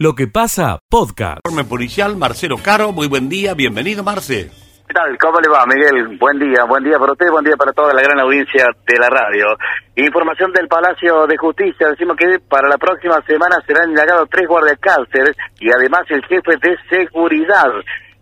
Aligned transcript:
Lo 0.00 0.14
que 0.14 0.28
pasa, 0.28 0.78
podcast. 0.88 1.40
Informe 1.44 1.64
policial, 1.64 2.14
Marcelo 2.16 2.58
Caro, 2.62 2.92
muy 2.92 3.08
buen 3.08 3.28
día, 3.28 3.54
bienvenido 3.54 4.04
Marce. 4.04 4.48
¿Qué 4.86 4.94
tal? 4.94 5.18
¿Cómo 5.18 5.40
le 5.40 5.48
va, 5.48 5.66
Miguel? 5.66 6.16
Buen 6.20 6.38
día, 6.38 6.62
buen 6.68 6.84
día 6.84 6.96
para 7.00 7.10
usted, 7.10 7.26
buen 7.32 7.44
día 7.44 7.56
para 7.56 7.72
toda 7.72 7.92
la 7.92 8.00
gran 8.02 8.20
audiencia 8.20 8.66
de 8.86 8.96
la 8.96 9.10
radio. 9.10 9.58
Información 9.96 10.52
del 10.52 10.68
Palacio 10.68 11.26
de 11.26 11.36
Justicia, 11.36 11.88
decimos 11.88 12.16
que 12.16 12.38
para 12.38 12.68
la 12.68 12.78
próxima 12.78 13.20
semana 13.26 13.56
serán 13.66 13.90
indagados 13.90 14.30
tres 14.30 14.46
guardias 14.46 14.78
cárceles 14.78 15.34
y 15.58 15.66
además 15.68 16.02
el 16.10 16.24
jefe 16.26 16.52
de 16.62 16.76
seguridad. 16.88 17.66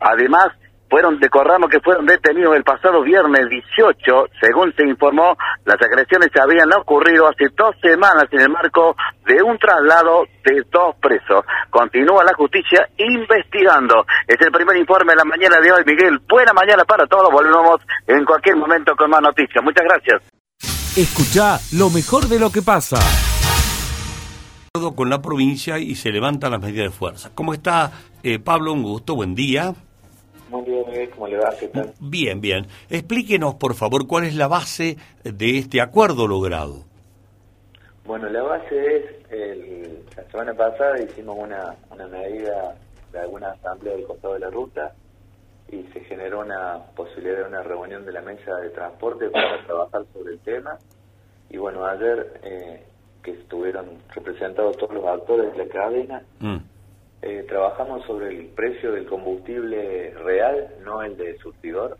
Además, 0.01 0.49
fueron, 0.89 1.21
recordamos 1.21 1.69
que 1.69 1.81
fueron 1.81 2.07
detenidos 2.07 2.57
el 2.57 2.65
pasado 2.65 3.03
viernes 3.03 3.49
18, 3.49 4.29
según 4.41 4.73
se 4.77 4.87
informó, 4.87 5.37
las 5.65 5.81
agresiones 5.83 6.31
habían 6.41 6.73
ocurrido 6.75 7.29
hace 7.29 7.47
dos 7.57 7.75
semanas 7.83 8.27
en 8.31 8.41
el 8.41 8.51
marco 8.51 8.95
de 9.27 9.43
un 9.43 9.59
traslado 9.59 10.27
de 10.45 10.63
dos 10.71 10.95
presos. 11.01 11.45
Continúa 11.71 12.25
la 12.25 12.35
justicia 12.35 12.89
investigando. 12.97 14.05
Es 14.27 14.41
el 14.41 14.53
primer 14.53 14.77
informe 14.77 15.13
de 15.13 15.17
la 15.17 15.25
mañana 15.25 15.59
de 15.61 15.73
hoy, 15.73 15.83
Miguel. 15.85 16.21
Buena 16.29 16.53
mañana 16.53 16.85
para 16.85 17.07
todos. 17.07 17.31
Volvemos 17.33 17.81
en 18.07 18.25
cualquier 18.25 18.57
momento 18.57 18.95
con 18.97 19.11
más 19.11 19.21
noticias. 19.21 19.63
Muchas 19.63 19.85
gracias. 19.85 20.23
Escucha 20.97 21.59
lo 21.73 21.91
mejor 21.91 22.27
de 22.27 22.39
lo 22.39 22.51
que 22.51 22.63
pasa. 22.63 22.97
Con 24.95 25.11
la 25.11 25.21
provincia 25.21 25.79
y 25.79 25.95
se 25.95 26.11
levantan 26.11 26.53
las 26.53 26.61
medidas 26.61 26.87
de 26.87 26.91
fuerza. 26.91 27.31
¿Cómo 27.35 27.55
está 27.55 27.93
eh, 28.23 28.39
Pablo? 28.39 28.73
Un 28.73 28.83
gusto, 28.83 29.15
buen 29.15 29.35
día. 29.35 29.75
Muy 30.49 30.63
bien, 30.65 31.11
¿cómo 31.11 31.27
le 31.29 31.39
va? 31.39 31.51
¿Qué 31.59 31.69
tal? 31.69 31.93
Bien, 32.01 32.41
bien. 32.41 32.67
Explíquenos, 32.89 33.57
por 33.57 33.75
favor, 33.75 34.07
cuál 34.07 34.25
es 34.25 34.37
la 34.37 34.49
base 34.49 34.97
de 35.25 35.59
este 35.59 35.81
acuerdo 35.81 36.27
logrado. 36.29 36.85
Bueno, 38.05 38.29
la 38.29 38.43
base 38.43 38.97
es, 38.97 39.05
el, 39.31 40.05
la 40.17 40.23
semana 40.31 40.55
pasada 40.55 41.03
hicimos 41.03 41.37
una, 41.39 41.75
una 41.91 42.07
medida 42.07 42.77
de 43.13 43.19
alguna 43.19 43.51
asamblea 43.51 43.95
del 43.95 44.07
costado 44.07 44.35
de 44.35 44.41
la 44.41 44.51
ruta 44.51 44.95
y 45.71 45.83
se 45.93 46.01
generó 46.01 46.41
una 46.41 46.79
posibilidad 46.95 47.39
de 47.39 47.45
una 47.45 47.63
reunión 47.63 48.05
de 48.05 48.13
la 48.13 48.23
mesa 48.23 48.55
de 48.57 48.71
transporte 48.71 49.29
para 49.31 49.65
trabajar 49.67 50.05
sobre 50.13 50.35
el 50.35 50.39
tema. 50.41 50.79
Y 51.51 51.57
bueno, 51.57 51.85
ayer 51.85 52.41
eh, 52.45 52.85
que 53.23 53.33
estuvieron 53.33 53.87
representados 54.15 54.77
todos 54.77 54.95
los 54.95 55.05
actores 55.05 55.53
de 55.53 55.65
la 55.65 55.69
cadena, 55.73 56.23
mm. 56.39 56.57
Eh, 57.29 57.45
trabajamos 57.49 58.07
sobre 58.07 58.29
el 58.29 58.47
precio 58.51 58.93
del 58.93 59.05
combustible 59.05 60.15
real, 60.23 60.69
no 60.85 61.03
el 61.03 61.17
de 61.17 61.37
surtidor, 61.39 61.99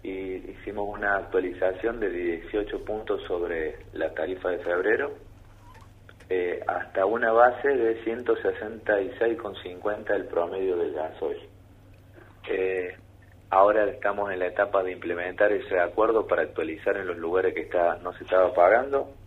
y 0.00 0.52
hicimos 0.52 0.88
una 0.88 1.16
actualización 1.16 1.98
de 1.98 2.08
18 2.08 2.84
puntos 2.84 3.20
sobre 3.26 3.78
la 3.94 4.14
tarifa 4.14 4.50
de 4.50 4.58
febrero, 4.58 5.10
eh, 6.30 6.60
hasta 6.68 7.04
una 7.04 7.32
base 7.32 7.66
de 7.66 8.00
166,50 8.04 10.14
el 10.14 10.26
promedio 10.26 10.76
del 10.76 10.94
gasoil. 10.94 11.40
Eh, 12.48 12.96
ahora 13.50 13.86
estamos 13.86 14.30
en 14.30 14.38
la 14.38 14.46
etapa 14.46 14.84
de 14.84 14.92
implementar 14.92 15.50
ese 15.50 15.80
acuerdo 15.80 16.28
para 16.28 16.42
actualizar 16.42 16.96
en 16.96 17.08
los 17.08 17.16
lugares 17.16 17.54
que 17.54 17.62
está, 17.62 17.96
no 18.04 18.12
se 18.12 18.22
estaba 18.22 18.54
pagando 18.54 19.17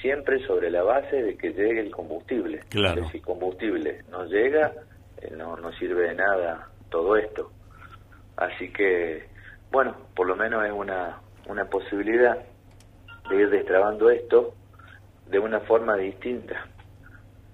siempre 0.00 0.44
sobre 0.46 0.70
la 0.70 0.82
base 0.82 1.22
de 1.22 1.36
que 1.36 1.50
llegue 1.50 1.80
el 1.80 1.90
combustible. 1.90 2.60
Claro. 2.68 3.08
si 3.10 3.20
combustible 3.20 4.02
no 4.10 4.24
llega, 4.24 4.72
eh, 5.20 5.32
no, 5.36 5.56
no 5.56 5.72
sirve 5.72 6.08
de 6.08 6.14
nada 6.14 6.68
todo 6.90 7.16
esto. 7.16 7.50
Así 8.36 8.70
que, 8.72 9.26
bueno, 9.70 9.96
por 10.14 10.26
lo 10.26 10.36
menos 10.36 10.64
es 10.64 10.72
una, 10.72 11.20
una 11.48 11.64
posibilidad 11.64 12.38
de 13.28 13.36
ir 13.36 13.50
destrabando 13.50 14.10
esto 14.10 14.54
de 15.28 15.38
una 15.38 15.60
forma 15.60 15.96
distinta. 15.96 16.66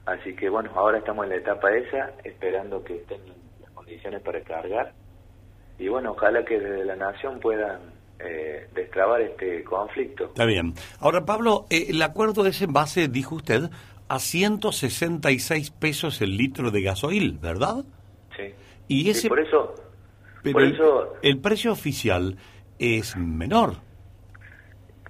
Así 0.05 0.35
que, 0.35 0.49
bueno, 0.49 0.71
ahora 0.75 0.99
estamos 0.99 1.25
en 1.25 1.31
la 1.31 1.37
etapa 1.37 1.73
esa, 1.73 2.13
esperando 2.25 2.83
que 2.83 2.97
estén 2.97 3.21
las 3.61 3.71
condiciones 3.71 4.21
para 4.23 4.41
cargar. 4.43 4.93
Y 5.79 5.89
bueno, 5.89 6.13
ojalá 6.13 6.45
que 6.45 6.59
desde 6.59 6.85
la 6.85 6.97
Nación 6.97 7.39
puedan 7.41 7.92
eh, 8.19 8.69
destrabar 8.75 9.21
este 9.21 9.65
conflicto. 9.65 10.27
Está 10.27 10.45
bien. 10.45 10.75
Ahora, 11.01 11.25
Pablo, 11.25 11.67
eh, 11.71 11.87
el 11.89 12.03
acuerdo 12.03 12.47
es 12.47 12.63
en 12.63 12.73
base, 12.73 13.09
dijo 13.09 13.37
usted, 13.37 13.71
a 14.09 14.19
166 14.19 15.71
pesos 15.71 16.21
el 16.23 16.37
litro 16.37 16.71
de 16.71 16.83
gasoil, 16.83 17.39
¿verdad? 17.39 17.85
Sí. 18.37 18.55
Y 18.89 19.11
ese, 19.11 19.29
por 19.29 19.41
eso, 19.41 19.75
pero 20.43 21.19
el, 21.23 21.41
precio 21.41 21.73
oficial 21.73 22.37
es 22.79 23.17
menor. 23.17 23.77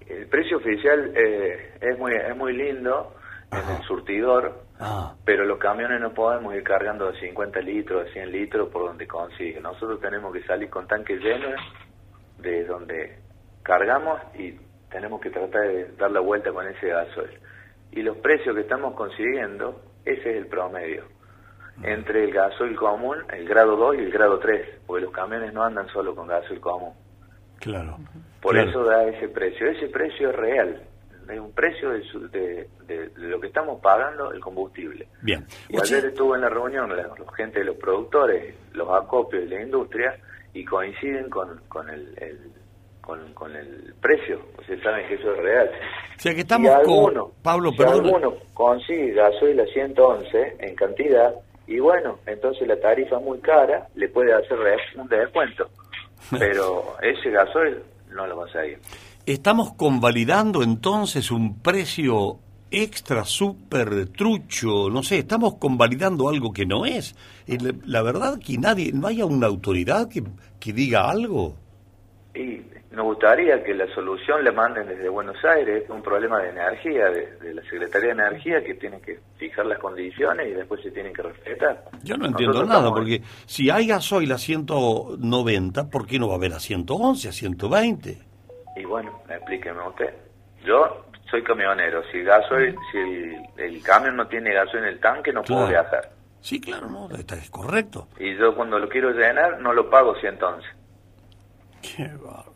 El 0.07 0.27
precio 0.27 0.59
oficial 0.59 1.13
eh, 1.17 1.75
es 1.81 1.99
muy 1.99 2.13
es 2.13 2.37
muy 2.37 2.53
lindo 2.53 3.15
en 3.51 3.77
el 3.77 3.83
surtidor, 3.87 4.65
ah. 4.79 5.15
pero 5.25 5.45
los 5.45 5.59
camiones 5.59 6.01
no 6.01 6.13
podemos 6.13 6.55
ir 6.55 6.63
cargando 6.63 7.11
de 7.11 7.19
50 7.19 7.61
litros, 7.61 8.05
de 8.05 8.13
100 8.13 8.33
litros 8.33 8.69
por 8.69 8.87
donde 8.89 9.07
consigue. 9.07 9.61
Nosotros 9.61 10.01
tenemos 10.01 10.33
que 10.33 10.43
salir 10.45 10.69
con 10.69 10.87
tanques 10.87 11.21
llenos 11.21 11.61
de 12.43 12.65
donde 12.65 13.19
cargamos 13.63 14.21
y 14.35 14.53
tenemos 14.91 15.21
que 15.21 15.31
tratar 15.31 15.63
de 15.63 15.93
dar 15.99 16.11
la 16.11 16.21
vuelta 16.21 16.53
con 16.53 16.67
ese 16.67 16.89
gasoil. 16.89 17.39
Y 17.93 18.03
los 18.03 18.17
precios 18.19 18.55
que 18.55 18.63
estamos 18.63 18.95
consiguiendo, 18.95 19.81
ese 20.05 20.31
es 20.31 20.37
el 20.37 20.47
promedio. 20.47 21.05
Entre 21.83 22.25
el 22.25 22.33
gasoil 22.33 22.77
común, 22.77 23.19
el 23.33 23.49
grado 23.49 23.77
2 23.77 23.97
y 23.97 23.99
el 24.01 24.11
grado 24.11 24.39
3, 24.39 24.81
porque 24.87 25.05
los 25.05 25.13
camiones 25.13 25.53
no 25.53 25.63
andan 25.63 25.89
solo 25.89 26.15
con 26.15 26.27
gasoil 26.27 26.61
común. 26.61 26.93
Claro. 27.59 27.97
Por 28.41 28.59
eso 28.59 28.85
da 28.85 29.05
ese 29.05 29.29
precio. 29.29 29.69
Ese 29.69 29.89
precio 29.89 30.31
es 30.31 30.37
real. 30.37 30.83
Es 31.29 31.39
un 31.39 31.53
precio 31.53 31.91
de, 31.91 32.69
de, 32.87 33.11
lo 33.17 33.41
que 33.41 33.47
estamos 33.47 33.81
pagando 33.81 34.33
el 34.33 34.41
combustible. 34.41 35.07
Bien. 35.23 35.47
Y 35.69 35.81
ayer 35.81 36.07
estuvo 36.07 36.35
en 36.35 36.41
la 36.41 36.49
reunión 36.49 36.95
la, 36.95 37.09
gente 37.37 37.61
de 37.61 37.67
los 37.67 37.77
productores, 37.77 38.55
los 38.73 38.89
acopios 38.91 39.45
y 39.45 39.49
la 39.49 39.63
industria, 39.63 40.17
y 40.55 40.65
coinciden 40.65 41.31
con, 41.31 41.61
con 41.69 41.89
el, 41.89 42.15
con, 43.01 43.57
el 43.57 43.95
precio, 44.01 44.41
ustedes 44.59 44.83
saben 44.83 45.07
que 45.09 45.15
eso 45.15 45.33
es 45.33 45.39
real. 45.39 45.71
O 46.17 46.21
sea 46.21 46.35
que 46.35 46.41
estamos 46.41 46.71
con... 46.85 47.33
Pablo, 47.43 47.73
si 47.73 47.83
alguno 47.83 48.35
consigue 48.55 49.13
gasoil 49.13 49.61
a 49.61 49.67
111 49.67 50.57
en 50.61 50.75
cantidad, 50.75 51.35
y 51.67 51.79
bueno, 51.81 52.19
entonces 52.27 52.67
la 52.69 52.79
tarifa 52.79 53.19
muy 53.19 53.39
cara, 53.41 53.89
le 53.95 54.09
puede 54.09 54.33
hacer 54.33 54.59
un 54.97 55.09
descuento, 55.09 55.69
pero 56.39 56.97
ese 57.03 57.31
gasoil 57.31 57.83
no 58.11 58.27
lo 58.27 58.37
va 58.37 58.47
a 58.55 58.67
ir. 58.67 58.79
Estamos 59.25 59.73
convalidando 59.75 60.63
entonces 60.63 61.31
un 61.31 61.61
precio 61.63 62.39
extra, 62.73 63.25
súper 63.25 64.09
trucho, 64.09 64.89
no 64.91 65.03
sé, 65.03 65.19
estamos 65.19 65.57
convalidando 65.57 66.29
algo 66.29 66.53
que 66.53 66.67
no 66.67 66.87
es. 66.87 67.15
La 67.87 68.03
verdad 68.03 68.39
que 68.45 68.59
nadie, 68.59 68.93
no 68.93 69.07
haya 69.07 69.27
una 69.27 69.47
autoridad 69.47 70.09
que, 70.09 70.23
que 70.59 70.73
diga 70.73 71.11
algo. 71.11 71.57
Y 72.35 72.63
nos 72.93 73.07
gustaría 73.07 73.63
que 73.65 73.75
la 73.75 73.87
solución 73.95 74.45
la 74.45 74.53
manden 74.53 74.87
desde 74.87 75.09
Buenos 75.09 75.37
Aires, 75.45 75.85
es 75.85 75.91
un 75.91 76.03
problema 76.03 76.41
de 76.41 76.51
energía, 76.51 77.09
de, 77.11 77.55
la 77.55 77.63
Secretaría 77.63 78.15
de 78.15 78.27
Energía 78.27 78.63
que 78.63 78.75
tiene 78.75 79.01
que 79.01 79.19
fijar 79.39 79.65
las 79.65 79.79
condiciones 79.79 80.49
y 80.49 80.51
después 80.51 80.83
se 80.83 80.91
tienen 80.91 81.15
que 81.15 81.23
respetar. 81.23 81.85
Yo 82.03 82.17
no 82.17 82.27
entiendo 82.27 82.65
nada, 82.65 82.91
porque 82.91 83.23
si 83.47 83.71
hay 83.71 83.87
gasoil 83.87 84.31
a 84.33 84.39
190, 84.39 85.89
¿por 85.89 86.07
qué 86.07 86.19
no 86.19 86.29
va 86.29 86.35
a 86.35 86.37
haber 86.37 86.53
a 86.53 86.61
111, 86.61 87.29
a 87.29 87.33
120? 87.33 88.19
Y 88.77 88.85
bueno, 88.85 89.23
explíqueme 89.29 89.89
usted. 89.89 90.15
Yo 90.65 91.07
soy 91.33 91.43
camionero. 91.43 92.03
Si 92.13 92.23
gasoil, 92.23 92.77
si 92.93 93.35
el, 93.57 93.83
camión 93.83 94.17
no 94.17 94.29
tiene 94.29 94.53
gasoil 94.53 94.85
en 94.85 94.91
el 94.91 95.01
tanque, 95.01 95.33
no 95.33 95.43
puedo 95.43 95.67
viajar. 95.67 96.11
Sí, 96.41 96.61
claro, 96.61 96.89
no, 96.89 97.09
está, 97.17 97.37
es 97.37 97.51
correcto. 97.51 98.09
Y 98.19 98.37
yo 98.37 98.55
cuando 98.55 98.79
lo 98.79 98.89
quiero 98.89 99.11
llenar, 99.11 99.61
no 99.61 99.73
lo 99.73 99.89
pago 99.89 100.15
si 100.21 100.27
entonces. 100.27 100.71
Qué 101.81 102.07
barro. 102.23 102.53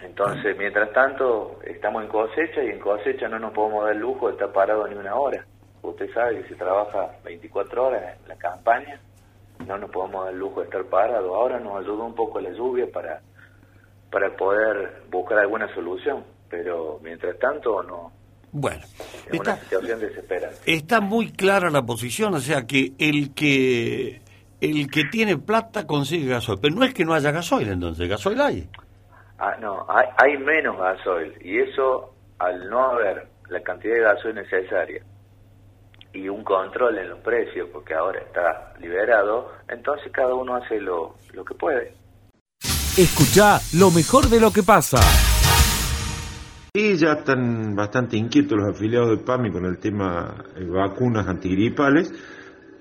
Entonces, 0.00 0.56
mientras 0.56 0.92
tanto, 0.92 1.58
estamos 1.64 2.04
en 2.04 2.08
cosecha 2.08 2.62
y 2.62 2.68
en 2.68 2.78
cosecha 2.78 3.28
no 3.28 3.38
nos 3.40 3.52
podemos 3.52 3.84
dar 3.84 3.94
el 3.94 3.98
lujo 3.98 4.28
de 4.28 4.34
estar 4.34 4.52
parado 4.52 4.86
ni 4.86 4.94
una 4.94 5.16
hora. 5.16 5.44
Usted 5.82 6.12
sabe 6.14 6.42
que 6.42 6.48
se 6.50 6.54
trabaja 6.54 7.10
24 7.24 7.86
horas 7.86 8.16
en 8.22 8.28
la 8.28 8.36
campaña, 8.36 9.00
no 9.66 9.76
nos 9.76 9.90
podemos 9.90 10.24
dar 10.24 10.34
el 10.34 10.38
lujo 10.38 10.60
de 10.60 10.66
estar 10.66 10.84
parados. 10.84 11.34
Ahora 11.34 11.58
nos 11.58 11.80
ayudó 11.80 12.04
un 12.04 12.14
poco 12.14 12.40
la 12.40 12.50
lluvia 12.50 12.86
para, 12.92 13.20
para 14.10 14.36
poder 14.36 15.02
buscar 15.10 15.38
alguna 15.38 15.72
solución 15.74 16.22
pero 16.48 16.98
mientras 17.02 17.38
tanto 17.38 17.82
no. 17.82 18.12
Bueno, 18.50 18.80
es 19.26 19.34
está, 19.34 19.52
una 19.52 19.62
situación 19.62 20.00
desesperante. 20.00 20.58
Está 20.66 21.00
muy 21.00 21.32
clara 21.32 21.70
la 21.70 21.82
posición, 21.82 22.34
o 22.34 22.40
sea 22.40 22.66
que 22.66 22.92
el 22.98 23.34
que 23.34 24.22
el 24.60 24.90
que 24.90 25.04
tiene 25.04 25.36
plata 25.36 25.86
consigue 25.86 26.30
gasoil, 26.30 26.58
pero 26.60 26.74
no 26.74 26.84
es 26.84 26.94
que 26.94 27.04
no 27.04 27.14
haya 27.14 27.30
gasoil 27.30 27.68
entonces, 27.68 28.08
gasoil 28.08 28.40
hay. 28.40 28.68
Ah, 29.38 29.56
no, 29.60 29.86
hay, 29.88 30.06
hay 30.16 30.38
menos 30.38 30.78
gasoil 30.78 31.34
y 31.42 31.60
eso 31.60 32.14
al 32.38 32.68
no 32.68 32.92
haber 32.92 33.28
la 33.48 33.60
cantidad 33.60 33.94
de 33.94 34.00
gasoil 34.00 34.34
necesaria 34.34 35.02
y 36.12 36.28
un 36.28 36.42
control 36.42 36.98
en 36.98 37.10
los 37.10 37.20
precios, 37.20 37.68
porque 37.72 37.94
ahora 37.94 38.20
está 38.20 38.72
liberado, 38.80 39.52
entonces 39.68 40.10
cada 40.12 40.34
uno 40.34 40.56
hace 40.56 40.80
lo, 40.80 41.14
lo 41.32 41.44
que 41.44 41.54
puede. 41.54 41.94
Escucha 42.96 43.60
lo 43.74 43.90
mejor 43.90 44.28
de 44.28 44.40
lo 44.40 44.50
que 44.50 44.62
pasa. 44.62 44.98
Y 46.80 46.94
ya 46.94 47.14
están 47.14 47.74
bastante 47.74 48.16
inquietos 48.16 48.56
los 48.56 48.68
afiliados 48.68 49.08
del 49.08 49.24
PAMI 49.24 49.50
con 49.50 49.64
el 49.64 49.78
tema 49.78 50.44
de 50.56 50.64
vacunas 50.64 51.26
antigripales, 51.26 52.14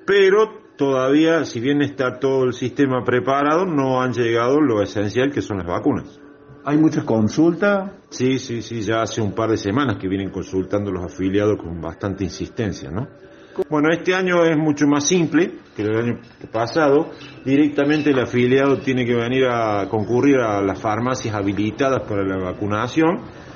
pero 0.06 0.68
todavía, 0.78 1.46
si 1.46 1.60
bien 1.60 1.82
está 1.82 2.20
todo 2.20 2.44
el 2.44 2.54
sistema 2.54 3.04
preparado, 3.04 3.66
no 3.66 4.00
han 4.00 4.14
llegado 4.14 4.62
lo 4.62 4.84
esencial 4.84 5.32
que 5.32 5.42
son 5.42 5.58
las 5.58 5.66
vacunas. 5.66 6.20
¿Hay 6.64 6.78
muchas 6.78 7.06
consultas? 7.06 7.90
Sí, 8.10 8.38
sí, 8.38 8.62
sí, 8.62 8.82
ya 8.82 9.02
hace 9.02 9.20
un 9.20 9.32
par 9.32 9.50
de 9.50 9.58
semanas 9.58 9.98
que 10.00 10.08
vienen 10.08 10.30
consultando 10.30 10.92
los 10.92 11.04
afiliados 11.04 11.58
con 11.58 11.82
bastante 11.82 12.24
insistencia, 12.24 12.92
¿no? 12.92 13.08
Bueno, 13.68 13.90
este 13.92 14.14
año 14.14 14.46
es 14.46 14.56
mucho 14.56 14.86
más 14.86 15.08
simple 15.08 15.54
que 15.76 15.82
el 15.82 15.98
año 15.98 16.20
pasado. 16.52 17.14
Directamente 17.44 18.12
el 18.12 18.20
afiliado 18.20 18.78
tiene 18.78 19.08
que 19.08 19.16
venir 19.16 19.46
a 19.46 19.88
concurrir 19.90 20.38
a 20.38 20.62
las 20.62 20.80
farmacias 20.80 21.34
habilitadas 21.34 22.08
para 22.08 22.24
la 22.24 22.38
vacunación 22.38 23.48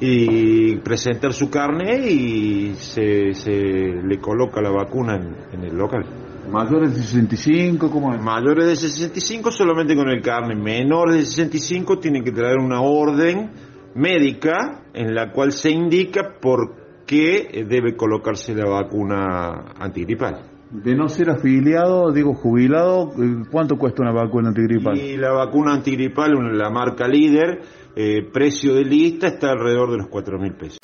y 0.00 0.76
presentar 0.76 1.32
su 1.32 1.50
carne 1.50 2.06
y 2.08 2.74
se, 2.74 3.34
se 3.34 3.52
le 3.52 4.18
coloca 4.18 4.60
la 4.60 4.70
vacuna 4.70 5.16
en, 5.16 5.36
en 5.52 5.64
el 5.64 5.76
local. 5.76 6.04
¿Mayores 6.50 6.94
de 6.94 7.02
65? 7.02 7.90
¿Cómo 7.90 8.12
es? 8.14 8.20
Mayores 8.20 8.66
de 8.66 8.76
65 8.76 9.50
solamente 9.50 9.94
con 9.94 10.08
el 10.08 10.20
carne, 10.20 10.54
menores 10.54 11.16
de 11.16 11.24
65 11.24 11.98
tienen 11.98 12.24
que 12.24 12.32
traer 12.32 12.58
una 12.58 12.80
orden 12.80 13.50
médica 13.94 14.82
en 14.92 15.14
la 15.14 15.32
cual 15.32 15.52
se 15.52 15.70
indica 15.70 16.34
por 16.40 16.74
qué 17.06 17.64
debe 17.68 17.96
colocarse 17.96 18.54
la 18.54 18.68
vacuna 18.68 19.72
antigripal. 19.78 20.40
De 20.70 20.94
no 20.94 21.08
ser 21.08 21.28
afiliado, 21.28 22.10
digo 22.12 22.32
jubilado, 22.32 23.12
¿cuánto 23.50 23.76
cuesta 23.76 24.02
una 24.02 24.12
vacuna 24.12 24.48
antigripal? 24.48 24.96
Y 24.96 25.18
la 25.18 25.32
vacuna 25.32 25.74
antigripal, 25.74 26.32
la 26.56 26.70
marca 26.70 27.06
líder, 27.06 27.60
eh, 27.96 28.22
precio 28.32 28.74
de 28.74 28.84
lista 28.84 29.28
está 29.28 29.50
alrededor 29.50 29.90
de 29.90 29.98
los 29.98 30.08
4 30.08 30.38
mil 30.38 30.52
pesos. 30.52 30.78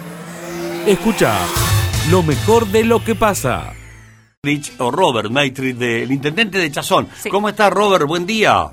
Escucha 0.87 1.39
lo 2.11 2.23
mejor 2.23 2.67
de 2.67 2.85
lo 2.85 3.05
que 3.05 3.15
pasa. 3.15 3.75
Rich 4.43 4.75
o 4.79 4.91
Robert 4.91 5.31
Maitri, 5.31 5.73
del 5.73 6.11
intendente 6.11 6.59
de 6.59 6.71
Chazón. 6.71 7.09
Sí. 7.15 7.29
¿Cómo 7.29 7.49
está 7.49 7.69
Robert? 7.71 8.07
Buen 8.07 8.25
día. 8.25 8.71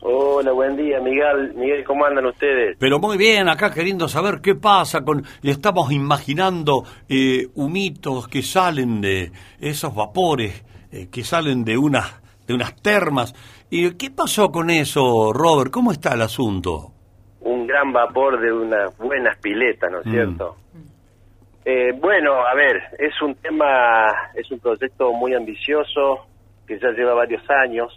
Hola, 0.00 0.52
buen 0.52 0.76
día, 0.76 1.00
Miguel. 1.00 1.54
Miguel, 1.56 1.82
¿cómo 1.82 2.04
andan 2.04 2.26
ustedes? 2.26 2.76
Pero 2.78 3.00
muy 3.00 3.16
bien, 3.16 3.48
acá 3.48 3.72
queriendo 3.72 4.06
saber 4.06 4.40
qué 4.40 4.54
pasa 4.54 5.02
con... 5.02 5.24
y 5.42 5.50
Estamos 5.50 5.90
imaginando 5.90 6.84
eh, 7.08 7.48
humitos 7.54 8.28
que 8.28 8.42
salen 8.42 9.00
de 9.00 9.32
esos 9.58 9.94
vapores, 9.94 10.62
eh, 10.92 11.08
que 11.10 11.24
salen 11.24 11.64
de 11.64 11.78
unas, 11.78 12.20
de 12.46 12.54
unas 12.54 12.76
termas. 12.80 13.34
¿Y 13.70 13.92
qué 13.92 14.10
pasó 14.10 14.50
con 14.52 14.70
eso, 14.70 15.32
Robert? 15.32 15.72
¿Cómo 15.72 15.90
está 15.90 16.14
el 16.14 16.22
asunto? 16.22 16.92
Un 17.46 17.66
gran 17.66 17.92
vapor 17.92 18.40
de 18.40 18.52
unas 18.52 18.96
buenas 18.98 19.36
piletas, 19.38 19.90
¿no 19.90 20.00
es 20.00 20.06
Mm. 20.06 20.10
cierto? 20.10 20.56
Eh, 21.64 21.92
bueno, 22.00 22.44
a 22.46 22.54
ver, 22.54 22.76
es 22.98 23.20
un 23.22 23.34
tema, 23.36 24.06
es 24.34 24.50
un 24.50 24.58
proyecto 24.60 25.12
muy 25.12 25.34
ambicioso 25.34 26.26
que 26.66 26.78
ya 26.78 26.90
lleva 26.90 27.14
varios 27.14 27.42
años. 27.50 27.92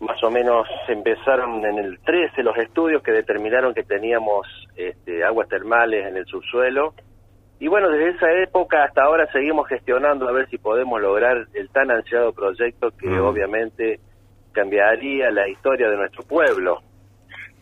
Más 0.00 0.22
o 0.22 0.30
menos 0.30 0.66
empezaron 0.88 1.64
en 1.64 1.78
el 1.78 1.98
13 2.00 2.42
los 2.42 2.56
estudios 2.58 3.02
que 3.02 3.12
determinaron 3.12 3.72
que 3.72 3.82
teníamos 3.82 4.46
este, 4.76 5.24
aguas 5.24 5.48
termales 5.48 6.06
en 6.06 6.16
el 6.18 6.26
subsuelo. 6.26 6.92
Y 7.58 7.68
bueno, 7.68 7.88
desde 7.88 8.10
esa 8.10 8.30
época 8.42 8.84
hasta 8.84 9.02
ahora 9.04 9.26
seguimos 9.32 9.66
gestionando 9.68 10.28
a 10.28 10.32
ver 10.32 10.46
si 10.50 10.58
podemos 10.58 11.00
lograr 11.00 11.46
el 11.54 11.70
tan 11.70 11.90
ansiado 11.90 12.32
proyecto 12.34 12.90
que 12.98 13.08
Mm. 13.08 13.20
obviamente 13.24 13.98
cambiaría 14.52 15.30
la 15.30 15.48
historia 15.48 15.88
de 15.88 15.96
nuestro 15.96 16.22
pueblo. 16.24 16.80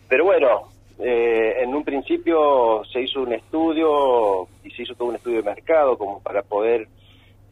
Pero 0.07 0.25
bueno, 0.25 0.69
eh, 0.99 1.55
en 1.61 1.73
un 1.75 1.83
principio 1.83 2.83
se 2.91 3.01
hizo 3.01 3.21
un 3.21 3.33
estudio 3.33 4.47
y 4.63 4.71
se 4.71 4.83
hizo 4.83 4.95
todo 4.95 5.09
un 5.09 5.15
estudio 5.15 5.37
de 5.37 5.43
mercado 5.49 5.97
como 5.97 6.21
para 6.21 6.41
poder 6.41 6.87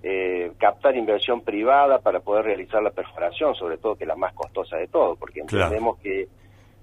eh, 0.02 0.52
captar 0.58 0.96
inversión 0.98 1.42
privada 1.42 2.00
para 2.00 2.20
poder 2.20 2.46
realizar 2.46 2.82
la 2.84 2.92
perforación, 2.92 3.56
sobre 3.56 3.78
todo 3.78 3.96
que 3.96 4.04
es 4.04 4.08
la 4.08 4.16
más 4.16 4.34
costosa 4.34 4.78
de 4.78 4.88
todo, 4.88 5.16
porque 5.16 5.42
Claro. 5.42 5.66
entendemos 5.66 5.98
que, 6.00 6.28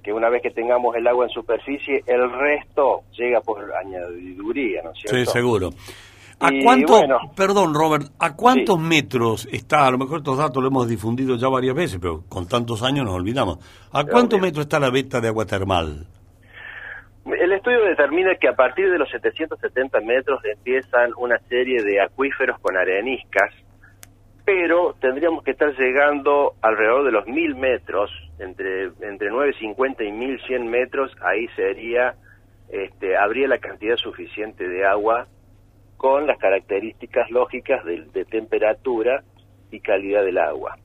que 0.02 0.12
una 0.12 0.28
vez 0.30 0.42
que 0.42 0.50
tengamos 0.50 0.96
el 0.96 1.06
agua 1.06 1.26
en 1.26 1.30
superficie, 1.30 2.02
el 2.06 2.30
resto 2.32 3.02
llega 3.12 3.40
por 3.40 3.62
añadiduría, 3.74 4.82
¿no 4.82 4.92
es 4.92 4.98
cierto? 5.00 5.18
Sí, 5.18 5.26
seguro. 5.26 5.70
¿A 6.42 6.48
cuánto, 6.64 6.96
bueno. 6.98 7.18
perdón 7.36 7.74
Robert, 7.74 8.06
a 8.18 8.34
cuántos 8.34 8.76
Sí. 8.78 8.82
metros 8.82 9.48
está, 9.52 9.86
a 9.86 9.90
lo 9.90 9.98
mejor 9.98 10.18
estos 10.18 10.38
datos 10.38 10.62
lo 10.62 10.68
hemos 10.68 10.88
difundido 10.88 11.36
ya 11.36 11.48
varias 11.48 11.74
veces, 11.74 11.98
pero 12.00 12.22
con 12.28 12.48
tantos 12.48 12.82
años 12.82 13.04
nos 13.04 13.14
olvidamos, 13.14 13.58
¿a 13.92 14.04
cuántos 14.04 14.40
metros 14.40 14.64
está 14.64 14.80
la 14.80 14.90
veta 14.90 15.20
de 15.20 15.28
agua 15.28 15.44
termal? 15.44 16.06
El 17.26 17.52
estudio 17.52 17.84
determina 17.84 18.34
que 18.36 18.48
a 18.48 18.54
partir 18.54 18.90
de 18.90 18.98
los 18.98 19.08
770 19.10 20.00
metros 20.00 20.40
empiezan 20.44 21.10
una 21.18 21.38
serie 21.48 21.82
de 21.82 22.00
acuíferos 22.00 22.58
con 22.60 22.76
areniscas, 22.76 23.52
pero 24.46 24.94
tendríamos 25.00 25.44
que 25.44 25.50
estar 25.50 25.72
llegando 25.78 26.54
alrededor 26.62 27.04
de 27.04 27.12
los 27.12 27.26
1000 27.26 27.54
metros, 27.54 28.10
entre, 28.38 28.84
entre 29.02 29.28
950 29.28 30.02
y 30.04 30.10
1100 30.12 30.66
metros, 30.70 31.12
ahí 31.22 31.46
sería, 31.54 32.14
este, 32.70 33.16
habría 33.18 33.46
la 33.46 33.58
cantidad 33.58 33.96
suficiente 33.96 34.66
de 34.66 34.86
agua 34.86 35.26
con 36.00 36.26
las 36.26 36.38
características 36.38 37.30
lógicas 37.30 37.84
de, 37.84 38.06
de 38.14 38.24
temperatura 38.24 39.22
y 39.70 39.80
calidad 39.80 40.24
del 40.24 40.38
agua. 40.38 40.78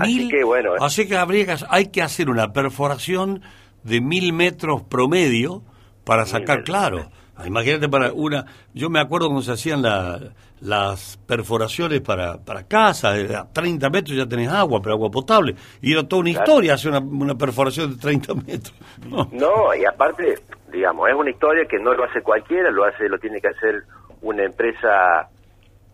Así 0.00 0.16
Mil- 0.18 0.30
que, 0.30 0.42
bueno, 0.42 0.72
Así 0.80 1.06
que 1.06 1.16
habría 1.16 1.46
que, 1.46 1.64
hay 1.70 1.86
que 1.86 2.02
hacer 2.02 2.28
una 2.28 2.52
perforación 2.52 3.40
de 3.84 4.00
mil 4.00 4.32
metros 4.32 4.82
promedio 4.82 5.62
para 6.04 6.26
sacar, 6.26 6.64
claro. 6.64 7.08
Imagínate 7.46 7.88
para 7.88 8.12
una, 8.12 8.46
yo 8.74 8.90
me 8.90 8.98
acuerdo 8.98 9.28
cuando 9.28 9.42
se 9.42 9.52
hacían 9.52 9.80
la- 9.82 10.18
las 10.60 11.18
perforaciones 11.24 12.00
para, 12.00 12.38
para 12.44 12.64
casa, 12.66 13.16
eh, 13.16 13.32
a 13.36 13.44
30 13.52 13.88
metros 13.90 14.16
ya 14.16 14.26
tenés 14.26 14.48
agua, 14.48 14.80
pero 14.82 14.96
agua 14.96 15.08
potable. 15.08 15.54
Y 15.80 15.92
era 15.92 16.02
toda 16.02 16.22
una 16.22 16.32
Claro. 16.32 16.44
historia 16.50 16.74
hacer 16.74 16.90
una, 16.90 16.98
una 16.98 17.34
perforación 17.38 17.92
de 17.94 18.00
30 18.00 18.34
metros. 18.34 18.74
No. 19.08 19.28
No, 19.30 19.72
y 19.76 19.84
aparte, 19.84 20.34
digamos, 20.72 21.08
es 21.08 21.14
una 21.14 21.30
historia 21.30 21.64
que 21.70 21.78
no 21.78 21.94
lo 21.94 22.02
hace 22.02 22.20
cualquiera, 22.22 22.72
lo 22.72 22.82
hace, 22.84 23.08
lo 23.08 23.20
tiene 23.20 23.40
que 23.40 23.46
hacer 23.46 23.84
una 24.22 24.44
empresa 24.44 25.28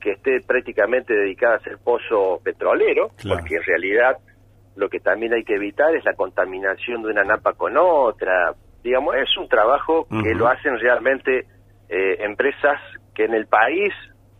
que 0.00 0.12
esté 0.12 0.40
prácticamente 0.46 1.14
dedicada 1.14 1.54
a 1.54 1.56
hacer 1.58 1.78
pozo 1.82 2.40
petrolero, 2.44 3.08
Claro. 3.16 3.40
porque 3.40 3.56
en 3.56 3.62
realidad 3.62 4.16
lo 4.76 4.88
que 4.88 5.00
también 5.00 5.32
hay 5.34 5.44
que 5.44 5.54
evitar 5.54 5.94
es 5.94 6.04
la 6.04 6.14
contaminación 6.14 7.02
de 7.02 7.10
una 7.10 7.24
napa 7.24 7.52
con 7.54 7.76
otra. 7.78 8.52
Digamos, 8.82 9.14
es 9.16 9.34
un 9.38 9.48
trabajo 9.48 10.06
que 10.22 10.34
lo 10.34 10.46
hacen 10.48 10.78
realmente 10.78 11.46
eh, 11.88 12.16
empresas 12.20 12.80
que 13.14 13.24
en 13.24 13.34
el 13.34 13.46
país 13.46 13.92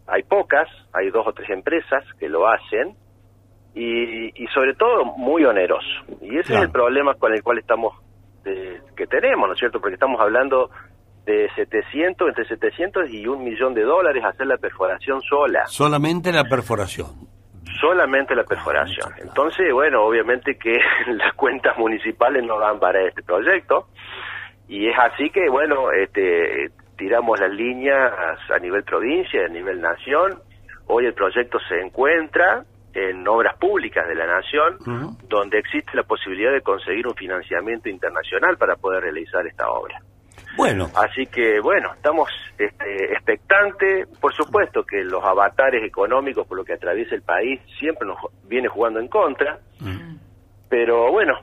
hay 0.06 0.22
pocas, 0.25 0.69
hay 0.92 1.08
dos 1.10 1.26
o 1.26 1.32
tres 1.32 1.48
empresas 1.50 2.04
que 2.19 2.28
lo 2.28 2.46
hacen, 2.48 2.94
y, 3.75 4.43
y 4.43 4.46
sobre 4.48 4.74
todo 4.74 5.05
muy 5.05 5.44
oneroso. 5.44 5.88
Y 6.20 6.36
ese 6.38 6.48
Claro. 6.48 6.60
es 6.62 6.67
el 6.67 6.70
problema 6.72 7.14
con 7.14 7.32
el 7.32 7.43
cual 7.43 7.58
estamos, 7.58 7.94
eh, 8.44 8.81
que 8.96 9.06
tenemos, 9.06 9.48
¿no 9.48 9.55
es 9.55 9.58
cierto? 9.58 9.81
Porque 9.81 9.94
estamos 9.94 10.20
hablando 10.20 10.70
de 11.24 11.48
700, 11.54 12.28
entre 12.28 12.44
700 12.46 13.10
y 13.10 13.26
un 13.26 13.44
millón 13.44 13.74
de 13.74 13.82
dólares 13.82 14.24
hacer 14.24 14.46
la 14.46 14.58
perforación 14.58 15.20
sola, 15.22 15.66
Solamente 15.66 16.32
la 16.32 16.44
perforación. 16.44 17.06
solamente 17.81 18.34
la 18.34 18.44
perforación. 18.44 19.12
Entonces, 19.22 19.72
bueno, 19.72 20.02
obviamente 20.04 20.56
que 20.56 20.78
las 21.12 21.34
cuentas 21.34 21.76
municipales 21.78 22.44
no 22.44 22.58
dan 22.58 22.78
para 22.78 23.02
este 23.06 23.22
proyecto 23.22 23.88
y 24.69 24.88
es 24.88 24.96
así 24.98 25.31
que, 25.31 25.48
bueno, 25.50 25.90
este, 25.93 26.70
tiramos 26.96 27.38
las 27.38 27.50
líneas 27.50 28.12
a 28.50 28.58
nivel 28.58 28.82
provincia, 28.84 29.44
a 29.44 29.48
nivel 29.48 29.81
nación. 29.81 30.40
Hoy 30.86 31.06
el 31.06 31.14
proyecto 31.14 31.58
se 31.69 31.81
encuentra 31.81 32.64
en 32.94 33.26
obras 33.26 33.56
públicas 33.58 34.06
de 34.06 34.14
la 34.14 34.26
nación, 34.26 35.16
donde 35.28 35.58
existe 35.58 35.90
la 35.96 36.04
posibilidad 36.04 36.52
de 36.52 36.60
conseguir 36.60 37.06
un 37.06 37.14
financiamiento 37.14 37.88
internacional 37.88 38.56
para 38.56 38.76
poder 38.76 39.02
realizar 39.02 39.46
esta 39.46 39.69
obra. 39.69 40.00
Bueno, 40.56 40.91
Así 40.94 41.27
que 41.27 41.61
bueno, 41.61 41.93
estamos 41.94 42.29
este, 42.58 43.13
expectantes. 43.13 44.06
Por 44.20 44.34
supuesto 44.34 44.84
que 44.84 45.03
los 45.05 45.23
avatares 45.25 45.82
económicos 45.84 46.46
por 46.46 46.56
lo 46.56 46.65
que 46.65 46.75
atraviesa 46.75 47.15
el 47.15 47.23
país 47.23 47.61
siempre 47.79 48.06
nos 48.06 48.19
viene 48.44 48.69
jugando 48.69 49.01
en 49.01 49.08
contra, 49.08 49.58
pero 50.69 51.11
bueno, 51.11 51.34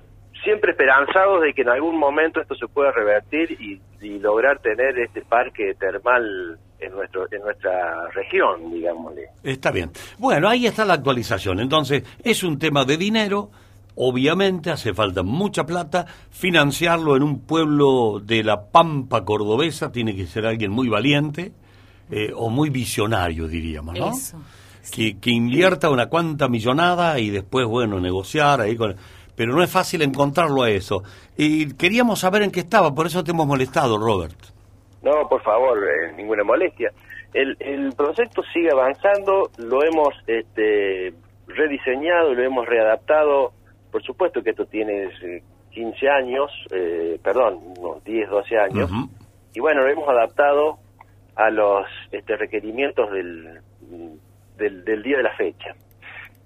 siempre 0.43 0.71
esperanzados 0.71 1.41
de 1.41 1.53
que 1.53 1.61
en 1.61 1.69
algún 1.69 1.97
momento 1.97 2.41
esto 2.41 2.55
se 2.55 2.67
pueda 2.67 2.91
revertir 2.91 3.51
y, 3.59 3.81
y 4.01 4.19
lograr 4.19 4.59
tener 4.59 4.97
este 4.99 5.21
parque 5.21 5.73
termal 5.79 6.57
en 6.79 6.91
nuestro 6.93 7.27
en 7.31 7.41
nuestra 7.41 8.09
región, 8.09 8.71
digámosle. 8.71 9.27
Está 9.43 9.71
bien. 9.71 9.91
Bueno, 10.17 10.49
ahí 10.49 10.65
está 10.65 10.83
la 10.83 10.95
actualización. 10.95 11.59
Entonces, 11.59 12.03
es 12.23 12.43
un 12.43 12.57
tema 12.57 12.85
de 12.85 12.97
dinero. 12.97 13.51
Obviamente 14.03 14.71
hace 14.71 14.95
falta 14.95 15.21
mucha 15.21 15.63
plata. 15.63 16.07
Financiarlo 16.31 17.15
en 17.15 17.21
un 17.21 17.41
pueblo 17.41 18.19
de 18.19 18.43
la 18.43 18.65
Pampa 18.65 19.23
cordobesa 19.23 19.91
tiene 19.91 20.15
que 20.15 20.25
ser 20.25 20.47
alguien 20.47 20.71
muy 20.71 20.89
valiente 20.89 21.51
eh, 22.09 22.31
o 22.35 22.49
muy 22.49 22.71
visionario, 22.71 23.47
diríamos, 23.47 23.99
¿no? 23.99 24.09
Eso. 24.09 24.41
Que, 24.95 25.19
que 25.19 25.29
invierta 25.29 25.91
una 25.91 26.07
cuanta 26.07 26.47
millonada 26.47 27.19
y 27.19 27.29
después, 27.29 27.67
bueno, 27.67 27.99
negociar 27.99 28.61
ahí 28.61 28.75
con... 28.75 28.95
Pero 29.35 29.53
no 29.53 29.61
es 29.61 29.69
fácil 29.69 30.01
encontrarlo 30.01 30.63
a 30.63 30.71
eso. 30.71 31.03
Y 31.37 31.75
queríamos 31.75 32.21
saber 32.21 32.41
en 32.41 32.49
qué 32.49 32.61
estaba, 32.61 32.95
por 32.95 33.05
eso 33.05 33.23
te 33.23 33.29
hemos 33.29 33.45
molestado, 33.45 33.99
Robert. 33.99 34.35
No, 35.03 35.29
por 35.29 35.43
favor, 35.43 35.77
eh, 35.77 36.11
ninguna 36.17 36.43
molestia. 36.43 36.91
El, 37.35 37.55
el 37.59 37.93
proyecto 37.93 38.41
sigue 38.51 38.71
avanzando, 38.71 39.51
lo 39.57 39.83
hemos 39.83 40.15
este, 40.25 41.13
rediseñado, 41.47 42.33
lo 42.33 42.43
hemos 42.43 42.65
readaptado. 42.65 43.53
Por 43.91 44.01
supuesto 44.03 44.41
que 44.41 44.51
esto 44.51 44.65
tiene 44.65 45.03
eh, 45.21 45.43
15 45.71 46.09
años, 46.09 46.51
eh, 46.71 47.19
perdón, 47.23 47.59
unos 47.77 48.03
10, 48.03 48.29
12 48.29 48.57
años. 48.57 48.89
Y 49.53 49.59
bueno, 49.59 49.81
lo 49.81 49.89
hemos 49.89 50.07
adaptado 50.07 50.77
a 51.35 51.49
los 51.49 51.85
este, 52.11 52.37
requerimientos 52.37 53.11
del, 53.11 53.59
del, 54.57 54.83
del 54.85 55.03
día 55.03 55.17
de 55.17 55.23
la 55.23 55.35
fecha. 55.35 55.75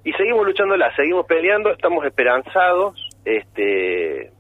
Y 0.04 0.12
seguimos 0.14 0.46
luchándola, 0.46 0.96
seguimos 0.96 1.26
peleando, 1.26 1.72
estamos 1.72 2.06
esperanzados, 2.06 3.10
este 3.26 4.32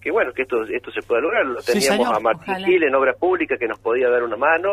que 0.00 0.10
bueno, 0.10 0.32
que 0.34 0.42
esto 0.42 0.62
esto 0.64 0.90
se 0.90 1.02
pueda 1.02 1.22
lograr. 1.22 1.46
Lo 1.46 1.62
teníamos 1.62 2.08
a 2.08 2.20
Martín 2.20 2.50
Ojalá. 2.50 2.66
Gil 2.66 2.82
en 2.84 2.94
Obras 2.94 3.16
Públicas 3.16 3.58
que 3.58 3.66
nos 3.66 3.78
podía 3.78 4.10
dar 4.10 4.22
una 4.22 4.36
mano. 4.36 4.72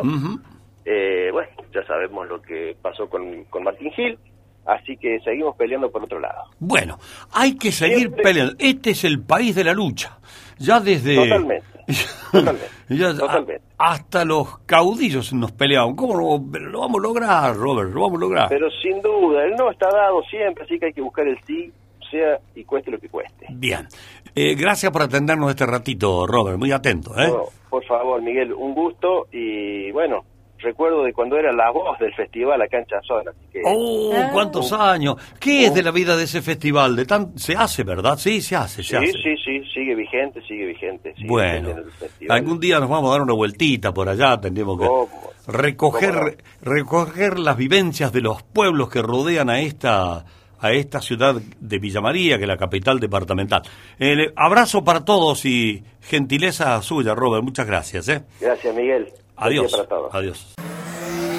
Eh, 0.83 1.29
bueno, 1.31 1.49
ya 1.73 1.85
sabemos 1.85 2.27
lo 2.27 2.41
que 2.41 2.75
pasó 2.81 3.09
con, 3.09 3.45
con 3.45 3.63
Martín 3.63 3.91
Gil, 3.91 4.17
así 4.65 4.97
que 4.97 5.19
seguimos 5.21 5.55
peleando 5.55 5.89
por 5.91 6.03
otro 6.03 6.19
lado. 6.19 6.43
Bueno, 6.59 6.97
hay 7.33 7.57
que 7.57 7.71
seguir 7.71 7.97
Siempre- 7.99 8.23
peleando. 8.23 8.53
Este 8.59 8.91
es 8.91 9.03
el 9.03 9.21
país 9.21 9.55
de 9.55 9.63
la 9.63 9.73
lucha. 9.73 10.17
Ya 10.59 10.79
desde... 10.79 11.15
Totalmente. 11.15 11.65
Totalmente. 12.31 12.67
Ya- 12.89 13.15
Totalmente. 13.17 13.61
a- 13.77 13.91
hasta 13.93 14.23
los 14.25 14.59
caudillos 14.65 15.33
nos 15.33 15.51
peleaban. 15.51 15.95
¿Cómo 15.95 16.15
lo 16.15 16.79
vamos 16.79 16.99
a 16.99 17.01
lograr, 17.01 17.55
Robert, 17.55 17.91
lo 17.93 18.01
vamos 18.01 18.17
a 18.17 18.21
lograr. 18.21 18.49
Pero 18.49 18.69
sin 18.81 19.01
duda, 19.01 19.43
el 19.45 19.55
no 19.55 19.71
está 19.71 19.87
dado 19.89 20.21
siempre, 20.29 20.63
así 20.65 20.77
que 20.77 20.85
hay 20.87 20.93
que 20.93 21.01
buscar 21.01 21.27
el 21.27 21.37
sí, 21.47 21.71
sea 22.11 22.37
y 22.55 22.63
cueste 22.63 22.91
lo 22.91 22.99
que 22.99 23.09
cueste. 23.09 23.47
Bien. 23.49 23.87
Eh, 24.35 24.53
gracias 24.55 24.91
por 24.91 25.01
atendernos 25.01 25.49
este 25.49 25.65
ratito, 25.65 26.27
Robert. 26.27 26.57
Muy 26.59 26.71
atento, 26.71 27.11
¿eh? 27.19 27.27
No, 27.27 27.45
por 27.69 27.83
favor, 27.85 28.21
Miguel, 28.21 28.53
un 28.53 28.73
gusto 28.75 29.27
y 29.31 29.91
bueno, 29.91 30.23
recuerdo 30.61 31.03
de 31.03 31.13
cuando 31.13 31.37
era 31.37 31.51
la 31.51 31.69
voz 31.71 31.97
del 31.99 32.13
festival 32.13 32.61
acá 32.61 32.77
en 32.79 32.85
Chazón, 32.85 33.27
así 33.29 33.39
que 33.51 33.61
¡Oh, 33.65 34.11
Ah. 34.15 34.29
cuántos 34.31 34.71
años! 34.73 35.15
¿Qué 35.39 35.65
es 35.65 35.73
de 35.73 35.83
la 35.83 35.91
vida 35.91 36.15
de 36.15 36.23
ese 36.23 36.41
festival? 36.41 36.95
De 36.95 37.05
tan... 37.05 37.37
Se 37.37 37.53
hace, 37.55 37.83
¿verdad? 37.83 38.17
Sí, 38.17 38.41
se 38.41 38.55
hace, 38.55 38.83
se 38.83 38.89
sí, 38.89 38.95
hace. 38.95 39.11
sí, 39.13 39.35
sí, 39.43 39.61
sigue 39.73 39.95
vigente, 39.95 40.41
sigue 40.47 40.65
vigente. 40.65 41.13
sigue 41.15 41.27
Bueno, 41.27 41.69
vigente 41.75 42.25
algún 42.29 42.59
día 42.59 42.79
nos 42.79 42.89
vamos 42.89 43.09
a 43.09 43.13
dar 43.13 43.21
una 43.21 43.33
vueltita 43.33 43.93
por 43.93 44.07
allá, 44.09 44.39
tendríamos 44.39 44.79
que 44.79 44.85
¿Cómo? 44.87 45.09
recoger 45.47 46.37
recoger 46.61 47.39
las 47.39 47.57
vivencias 47.57 48.11
de 48.13 48.21
los 48.21 48.43
pueblos 48.43 48.89
que 48.89 49.01
rodean 49.01 49.49
a 49.49 49.59
esta 49.61 50.25
a 50.63 50.73
esta 50.73 51.01
ciudad 51.01 51.33
de 51.59 51.79
Villa 51.79 52.01
María, 52.01 52.37
que 52.37 52.43
es 52.43 52.47
la 52.47 52.55
capital 52.55 52.99
departamental. 52.99 53.63
El 53.97 54.31
abrazo 54.35 54.83
para 54.83 55.03
todos 55.03 55.43
y 55.45 55.83
gentileza 56.01 56.79
suya, 56.83 57.15
Robert. 57.15 57.43
Muchas 57.43 57.65
gracias. 57.65 58.07
¿eh? 58.09 58.21
Gracias, 58.39 58.75
Miguel. 58.75 59.07
Adiós. 59.41 59.71
para 59.71 59.87
todos. 59.87 60.13
Adiós. 60.15 60.55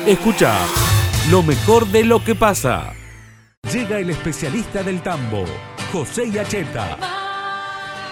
Escucha 0.07 0.53
lo 1.31 1.43
mejor 1.43 1.87
de 1.87 2.05
lo 2.05 2.23
que 2.23 2.35
pasa. 2.35 2.93
Llega 3.73 3.99
el 4.01 4.11
especialista 4.11 4.83
del 4.83 5.01
tambo, 5.03 5.45
José 5.93 6.31
Yacheta. 6.31 6.97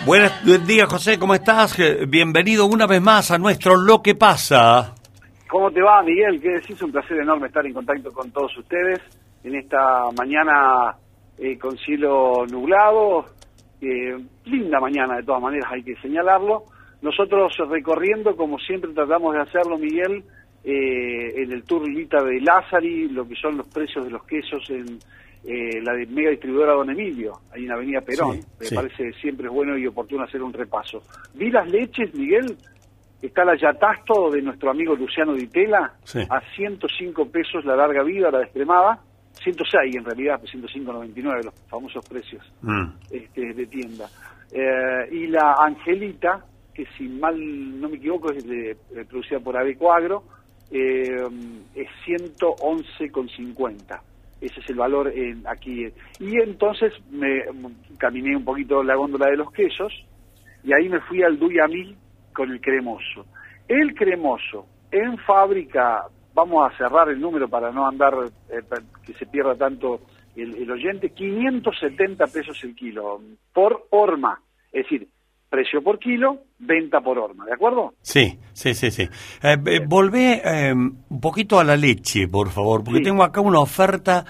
Buenas 0.07 0.45
buen 0.47 0.65
día, 0.67 0.87
José. 0.87 1.19
¿Cómo 1.19 1.35
estás? 1.35 1.77
Bienvenido 2.09 2.67
una 2.67 2.87
vez 2.87 3.03
más 3.03 3.31
a 3.33 3.39
nuestro 3.39 3.77
Lo 3.77 4.01
que 4.01 4.15
pasa. 4.15 4.95
¿Cómo 5.49 5.71
te 5.71 5.83
va, 5.83 6.03
Miguel? 6.03 6.41
Que 6.41 6.51
decís, 6.51 6.81
un 6.81 6.93
placer 6.93 7.19
enorme 7.19 7.49
estar 7.49 7.67
en 7.67 7.75
contacto 7.75 8.11
con 8.13 8.31
todos 8.31 8.57
ustedes 8.57 9.01
en 9.43 9.57
esta 9.57 10.09
mañana 10.17 10.97
eh, 11.37 11.59
con 11.59 11.77
cielo 11.77 12.47
nublado. 12.47 13.27
eh, 13.83 14.17
linda 14.45 14.79
mañana, 14.79 15.17
de 15.17 15.23
todas 15.25 15.43
maneras, 15.43 15.69
hay 15.73 15.83
que 15.83 15.97
señalarlo. 15.97 16.65
Nosotros 17.02 17.57
recorriendo, 17.69 18.37
como 18.37 18.59
siempre 18.59 18.92
tratamos 18.92 19.35
de 19.35 19.40
hacerlo, 19.40 19.78
Miguel, 19.78 20.23
eh, 20.64 21.42
en 21.42 21.52
el 21.52 21.62
Tour 21.64 21.88
Lita 21.88 22.23
de 22.23 22.40
Lázari, 22.40 23.09
lo 23.09 23.26
que 23.26 23.35
son 23.37 23.57
los 23.57 23.66
precios 23.69 24.04
de 24.04 24.11
los 24.11 24.25
quesos 24.25 24.69
en 24.71 24.99
eh, 25.42 25.80
la 25.83 25.95
de 25.95 26.04
mega 26.07 26.28
distribuidora 26.30 26.75
Don 26.75 26.90
Emilio, 26.90 27.40
ahí 27.54 27.64
en 27.64 27.73
Avenida 27.73 28.02
Perón. 28.02 28.42
Sí, 28.42 28.47
Me 28.61 28.66
sí. 28.66 28.75
parece 28.75 29.12
siempre 29.23 29.47
es 29.47 29.52
bueno 29.52 29.78
y 29.78 29.87
oportuno 29.87 30.25
hacer 30.25 30.42
un 30.42 30.52
repaso. 30.52 31.02
Vi 31.35 31.50
las 31.50 31.69
leches, 31.71 32.14
Miguel, 32.14 32.57
Está 33.23 33.45
la 33.45 33.54
Yatasto 33.54 34.30
de 34.30 34.40
nuestro 34.40 34.71
amigo 34.71 34.97
Luciano 34.97 35.35
Ditela, 35.35 35.92
Sí. 36.04 36.21
a 36.30 36.40
105 36.57 37.26
pesos 37.30 37.62
la 37.66 37.76
larga 37.76 38.02
vida, 38.02 38.30
la 38.30 38.38
descremada, 38.38 38.99
106 39.42 39.95
en 39.95 40.04
realidad, 40.07 40.40
105.99 40.42 41.45
los 41.45 41.54
famosos 41.69 42.02
precios 42.09 42.42
Mm. 42.62 42.87
este, 43.11 43.52
de 43.52 43.66
tienda. 43.66 44.09
Eh, 44.50 45.09
y 45.12 45.26
la 45.26 45.52
Angelita, 45.62 46.47
que 46.75 46.87
si 46.97 47.09
mal 47.09 47.37
no 47.81 47.89
me 47.89 47.97
equivoco 47.97 48.33
es 48.33 48.47
de, 48.47 48.71
eh, 48.71 49.05
producida 49.09 49.41
por 49.41 49.57
Abeco 49.57 49.93
Agro, 49.93 50.23
eh, 50.71 51.27
es 51.75 51.89
111,50. 52.07 54.00
Ese 54.41 54.61
es 54.61 54.71
el 54.71 54.77
valor 54.77 55.09
en, 55.09 55.47
aquí. 55.47 55.87
Y 56.19 56.37
entonces 56.41 56.93
me 57.11 57.43
caminé 57.99 58.37
un 58.37 58.45
poquito 58.45 58.83
la 58.83 58.95
góndola 58.95 59.27
de 59.27 59.37
los 59.37 59.53
quesos 59.53 59.93
y 60.65 60.73
ahí 60.73 60.89
me 60.89 61.00
fui 61.00 61.23
al 61.23 61.39
Duyamil 61.39 61.97
con 62.33 62.50
el 62.50 62.61
cremoso. 62.61 63.27
El 63.69 63.95
cremoso 63.95 64.67
en 64.91 65.19
fábrica, 65.19 66.05
vamos 66.35 66.71
a 66.71 66.77
cerrar 66.77 67.09
el 67.11 67.21
número 67.21 67.49
para 67.49 67.71
no 67.71 67.87
andar, 67.87 68.15
eh, 68.49 68.61
que 69.05 69.12
se 69.15 69.27
pierda 69.27 69.55
tanto 69.55 70.00
el, 70.35 70.57
el 70.57 70.71
oyente, 70.71 71.11
570 71.11 72.27
pesos 72.27 72.62
el 72.65 72.75
kilo 72.75 73.21
por 73.53 73.87
horma, 73.91 74.41
es 74.73 74.85
decir, 74.85 75.09
precio 75.50 75.83
por 75.83 75.99
kilo, 75.99 76.38
venta 76.61 77.00
por 77.00 77.19
horma, 77.19 77.45
¿de 77.45 77.52
acuerdo? 77.52 77.92
Sí, 78.00 78.38
sí, 78.52 78.73
sí, 78.75 78.90
sí. 78.92 79.02
Eh, 79.42 79.57
eh, 79.66 79.80
volvé 79.87 80.40
eh, 80.45 80.73
un 80.73 81.21
poquito 81.21 81.59
a 81.59 81.64
la 81.64 81.76
leche, 81.76 82.28
por 82.28 82.50
favor, 82.50 82.85
porque 82.85 82.99
Sí. 82.99 83.04
tengo 83.04 83.25
acá 83.25 83.40
una 83.40 83.59
oferta 83.59 84.25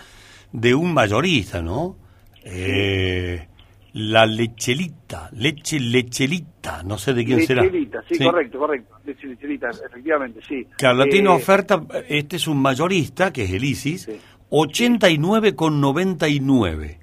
de 0.51 0.75
un 0.75 0.95
mayorista, 0.95 1.61
¿no? 1.63 1.97
Eh, 2.43 3.47
la 3.93 4.25
lechelita, 4.25 5.29
leche 5.33 5.79
lechelita, 5.79 6.83
no 6.85 6.97
sé 6.97 7.13
de 7.13 7.23
quién 7.25 7.43
será. 7.43 7.63
Lechelita, 7.65 8.03
sí, 8.09 8.19
correcto, 8.25 8.59
correcto, 8.59 8.95
leche 9.05 9.27
lechelita, 9.27 9.69
efectivamente, 9.71 10.41
sí. 10.49 10.67
Claro, 10.79 10.97
la 10.99 11.05
Eh, 11.05 11.09
tiene 11.11 11.29
oferta, 11.29 11.83
este 12.09 12.37
es 12.37 12.47
un 12.49 12.63
mayorista, 12.63 13.31
que 13.33 13.43
es 13.45 13.51
el 13.53 13.63
ISIS, 13.65 14.03
Sí. 14.05 14.13
89,99. 14.49 16.99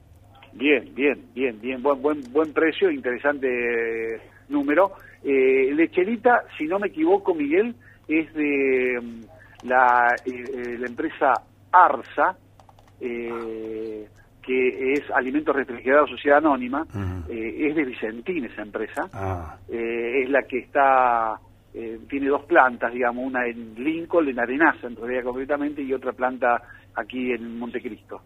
Bien, 0.57 0.89
bien, 0.95 1.21
bien, 1.35 1.61
bien, 1.61 1.83
buen, 1.83 2.01
buen, 2.01 2.33
buen 2.33 2.51
precio, 2.51 2.89
interesante 2.89 3.47
eh, 3.47 4.19
número. 4.49 4.93
Eh, 5.23 5.71
Lechelita, 5.71 6.45
si 6.57 6.65
no 6.65 6.79
me 6.79 6.87
equivoco, 6.87 7.35
Miguel, 7.35 7.75
es 8.07 8.33
de 8.33 8.99
mm, 8.99 9.67
la, 9.67 10.15
eh, 10.25 10.31
eh, 10.31 10.77
la 10.79 10.87
empresa 10.87 11.33
Arsa, 11.71 12.35
eh, 12.99 14.07
que 14.41 14.93
es 14.93 15.03
Alimentos 15.11 15.55
Refrigerados 15.55 16.09
Sociedad 16.09 16.39
Anónima, 16.39 16.87
eh, 17.29 17.67
es 17.69 17.75
de 17.75 17.85
Vicentín 17.85 18.45
esa 18.45 18.63
empresa, 18.63 19.07
Ah, 19.13 19.57
eh, 19.69 20.23
es 20.23 20.29
la 20.31 20.41
que 20.43 20.57
está, 20.59 21.35
eh, 21.75 21.99
tiene 22.09 22.29
dos 22.29 22.45
plantas, 22.45 22.91
digamos, 22.93 23.23
una 23.23 23.45
en 23.45 23.75
Lincoln, 23.75 24.27
en 24.29 24.39
Arenaza, 24.39 24.87
en 24.87 24.95
realidad 24.95 25.23
concretamente, 25.23 25.83
y 25.83 25.93
otra 25.93 26.13
planta 26.13 26.63
aquí 26.95 27.31
en 27.31 27.59
Montecristo. 27.59 28.21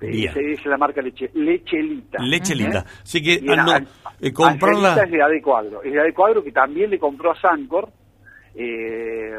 Eh, 0.00 0.56
la 0.64 0.76
marca 0.76 1.00
Leche, 1.00 1.30
Lechelita. 1.34 2.18
lechelita. 2.22 2.78
¿Eh? 2.80 2.84
Así 3.02 3.22
que, 3.22 3.40
ah, 3.48 3.56
no, 3.56 3.76
eh, 4.20 4.32
comprarla... 4.32 4.88
Angelita 4.94 5.04
es 5.04 5.10
de 5.12 5.22
Adecuadro. 5.22 5.82
Es 5.82 5.92
de 5.92 6.00
Adecuadro 6.00 6.42
que 6.42 6.52
también 6.52 6.90
le 6.90 6.98
compró 6.98 7.32
a 7.32 7.40
Sancor. 7.40 7.88
Eh, 8.54 9.38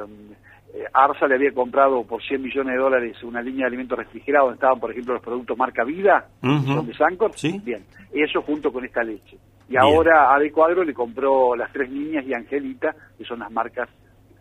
eh, 0.73 0.83
Arsa 0.93 1.27
le 1.27 1.35
había 1.35 1.51
comprado 1.53 2.03
por 2.03 2.21
100 2.23 2.41
millones 2.41 2.73
de 2.75 2.79
dólares 2.81 3.23
una 3.23 3.41
línea 3.41 3.61
de 3.65 3.67
alimentos 3.67 3.97
refrigerados 3.97 4.47
donde 4.47 4.55
estaban, 4.55 4.79
por 4.79 4.91
ejemplo, 4.91 5.13
los 5.13 5.23
productos 5.23 5.57
marca 5.57 5.83
Vida, 5.83 6.27
que 6.41 6.47
Ujú. 6.47 6.73
son 6.73 6.87
de 6.87 6.93
Sancor. 6.95 7.31
Sí. 7.35 7.61
Bien, 7.63 7.83
eso 8.13 8.41
junto 8.41 8.71
con 8.73 8.83
esta 8.83 9.03
leche. 9.03 9.37
Y 9.67 9.71
Bien. 9.71 9.81
ahora 9.83 10.33
Adecuadro 10.33 10.83
le 10.83 10.93
compró 10.93 11.55
las 11.55 11.71
tres 11.71 11.89
niñas 11.89 12.25
y 12.25 12.33
Angelita, 12.33 12.95
que 13.17 13.23
son 13.23 13.39
las 13.39 13.51
marcas 13.51 13.87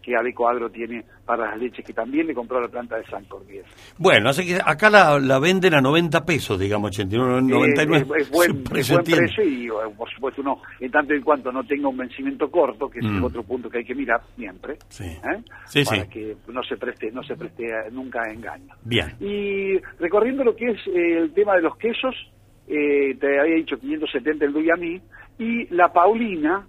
que 0.03 0.17
Adecuadro 0.17 0.69
tiene 0.71 1.05
para 1.25 1.47
las 1.51 1.59
leches, 1.59 1.85
que 1.85 1.93
también 1.93 2.27
le 2.27 2.35
compró 2.35 2.59
a 2.59 2.63
la 2.63 2.69
planta 2.69 2.97
de 2.97 3.05
Sancor. 3.07 3.47
Bien. 3.47 3.63
Bueno, 3.99 4.31
así 4.31 4.45
que 4.47 4.59
acá 4.65 4.91
la, 4.91 5.19
la 5.21 5.39
venden 5.39 5.75
a 5.75 5.81
90 5.81 6.25
pesos, 6.25 6.59
digamos, 6.59 6.89
89, 6.91 7.43
99. 7.43 7.97
Eh, 7.97 8.13
es, 8.19 8.23
es 8.27 8.31
buen, 8.31 8.65
precio 8.65 8.95
buen 9.03 9.05
precio 9.19 9.45
y 9.45 9.67
eh, 9.69 9.71
por 9.97 10.11
supuesto 10.13 10.41
uno, 10.43 10.61
en 10.81 10.91
tanto 10.91 11.15
en 11.15 11.23
cuanto 11.23 11.53
no 11.53 11.65
tenga 11.65 11.89
un 11.89 11.97
vencimiento 11.97 12.51
corto, 12.51 12.91
que 12.91 12.99
es 12.99 13.05
Mm. 13.05 13.19
el 13.19 13.25
otro 13.25 13.43
punto 13.45 13.71
que 13.71 13.79
hay 13.79 13.85
que 13.85 13.95
mirar 13.95 14.21
siempre, 14.37 14.77
Sí. 14.89 15.05
¿eh? 15.05 15.43
Sí, 15.67 15.85
para 15.85 16.03
sí. 16.05 16.09
que 16.11 16.37
no 16.49 16.63
se 16.65 16.77
preste, 16.77 17.11
no 17.13 17.23
se 17.23 17.37
preste 17.37 17.67
a- 17.73 17.89
nunca 17.91 18.21
a 18.23 18.33
engaño. 18.33 18.75
Bien. 18.85 19.15
Y 19.21 19.79
recorriendo 20.01 20.43
lo 20.45 20.57
que 20.57 20.71
es 20.71 20.79
eh, 20.89 21.19
el 21.19 21.33
tema 21.33 21.55
de 21.57 21.63
los 21.63 21.77
quesos, 21.77 22.15
eh, 22.69 23.15
te 23.21 23.41
había 23.41 23.57
dicho 23.57 23.79
570 23.79 24.45
el 24.45 24.53
Duyamí, 24.53 25.01
y 25.39 25.67
la 25.75 25.93
Paulina, 25.93 26.67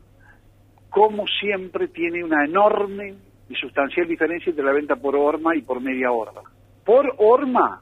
como 0.94 1.26
siempre, 1.40 1.88
tiene 1.88 2.24
una 2.24 2.46
enorme 2.46 3.16
y 3.50 3.56
sustancial 3.56 4.08
diferencia 4.08 4.52
entre 4.52 4.64
la 4.64 4.74
venta 4.74 4.96
por 4.96 5.16
horma 5.16 5.56
y 5.56 5.64
por 5.64 5.82
media 5.82 6.12
horma. 6.12 6.42
Por 6.86 7.16
horma, 7.18 7.82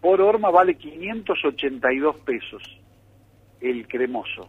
por 0.00 0.22
horma 0.22 0.48
vale 0.50 0.74
582 0.76 2.16
pesos 2.20 2.62
el 3.60 3.86
cremoso. 3.86 4.48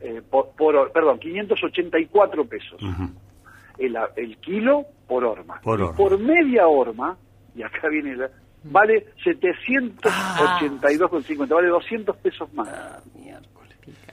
Eh, 0.00 0.22
por, 0.28 0.48
por 0.56 0.90
perdón, 0.90 1.20
584 1.20 2.44
pesos 2.46 2.82
ujú. 2.82 3.10
el, 3.78 3.96
el 4.16 4.36
kilo 4.38 4.84
por 5.06 5.24
horma. 5.24 5.60
Por 5.62 5.78
Y 5.78 5.82
horma. 5.82 5.96
por 5.96 6.18
media 6.18 6.66
horma, 6.66 7.16
y 7.54 7.62
acá 7.62 7.88
viene 7.88 8.16
la, 8.16 8.28
vale 8.64 9.06
782,50, 9.24 11.48
vale 11.48 11.68
200 11.68 12.16
pesos 12.16 12.52
más. 12.54 12.68
Ah, 12.68 12.98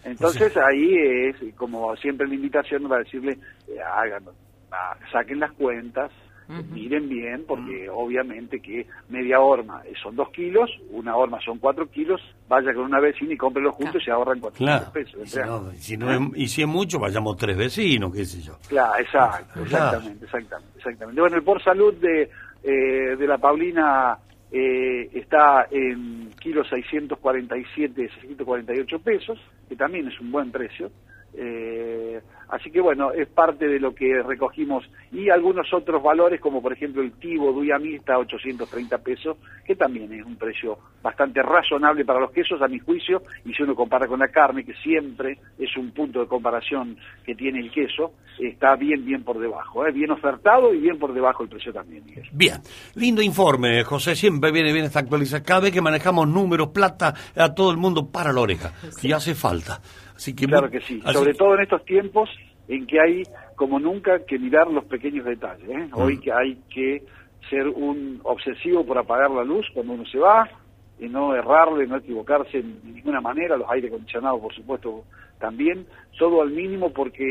Entonces 0.05 0.53
ahí 0.55 0.95
es, 0.97 1.35
como 1.55 1.95
siempre 1.97 2.27
la 2.27 2.35
invitación 2.35 2.87
para 2.87 3.03
decirle, 3.03 3.37
eh, 3.67 3.79
hagan, 3.81 4.23
ah, 4.71 4.95
saquen 5.11 5.39
las 5.39 5.51
cuentas, 5.53 6.11
miren 6.69 7.09
bien, 7.09 7.43
porque 7.47 7.89
obviamente 7.89 8.59
que 8.61 8.85
media 9.09 9.39
horma 9.39 9.81
eh, 9.83 9.93
son 10.03 10.15
dos 10.15 10.29
kilos, 10.29 10.69
una 10.91 11.15
horma 11.15 11.39
son 11.43 11.57
cuatro 11.57 11.87
kilos, 11.89 12.21
vaya 12.47 12.71
con 12.71 12.83
una 12.83 12.99
vecina 12.99 13.33
y 13.33 13.37
cómprelo 13.37 13.71
juntos 13.71 13.99
y 13.99 14.05
se 14.05 14.11
ahorran 14.11 14.39
400 14.39 14.79
Claro. 14.79 14.93
pesos. 14.93 15.21
Y 15.23 15.27
si, 15.27 15.39
no, 15.39 15.71
si 15.71 15.97
no 15.97 16.11
es- 16.11 16.37
y 16.37 16.47
si 16.47 16.61
es 16.61 16.67
mucho, 16.67 16.99
vayamos 16.99 17.35
tres 17.37 17.57
vecinos, 17.57 18.13
qué 18.13 18.25
sé 18.25 18.41
yo. 18.41 18.59
Claro, 18.69 18.93
exacto, 18.99 19.63
Claro. 19.63 19.63
exactamente, 19.97 20.25
exactamente, 20.25 20.77
exactamente. 20.77 21.21
Bueno, 21.21 21.35
el 21.37 21.43
por 21.43 21.63
salud 21.63 21.95
de, 21.95 22.29
eh, 22.63 23.15
de 23.17 23.27
la 23.27 23.39
Paulina 23.39 24.15
eh, 24.51 25.09
está 25.13 25.67
en 25.71 26.31
kilo 26.39 26.63
647, 26.63 28.09
648 28.21 28.99
pesos, 28.99 29.39
que 29.67 29.75
también 29.75 30.07
es 30.07 30.19
un 30.19 30.31
buen 30.31 30.51
precio. 30.51 30.91
Eh, 31.33 32.21
así 32.49 32.71
que 32.71 32.81
bueno, 32.81 33.11
es 33.11 33.27
parte 33.27 33.67
de 33.67 33.79
lo 33.79 33.93
que 33.93 34.21
recogimos 34.23 34.89
y 35.11 35.29
algunos 35.29 35.73
otros 35.73 36.01
valores 36.01 36.39
como 36.41 36.61
por 36.61 36.73
ejemplo 36.73 37.01
el 37.01 37.13
tibo 37.13 37.51
Duyami 37.51 37.95
está 37.95 38.15
a 38.15 38.19
830 38.19 38.97
pesos, 38.99 39.37
que 39.65 39.75
también 39.75 40.11
es 40.13 40.25
un 40.25 40.35
precio 40.35 40.77
bastante 41.01 41.41
razonable 41.41 42.05
para 42.05 42.19
los 42.19 42.31
quesos 42.31 42.61
a 42.61 42.67
mi 42.67 42.79
juicio 42.79 43.21
y 43.45 43.53
si 43.53 43.63
uno 43.63 43.75
compara 43.75 44.07
con 44.07 44.19
la 44.19 44.27
carne, 44.27 44.63
que 44.63 44.73
siempre 44.75 45.37
es 45.57 45.75
un 45.77 45.91
punto 45.91 46.19
de 46.19 46.27
comparación 46.27 46.97
que 47.25 47.35
tiene 47.35 47.59
el 47.59 47.71
queso, 47.71 48.13
está 48.39 48.75
bien, 48.75 49.05
bien 49.05 49.23
por 49.23 49.39
debajo, 49.39 49.85
¿eh? 49.85 49.91
bien 49.91 50.11
ofertado 50.11 50.73
y 50.73 50.79
bien 50.79 50.97
por 50.97 51.13
debajo 51.13 51.43
el 51.43 51.49
precio 51.49 51.71
también. 51.71 52.03
Miguel. 52.05 52.27
Bien, 52.31 52.61
lindo 52.95 53.21
informe, 53.21 53.83
José. 53.83 54.15
Siempre 54.15 54.51
viene 54.51 54.73
bien 54.73 54.85
esta 54.85 54.99
actualización. 54.99 55.43
Cada 55.43 55.61
vez 55.61 55.71
que 55.71 55.81
manejamos 55.81 56.27
números, 56.27 56.69
plata, 56.69 57.13
a 57.35 57.53
todo 57.53 57.71
el 57.71 57.77
mundo 57.77 58.09
para 58.11 58.33
la 58.33 58.41
oreja. 58.41 58.73
Y 59.01 59.11
hace 59.11 59.35
falta. 59.35 59.79
Así 60.15 60.33
que 60.35 60.45
Claro 60.47 60.69
que 60.69 60.81
sí, 60.81 61.01
sobre 61.13 61.31
que- 61.33 61.37
todo 61.37 61.55
en 61.55 61.61
estos 61.61 61.83
tiempos 61.85 62.29
en 62.67 62.87
que 62.87 62.99
hay 62.99 63.23
como 63.55 63.79
nunca 63.79 64.19
que 64.25 64.39
mirar 64.39 64.67
los 64.71 64.85
pequeños 64.85 65.25
detalles. 65.25 65.69
¿eh? 65.69 65.89
Hoy 65.93 66.19
que 66.19 66.31
hay 66.31 66.57
que 66.73 67.03
ser 67.49 67.67
un 67.67 68.19
obsesivo 68.23 68.85
por 68.85 68.97
apagar 68.97 69.29
la 69.31 69.43
luz 69.43 69.67
cuando 69.73 69.93
uno 69.93 70.05
se 70.05 70.17
va 70.17 70.49
y 70.99 71.07
no 71.09 71.35
errarle, 71.35 71.85
no 71.85 71.97
equivocarse 71.97 72.57
en 72.59 72.79
ninguna 72.95 73.21
manera, 73.21 73.57
los 73.57 73.69
aire 73.69 73.89
acondicionados 73.89 74.41
por 74.41 74.53
supuesto 74.55 75.03
también, 75.39 75.85
todo 76.17 76.41
al 76.41 76.49
mínimo 76.51 76.91
porque 76.93 77.23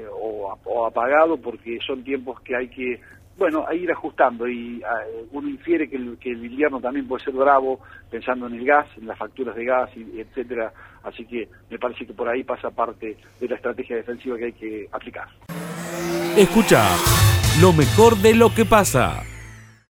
eh, 0.00 0.04
o, 0.20 0.50
ap- 0.52 0.66
o 0.66 0.84
apagado 0.86 1.36
porque 1.38 1.78
son 1.86 2.02
tiempos 2.02 2.40
que 2.42 2.56
hay 2.56 2.68
que 2.68 3.00
bueno, 3.38 3.64
ir 3.72 3.90
ajustando 3.92 4.48
y 4.48 4.82
ah, 4.82 5.04
uno 5.32 5.46
infiere 5.48 5.88
que 5.90 5.96
el, 5.96 6.16
que 6.18 6.30
el 6.32 6.44
invierno 6.44 6.80
también 6.80 7.06
puede 7.06 7.22
ser 7.24 7.34
bravo 7.34 7.80
pensando 8.10 8.46
en 8.46 8.54
el 8.54 8.64
gas, 8.64 8.86
en 8.96 9.06
las 9.06 9.18
facturas 9.18 9.54
de 9.54 9.64
gas, 9.66 9.90
y, 9.94 10.20
etcétera. 10.20 10.72
Así 11.06 11.24
que 11.24 11.48
me 11.70 11.78
parece 11.78 12.04
que 12.04 12.12
por 12.12 12.28
ahí 12.28 12.42
pasa 12.42 12.68
parte 12.70 13.16
de 13.40 13.48
la 13.48 13.54
estrategia 13.54 13.96
defensiva 13.96 14.36
que 14.36 14.44
hay 14.44 14.52
que 14.52 14.88
aplicar. 14.90 15.28
Escucha 16.36 16.82
lo 17.60 17.72
mejor 17.72 18.16
de 18.16 18.34
lo 18.34 18.52
que 18.52 18.64
pasa. 18.64 19.22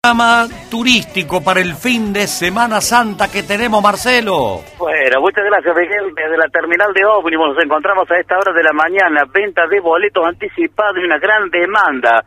Programa 0.02 0.46
turístico 0.70 1.42
para 1.42 1.60
el 1.60 1.74
fin 1.74 2.12
de 2.12 2.28
Semana 2.28 2.80
Santa 2.80 3.28
que 3.32 3.42
tenemos, 3.42 3.82
Marcelo. 3.82 4.60
Bueno, 4.78 5.20
muchas 5.20 5.44
gracias, 5.46 5.74
Miguel. 5.74 6.14
Desde 6.14 6.36
la 6.36 6.48
terminal 6.48 6.92
de 6.92 7.04
ómnibus 7.04 7.54
nos 7.54 7.64
encontramos 7.64 8.08
a 8.10 8.18
esta 8.20 8.36
hora 8.38 8.52
de 8.52 8.62
la 8.62 8.72
mañana. 8.72 9.24
Venta 9.32 9.66
de 9.66 9.80
boletos 9.80 10.24
anticipados 10.24 10.98
y 11.00 11.04
una 11.04 11.18
gran 11.18 11.48
demanda. 11.50 12.22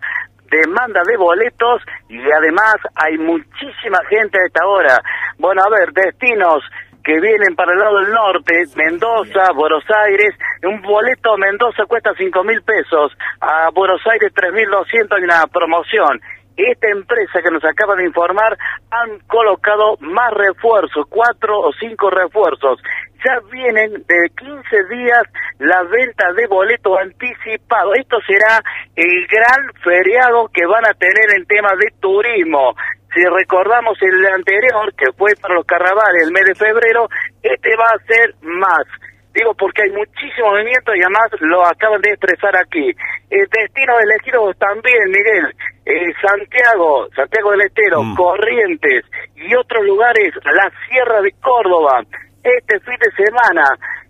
Demanda 0.49 1.03
de 1.07 1.15
boletos 1.15 1.83
y 2.09 2.19
además 2.19 2.75
hay 2.95 3.19
muchísima 3.19 3.99
gente 4.09 4.39
a 4.39 4.47
esta 4.47 4.65
hora. 4.65 4.99
Bueno, 5.37 5.61
a 5.61 5.69
ver, 5.69 5.93
destinos 5.93 6.63
que 7.03 7.19
vienen 7.19 7.55
para 7.55 7.73
el 7.73 7.79
lado 7.79 7.99
del 7.99 8.11
norte, 8.11 8.63
Mendoza, 8.75 9.51
Buenos 9.55 9.83
Aires. 10.05 10.35
Un 10.63 10.81
boleto 10.81 11.33
a 11.33 11.37
Mendoza 11.37 11.85
cuesta 11.85 12.13
cinco 12.17 12.43
mil 12.43 12.61
pesos, 12.61 13.11
a 13.41 13.69
Buenos 13.73 14.01
Aires 14.11 14.31
tres 14.35 14.53
mil 14.53 14.69
doscientos 14.69 15.17
hay 15.17 15.23
una 15.23 15.45
promoción. 15.47 16.19
Esta 16.57 16.89
empresa 16.89 17.41
que 17.41 17.51
nos 17.51 17.63
acaba 17.63 17.95
de 17.95 18.03
informar 18.03 18.57
han 18.91 19.19
colocado 19.27 19.95
más 20.01 20.33
refuerzos, 20.33 21.05
cuatro 21.09 21.57
o 21.57 21.71
cinco 21.79 22.09
refuerzos. 22.09 22.81
Ya 23.23 23.39
vienen 23.49 23.93
de 23.93 24.29
15 24.35 24.83
días 24.89 25.23
la 25.59 25.83
venta 25.83 26.33
de 26.33 26.47
boletos 26.47 26.97
anticipados. 26.99 27.95
Esto 27.97 28.17
será 28.27 28.61
el 28.95 29.27
gran 29.27 29.73
feriado 29.83 30.49
que 30.53 30.65
van 30.65 30.85
a 30.85 30.93
tener 30.95 31.37
en 31.37 31.45
temas 31.45 31.77
de 31.77 31.93
turismo. 32.01 32.75
Si 33.13 33.21
recordamos 33.25 33.97
el 34.01 34.25
anterior, 34.27 34.93
que 34.95 35.11
fue 35.17 35.31
para 35.41 35.55
los 35.55 35.65
carnavales 35.65 36.23
el 36.23 36.31
mes 36.31 36.45
de 36.45 36.55
febrero, 36.55 37.07
este 37.41 37.75
va 37.75 37.87
a 37.89 38.05
ser 38.05 38.35
más. 38.41 38.85
Digo 39.33 39.53
porque 39.53 39.83
hay 39.83 39.91
muchísimo 39.91 40.49
movimiento 40.49 40.93
y 40.95 41.01
además 41.01 41.29
lo 41.41 41.65
acaban 41.65 42.01
de 42.01 42.09
expresar 42.09 42.55
aquí. 42.57 42.89
Eh, 43.29 43.45
destinos 43.51 43.97
elegidos 44.01 44.57
también, 44.57 45.05
Miguel. 45.09 45.53
Eh, 45.85 46.13
Santiago, 46.21 47.07
Santiago 47.15 47.51
del 47.51 47.61
Estero, 47.61 48.03
Mm. 48.03 48.15
Corrientes 48.15 49.05
y 49.35 49.55
otros 49.55 49.85
lugares, 49.85 50.33
la 50.45 50.69
Sierra 50.87 51.21
de 51.21 51.31
Córdoba. 51.41 52.01
Este 52.43 52.79
fin 52.79 52.97
de 52.99 53.11
semana, 53.25 53.63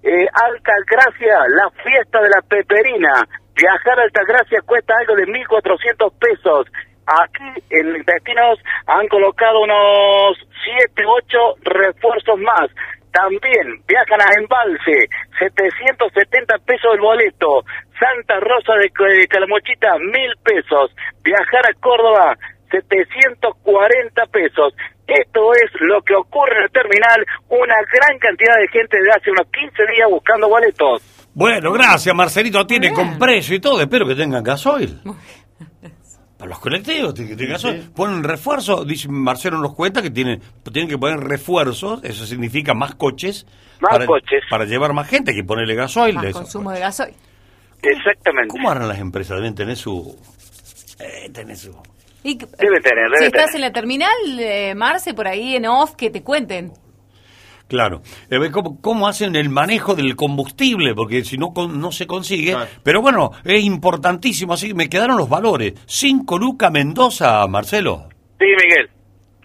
eh, 0.03 0.27
Altagracia, 0.33 1.37
la 1.49 1.69
fiesta 1.83 2.21
de 2.21 2.29
la 2.29 2.41
peperina. 2.41 3.13
Viajar 3.55 3.99
a 3.99 4.03
Altagracia 4.03 4.61
cuesta 4.65 4.93
algo 4.99 5.15
de 5.15 5.25
1.400 5.27 6.13
pesos. 6.19 6.67
Aquí 7.09 7.63
en 7.71 8.05
Destinos 8.05 8.59
han 8.85 9.07
colocado 9.07 9.61
unos 9.61 10.37
7, 10.93 11.03
8 11.05 11.37
refuerzos 11.63 12.37
más. 12.39 12.69
También 13.11 13.81
viajan 13.87 14.21
a 14.21 14.29
Embalse, 14.37 15.09
770 15.39 16.57
pesos 16.59 16.93
el 16.93 17.01
boleto. 17.01 17.65
Santa 17.97 18.39
Rosa 18.39 18.73
de, 18.75 18.91
de 18.93 19.27
Calamochita, 19.27 19.97
mil 19.97 20.31
pesos. 20.43 20.93
Viajar 21.23 21.65
a 21.65 21.73
Córdoba, 21.81 22.37
740 22.69 24.25
pesos. 24.27 24.73
Esto 25.07 25.53
es 25.53 25.71
lo 25.81 26.03
que 26.03 26.13
ocurre 26.13 26.57
en 26.57 26.63
el 26.63 26.71
terminal. 26.71 27.25
Una 27.49 27.75
gran 27.91 28.19
cantidad 28.19 28.55
de 28.61 28.67
gente 28.67 29.01
de 29.01 29.09
hace 29.09 29.31
unos 29.31 29.47
15 29.51 29.91
días 29.91 30.07
buscando 30.11 30.47
boletos. 30.47 31.01
Bueno, 31.33 31.71
gracias, 31.71 32.13
Marcelito. 32.13 32.65
Tiene 32.67 32.91
con 32.91 33.17
precio 33.17 33.55
y 33.55 33.59
todo. 33.59 33.81
Espero 33.81 34.05
que 34.05 34.15
tengan 34.15 34.43
gasoil. 34.43 34.99
Para 36.39 36.51
los 36.51 36.59
colectivos, 36.59 37.13
tienen 37.13 37.33
que 37.33 37.35
tener 37.35 37.51
gasoil. 37.51 37.91
Ponen 37.93 38.23
refuerzo. 38.23 38.85
Dice 38.85 39.09
Marcelo 39.09 39.57
nos 39.59 39.75
cuenta 39.75 40.01
que 40.01 40.09
tienen, 40.09 40.41
tienen 40.71 40.87
que 40.89 40.97
poner 40.97 41.19
refuerzos. 41.19 42.01
Eso 42.01 42.25
significa 42.25 42.73
más 42.73 42.95
coches. 42.95 43.45
Más 43.81 43.91
para, 43.91 44.05
coches. 44.05 44.41
Para 44.49 44.63
llevar 44.63 44.93
más 44.93 45.09
gente. 45.09 45.31
Hay 45.31 45.37
que 45.37 45.43
ponerle 45.43 45.75
gasoil. 45.75 46.15
Más 46.15 46.23
Eso. 46.27 46.39
consumo 46.39 46.71
de 46.71 46.79
gasoil. 46.79 47.13
Exactamente. 47.81 48.47
¿Cómo 48.47 48.69
harán 48.71 48.87
las 48.87 48.99
empresas? 48.99 49.35
Deben 49.35 49.53
tener 49.53 49.75
su... 49.75 50.17
Eh, 50.99 51.29
tener 51.29 51.57
su... 51.57 51.75
Y, 52.23 52.37
Debe 52.37 52.79
tener, 52.81 53.09
debe 53.09 53.17
si 53.19 53.25
estás 53.25 53.47
tener. 53.47 53.55
en 53.55 53.61
la 53.61 53.71
terminal, 53.73 54.39
eh, 54.39 54.75
Marce, 54.75 55.13
por 55.13 55.27
ahí 55.27 55.57
en 55.57 55.65
off, 55.65 55.95
que 55.95 56.09
te 56.09 56.23
cuenten. 56.23 56.71
Claro. 57.69 58.01
Eh, 58.29 58.49
¿Cómo, 58.51 58.81
cómo 58.81 59.07
hacen 59.07 59.35
el 59.37 59.47
manejo 59.49 59.95
del 59.95 60.15
combustible? 60.17 60.93
Porque 60.95 61.23
si 61.23 61.37
no, 61.37 61.53
con- 61.53 61.79
no 61.79 61.91
se 61.93 62.05
consigue. 62.07 62.51
Claro. 62.51 62.69
Pero 62.83 63.01
bueno, 63.01 63.31
es 63.45 63.63
importantísimo. 63.63 64.53
Así 64.53 64.67
que 64.69 64.73
me 64.73 64.89
quedaron 64.89 65.15
los 65.17 65.29
valores. 65.29 65.73
Cinco 65.85 66.37
Luca 66.37 66.69
Mendoza, 66.71 67.45
Marcelo. 67.47 68.09
Sí, 68.39 68.45
Miguel. 68.45 68.89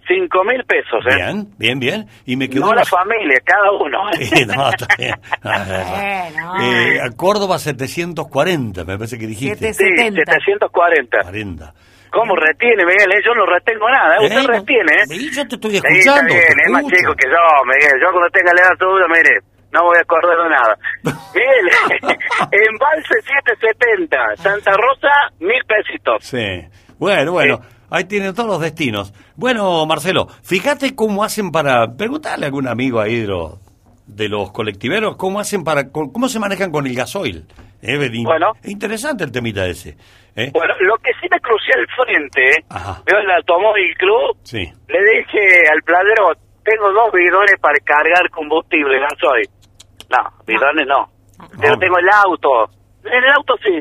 Cinco 0.07 0.45
mil 0.45 0.63
pesos, 0.65 1.03
¿eh? 1.11 1.17
Bien, 1.17 1.49
bien, 1.57 1.79
bien. 1.81 2.07
Y 2.27 2.37
me 2.37 2.49
quedó 2.51 2.67
No 2.67 2.75
la 2.75 2.81
la- 2.81 2.85
familia, 2.85 3.39
cada 3.45 3.73
uno. 3.73 4.03
Sí, 4.21 4.45
no, 4.47 4.69
está 4.71 4.87
bien. 4.99 5.15
Bueno. 5.43 6.63
Eh, 6.63 7.01
a 7.01 7.11
Córdoba 7.17 7.59
740, 7.59 8.85
me 8.85 8.97
parece 8.99 9.19
que 9.19 9.27
dijiste. 9.27 9.73
Sí, 9.73 9.85
770. 9.85 10.33
740. 10.33 11.19
40. 11.23 11.75
¿Cómo 12.15 12.37
retiene, 12.37 12.85
Miguel? 12.87 13.11
Eh, 13.13 13.23
Yo 13.27 13.35
no 13.35 13.45
retengo 13.45 13.91
nada. 13.91 14.17
¿eh? 14.17 14.27
Usted 14.27 14.47
retiene, 14.47 14.93
¿eh? 15.03 15.07
sí, 15.09 15.31
yo 15.35 15.43
te 15.49 15.57
estoy 15.57 15.71
Sí, 15.73 15.77
está 15.79 15.89
escuchando. 15.91 16.33
bien, 16.35 16.55
es 16.65 16.71
más 16.71 16.85
chico 16.87 17.13
que 17.19 17.27
yo, 17.29 17.43
Miguel. 17.67 17.97
Yo 18.01 18.09
cuando 18.13 18.31
tenga 18.31 18.53
la 18.55 18.63
edad 18.63 18.77
tuya, 18.79 19.07
mire, 19.11 19.35
no 19.73 19.83
voy 19.83 19.97
a 19.99 20.03
acordar 20.03 20.37
de 20.39 20.49
nada. 20.49 20.79
Miguel, 21.35 21.67
embalse 22.71 23.15
770, 23.27 24.17
Santa 24.37 24.73
Rosa, 24.73 25.11
mil 25.41 25.61
pesitos. 25.67 26.23
Sí. 26.25 26.69
Bueno, 26.99 27.33
bueno. 27.33 27.61
Ahí 27.91 28.05
tiene 28.07 28.33
todos 28.33 28.49
los 28.49 28.61
destinos. 28.61 29.13
Bueno, 29.37 29.85
Marcelo, 29.87 30.27
fíjate 30.43 30.97
cómo 30.97 31.23
hacen 31.23 31.53
para... 31.53 31.95
Preguntarle 31.97 32.47
a 32.47 32.49
algún 32.49 32.67
amigo 32.67 32.99
ahí 33.01 33.21
de 33.21 33.27
los, 33.29 33.61
de 34.07 34.29
los 34.29 34.51
colectiveros, 34.51 35.17
cómo 35.17 35.39
hacen 35.39 35.63
para... 35.63 35.91
¿Cómo 35.93 36.29
se 36.29 36.41
manejan 36.41 36.73
con 36.73 36.87
el 36.89 36.95
gasoil? 36.97 37.47
Eh, 37.87 37.99
Bedín? 37.99 38.25
Bueno. 38.25 38.53
Es 38.63 38.71
interesante 38.71 39.25
el 39.25 39.31
temita 39.33 39.67
ese. 39.67 39.97
¿eh? 40.37 40.51
Bueno, 40.53 40.75
lo 40.81 40.97
que 40.99 41.13
sí 41.21 41.29
me 41.31 41.39
crucé 41.41 41.71
al 41.77 41.87
frente, 41.89 42.65
Ajá. 42.71 43.03
veo 43.05 43.19
el 43.19 43.31
Automóvil 43.31 43.95
Club, 43.99 44.39
Sí. 44.43 44.65
le 44.89 44.99
dije 45.19 45.69
al 45.71 45.83
pladero, 45.83 46.33
tengo 46.65 46.91
dos 46.93 47.13
bidones 47.13 47.57
para 47.61 47.79
cargar 47.85 48.31
combustible, 48.31 48.99
gasoil. 49.01 49.49
No, 50.11 50.31
bidones 50.47 50.87
no. 50.87 51.09
Pero 51.61 51.75
No. 51.75 51.79
tengo 51.79 51.99
el 51.99 52.09
auto. 52.09 52.71
En 53.05 53.23
el 53.23 53.31
auto 53.37 53.55
sí. 53.63 53.81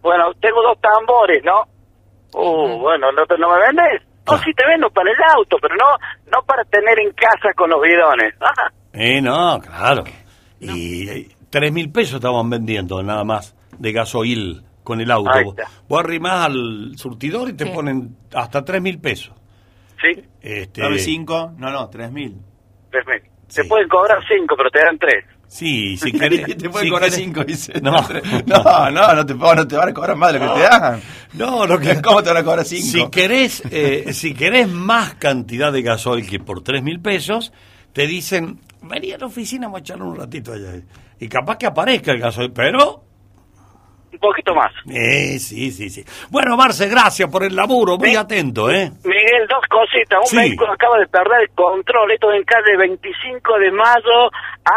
Bueno, 0.00 0.32
tengo 0.40 0.62
dos 0.62 0.80
tambores, 0.80 1.42
¿no? 1.44 1.62
Uh, 2.32 2.78
bueno, 2.78 3.12
¿no, 3.12 3.26
te- 3.26 3.38
no 3.38 3.48
me 3.54 3.60
vendes? 3.60 4.02
No, 4.26 4.38
sí 4.38 4.52
te 4.54 4.66
vendo 4.66 4.88
para 4.90 5.10
el 5.10 5.16
auto, 5.36 5.58
pero 5.60 5.74
no 5.76 5.84
no 6.32 6.42
para 6.46 6.64
tener 6.64 6.98
en 6.98 7.12
casa 7.12 7.52
con 7.54 7.68
los 7.70 7.80
bidones. 7.82 8.34
Ah, 8.40 8.70
Eh, 8.94 9.20
no, 9.20 9.60
claro. 9.60 10.04
Y 10.60 11.28
eh, 11.54 11.58
tres 11.60 11.72
mil 11.72 11.90
pesos 11.90 12.14
estaban 12.16 12.48
vendiendo 12.50 13.02
nada 13.02 13.24
más 13.24 13.54
de 13.78 13.92
gasoil 13.92 14.62
con 14.82 15.00
el 15.00 15.10
auto. 15.10 15.30
Vos, 15.44 15.54
vos 15.88 16.00
arrimás 16.00 16.46
al 16.46 16.92
surtidor 16.96 17.48
y 17.50 17.52
te 17.54 17.64
Sí. 17.64 17.70
ponen 17.72 18.16
hasta 18.34 18.64
tres 18.64 18.82
mil 18.82 18.98
pesos. 18.98 19.34
sí, 20.00 20.22
Este, 20.42 20.82
Dame 20.82 20.98
cinco. 20.98 21.52
No, 21.56 21.70
no, 21.70 21.88
tres 21.88 22.10
mil. 22.12 22.36
tres 22.90 23.04
mil. 23.06 23.22
Sí. 23.48 23.62
Te 23.62 23.64
pueden 23.68 23.88
cobrar 23.88 24.18
cinco, 24.28 24.54
pero 24.56 24.70
te 24.70 24.80
dan 24.80 24.98
tres. 24.98 25.24
Sí, 25.46 25.96
si 25.96 26.10
querés. 26.18 26.56
Te 26.56 26.68
pueden 26.68 26.86
si 26.86 26.90
cobrar 26.90 27.08
querés- 27.10 27.14
cinco, 27.14 27.44
dice. 27.44 27.80
No. 27.80 27.92
no, 28.46 28.90
no, 28.90 29.14
no 29.14 29.26
te, 29.26 29.34
no 29.34 29.68
te 29.68 29.76
van 29.76 29.88
a 29.88 29.94
cobrar 29.94 30.16
más 30.16 30.32
de 30.32 30.38
lo 30.40 30.54
que 30.54 30.60
te 30.60 30.66
dan. 30.68 31.00
No, 31.34 31.66
lo 31.66 31.78
que, 31.78 32.02
¿Cómo 32.02 32.22
te 32.22 32.28
van 32.30 32.38
a 32.38 32.44
cobrar 32.44 32.64
cinco? 32.64 32.82
Si 33.06 33.10
querés, 33.10 33.62
eh, 33.70 34.12
si 34.12 34.34
querés 34.34 34.68
más 34.68 35.14
cantidad 35.14 35.72
de 35.72 35.82
gasoil 35.82 36.28
que 36.28 36.40
por 36.40 36.62
tres 36.62 36.82
mil 36.82 37.00
pesos, 37.00 37.52
te 37.92 38.06
dicen, 38.06 38.58
vení 38.82 39.12
a 39.12 39.18
la 39.18 39.26
oficina, 39.26 39.66
vamos 39.66 39.78
a 39.78 39.80
echarle 39.80 40.04
un 40.04 40.16
ratito 40.16 40.52
allá. 40.52 40.72
Y 41.20 41.28
capaz 41.28 41.56
que 41.58 41.66
aparezca 41.66 42.12
el 42.12 42.20
gasoil, 42.20 42.52
pero... 42.52 43.02
Un 44.12 44.18
poquito 44.20 44.54
más. 44.54 44.70
Eh, 44.88 45.38
sí, 45.40 45.72
sí, 45.72 45.90
sí. 45.90 46.04
Bueno, 46.30 46.56
Marce, 46.56 46.88
gracias 46.88 47.28
por 47.28 47.42
el 47.42 47.56
laburo, 47.56 47.98
muy 47.98 48.14
atento, 48.14 48.70
¿eh? 48.70 48.92
Miguel, 49.04 49.46
dos 49.48 49.64
cositas. 49.68 50.20
Un 50.20 50.26
Sí. 50.26 50.36
vehículo 50.36 50.72
acaba 50.72 50.98
de 50.98 51.08
perder 51.08 51.42
el 51.42 51.50
control. 51.50 52.12
Esto 52.12 52.32
en 52.32 52.44
calle 52.44 52.76
25 52.78 53.58
de 53.58 53.72
mayo, 53.72 54.30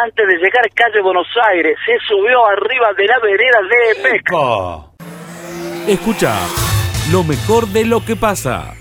antes 0.04 0.28
de 0.28 0.34
llegar 0.38 0.66
a 0.66 0.70
calle 0.74 1.02
Buenos 1.04 1.28
Aires. 1.54 1.78
Se 1.86 1.94
subió 2.08 2.46
arriba 2.48 2.88
de 2.98 3.06
la 3.06 3.20
vereda 3.20 3.60
de 3.62 4.02
Pesca. 4.02 5.88
Escucha 5.88 6.36
lo 7.12 7.24
mejor 7.24 7.68
de 7.68 7.86
lo 7.86 8.04
que 8.04 8.16
pasa. 8.16 8.74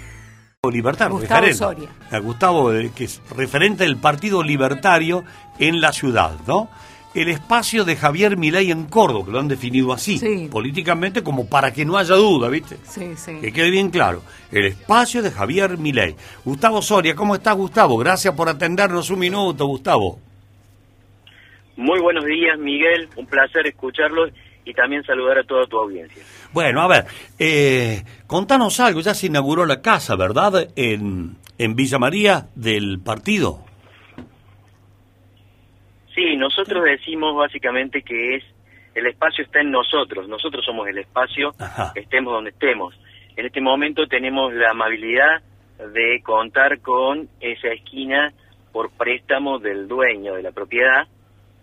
Libertad, 0.72 1.10
Gustavo 1.10 1.40
referente. 1.42 1.54
Soria. 1.58 1.88
A 2.10 2.18
Gustavo, 2.18 2.72
eh, 2.72 2.90
que 2.96 3.04
es 3.04 3.22
referente 3.36 3.84
del 3.84 3.98
Partido 3.98 4.42
Libertario 4.42 5.22
en 5.60 5.80
la 5.80 5.92
ciudad, 5.92 6.32
¿no? 6.46 6.68
El 7.16 7.28
espacio 7.30 7.84
de 7.86 7.96
Javier 7.96 8.36
Milei 8.36 8.70
en 8.70 8.84
Córdoba, 8.84 9.24
que 9.24 9.32
lo 9.32 9.40
han 9.40 9.48
definido 9.48 9.92
así, 9.94 10.18
Sí. 10.18 10.48
políticamente, 10.50 11.22
como 11.22 11.46
para 11.48 11.72
que 11.72 11.84
no 11.86 11.96
haya 11.96 12.14
duda, 12.14 12.48
¿viste? 12.50 12.76
Sí, 12.86 13.12
sí. 13.16 13.38
Que 13.40 13.52
quede 13.54 13.70
bien 13.70 13.88
claro. 13.90 14.22
El 14.52 14.66
espacio 14.66 15.22
de 15.22 15.30
Javier 15.30 15.78
Milei. 15.78 16.14
Gustavo 16.44 16.82
Soria, 16.82 17.14
¿cómo 17.14 17.34
estás, 17.34 17.56
Gustavo? 17.56 17.96
Gracias 17.96 18.34
por 18.34 18.50
atendernos 18.50 19.08
un 19.08 19.18
minuto, 19.18 19.64
Gustavo. 19.66 20.18
Muy 21.76 22.00
buenos 22.00 22.24
días, 22.26 22.58
Miguel. 22.58 23.08
Un 23.16 23.26
placer 23.26 23.66
escucharlos 23.66 24.30
y 24.66 24.74
también 24.74 25.02
saludar 25.04 25.38
a 25.38 25.44
toda 25.44 25.66
tu 25.66 25.78
audiencia. 25.78 26.22
Bueno, 26.52 26.82
a 26.82 26.86
ver, 26.88 27.06
eh, 27.38 28.02
contanos 28.26 28.78
algo. 28.80 29.00
Ya 29.00 29.14
se 29.14 29.26
inauguró 29.28 29.64
la 29.64 29.80
casa, 29.80 30.16
¿verdad? 30.16 30.68
En, 30.76 31.36
en 31.58 31.76
Villa 31.76 31.98
María 31.98 32.48
del 32.54 32.98
partido. 33.00 33.60
Sí, 36.16 36.34
nosotros 36.36 36.82
decimos 36.82 37.36
básicamente 37.36 38.02
que 38.02 38.36
es 38.36 38.44
el 38.94 39.06
espacio 39.06 39.44
está 39.44 39.60
en 39.60 39.70
nosotros. 39.70 40.26
Nosotros 40.26 40.64
somos 40.64 40.88
el 40.88 40.96
espacio, 40.96 41.54
Ajá. 41.58 41.92
estemos 41.94 42.32
donde 42.32 42.50
estemos. 42.50 42.94
En 43.36 43.44
este 43.44 43.60
momento 43.60 44.06
tenemos 44.06 44.54
la 44.54 44.70
amabilidad 44.70 45.42
de 45.78 46.22
contar 46.22 46.80
con 46.80 47.28
esa 47.38 47.68
esquina 47.68 48.32
por 48.72 48.90
préstamo 48.92 49.58
del 49.58 49.86
dueño 49.86 50.34
de 50.34 50.42
la 50.42 50.52
propiedad 50.52 51.06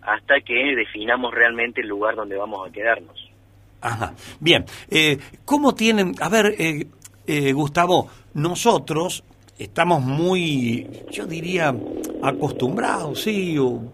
hasta 0.02 0.40
que 0.40 0.76
definamos 0.76 1.34
realmente 1.34 1.80
el 1.80 1.88
lugar 1.88 2.14
donde 2.14 2.36
vamos 2.36 2.68
a 2.68 2.72
quedarnos. 2.72 3.28
Ajá. 3.80 4.14
Bien, 4.38 4.64
eh, 4.88 5.18
¿cómo 5.44 5.74
tienen, 5.74 6.14
a 6.20 6.28
ver, 6.28 6.54
eh, 6.56 6.86
eh, 7.26 7.52
Gustavo, 7.52 8.08
nosotros 8.34 9.24
estamos 9.58 10.02
muy, 10.02 10.86
yo 11.10 11.26
diría, 11.26 11.74
acostumbrados, 12.22 13.22
sí, 13.22 13.58
o 13.58 13.92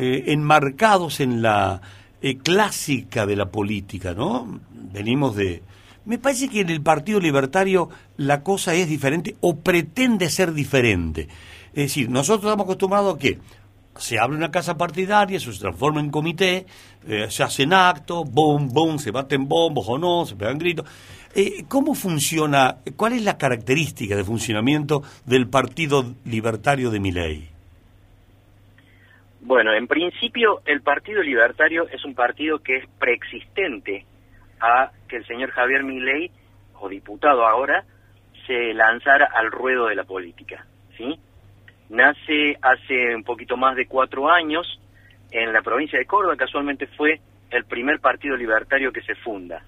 eh, 0.00 0.30
enmarcados 0.32 1.18
en 1.18 1.42
la 1.42 1.82
eh, 2.22 2.38
clásica 2.38 3.26
de 3.26 3.34
la 3.34 3.50
política, 3.50 4.14
¿no? 4.14 4.60
Venimos 4.92 5.34
de... 5.34 5.64
Me 6.04 6.18
parece 6.18 6.48
que 6.48 6.60
en 6.60 6.70
el 6.70 6.82
Partido 6.82 7.18
Libertario 7.18 7.88
la 8.16 8.44
cosa 8.44 8.74
es 8.74 8.88
diferente 8.88 9.34
o 9.40 9.56
pretende 9.56 10.30
ser 10.30 10.52
diferente. 10.52 11.26
Es 11.70 11.86
decir, 11.86 12.08
nosotros 12.10 12.44
estamos 12.44 12.66
acostumbrados 12.66 13.16
a 13.16 13.18
que 13.18 13.40
se 13.96 14.20
abre 14.20 14.36
una 14.36 14.52
casa 14.52 14.78
partidaria, 14.78 15.40
se 15.40 15.50
transforma 15.50 15.98
en 15.98 16.10
comité, 16.10 16.66
eh, 17.08 17.26
se 17.28 17.42
hacen 17.42 17.72
actos, 17.72 18.30
boom, 18.30 18.68
boom, 18.68 19.00
se 19.00 19.10
baten 19.10 19.48
bombos 19.48 19.86
o 19.88 19.98
no, 19.98 20.24
se 20.26 20.36
pegan 20.36 20.58
gritos. 20.58 20.86
¿Cómo 21.66 21.96
funciona, 21.96 22.78
cuál 22.94 23.14
es 23.14 23.22
la 23.22 23.36
característica 23.36 24.14
de 24.14 24.22
funcionamiento 24.22 25.02
del 25.26 25.48
Partido 25.48 26.14
Libertario 26.24 26.90
de 26.90 27.00
Miley? 27.00 27.57
Bueno, 29.48 29.72
en 29.72 29.86
principio 29.86 30.60
el 30.66 30.82
Partido 30.82 31.22
Libertario 31.22 31.88
es 31.88 32.04
un 32.04 32.14
partido 32.14 32.58
que 32.58 32.76
es 32.76 32.86
preexistente 32.98 34.04
a 34.60 34.90
que 35.08 35.16
el 35.16 35.26
señor 35.26 35.52
Javier 35.52 35.84
Milei, 35.84 36.30
o 36.74 36.86
diputado 36.86 37.46
ahora, 37.46 37.82
se 38.46 38.74
lanzara 38.74 39.26
al 39.34 39.50
ruedo 39.50 39.86
de 39.86 39.94
la 39.94 40.04
política, 40.04 40.66
¿sí? 40.98 41.18
Nace 41.88 42.58
hace 42.60 43.16
un 43.16 43.24
poquito 43.24 43.56
más 43.56 43.74
de 43.74 43.86
cuatro 43.86 44.30
años 44.30 44.66
en 45.30 45.50
la 45.54 45.62
provincia 45.62 45.98
de 45.98 46.04
Córdoba, 46.04 46.36
casualmente 46.36 46.86
fue 46.86 47.18
el 47.50 47.64
primer 47.64 48.00
partido 48.00 48.36
libertario 48.36 48.92
que 48.92 49.00
se 49.00 49.14
funda. 49.14 49.62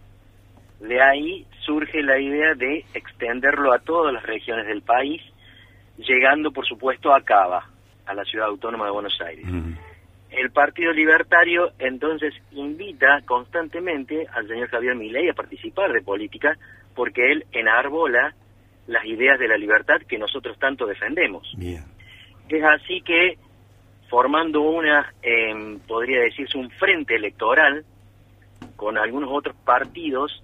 De 0.81 1.01
ahí 1.01 1.47
surge 1.61 2.03
la 2.03 2.19
idea 2.19 2.53
de 2.55 2.85
extenderlo 2.93 3.73
a 3.73 3.79
todas 3.79 4.13
las 4.13 4.25
regiones 4.25 4.67
del 4.67 4.83
país, 4.83 5.23
llegando 5.97 6.51
por 6.51 6.67
supuesto 6.67 7.15
a 7.15 7.23
Cava, 7.23 7.65
a 8.07 8.15
la 8.15 8.25
ciudad 8.25 8.49
autónoma 8.49 8.87
de 8.87 8.91
Buenos 8.91 9.21
Aires. 9.21 9.47
El 10.31 10.51
Partido 10.53 10.93
Libertario 10.93 11.73
entonces 11.79 12.35
invita 12.53 13.21
constantemente 13.25 14.27
al 14.33 14.47
señor 14.47 14.69
Javier 14.69 14.95
Milei 14.95 15.29
a 15.29 15.35
participar 15.35 15.93
de 15.93 16.03
política 16.03 16.57
porque 16.95 17.33
él 17.33 17.47
enarbola 17.53 18.35
las 18.87 19.05
ideas 19.05 19.39
de 19.39 19.49
la 19.49 19.57
libertad 19.57 20.01
que 20.09 20.19
nosotros 20.19 20.59
tanto 20.59 20.87
defendemos. 20.87 21.53
Bien. 21.57 21.85
Es 22.49 22.65
así 22.65 23.01
que 23.03 23.39
formando 24.09 24.63
una, 24.63 25.13
eh, 25.23 25.79
podría 25.87 26.21
decirse, 26.21 26.59
un 26.59 26.71
frente 26.71 27.15
electoral 27.15 27.85
con 28.77 28.99
algunos 28.99 29.31
otros 29.33 29.57
partidos 29.65 30.43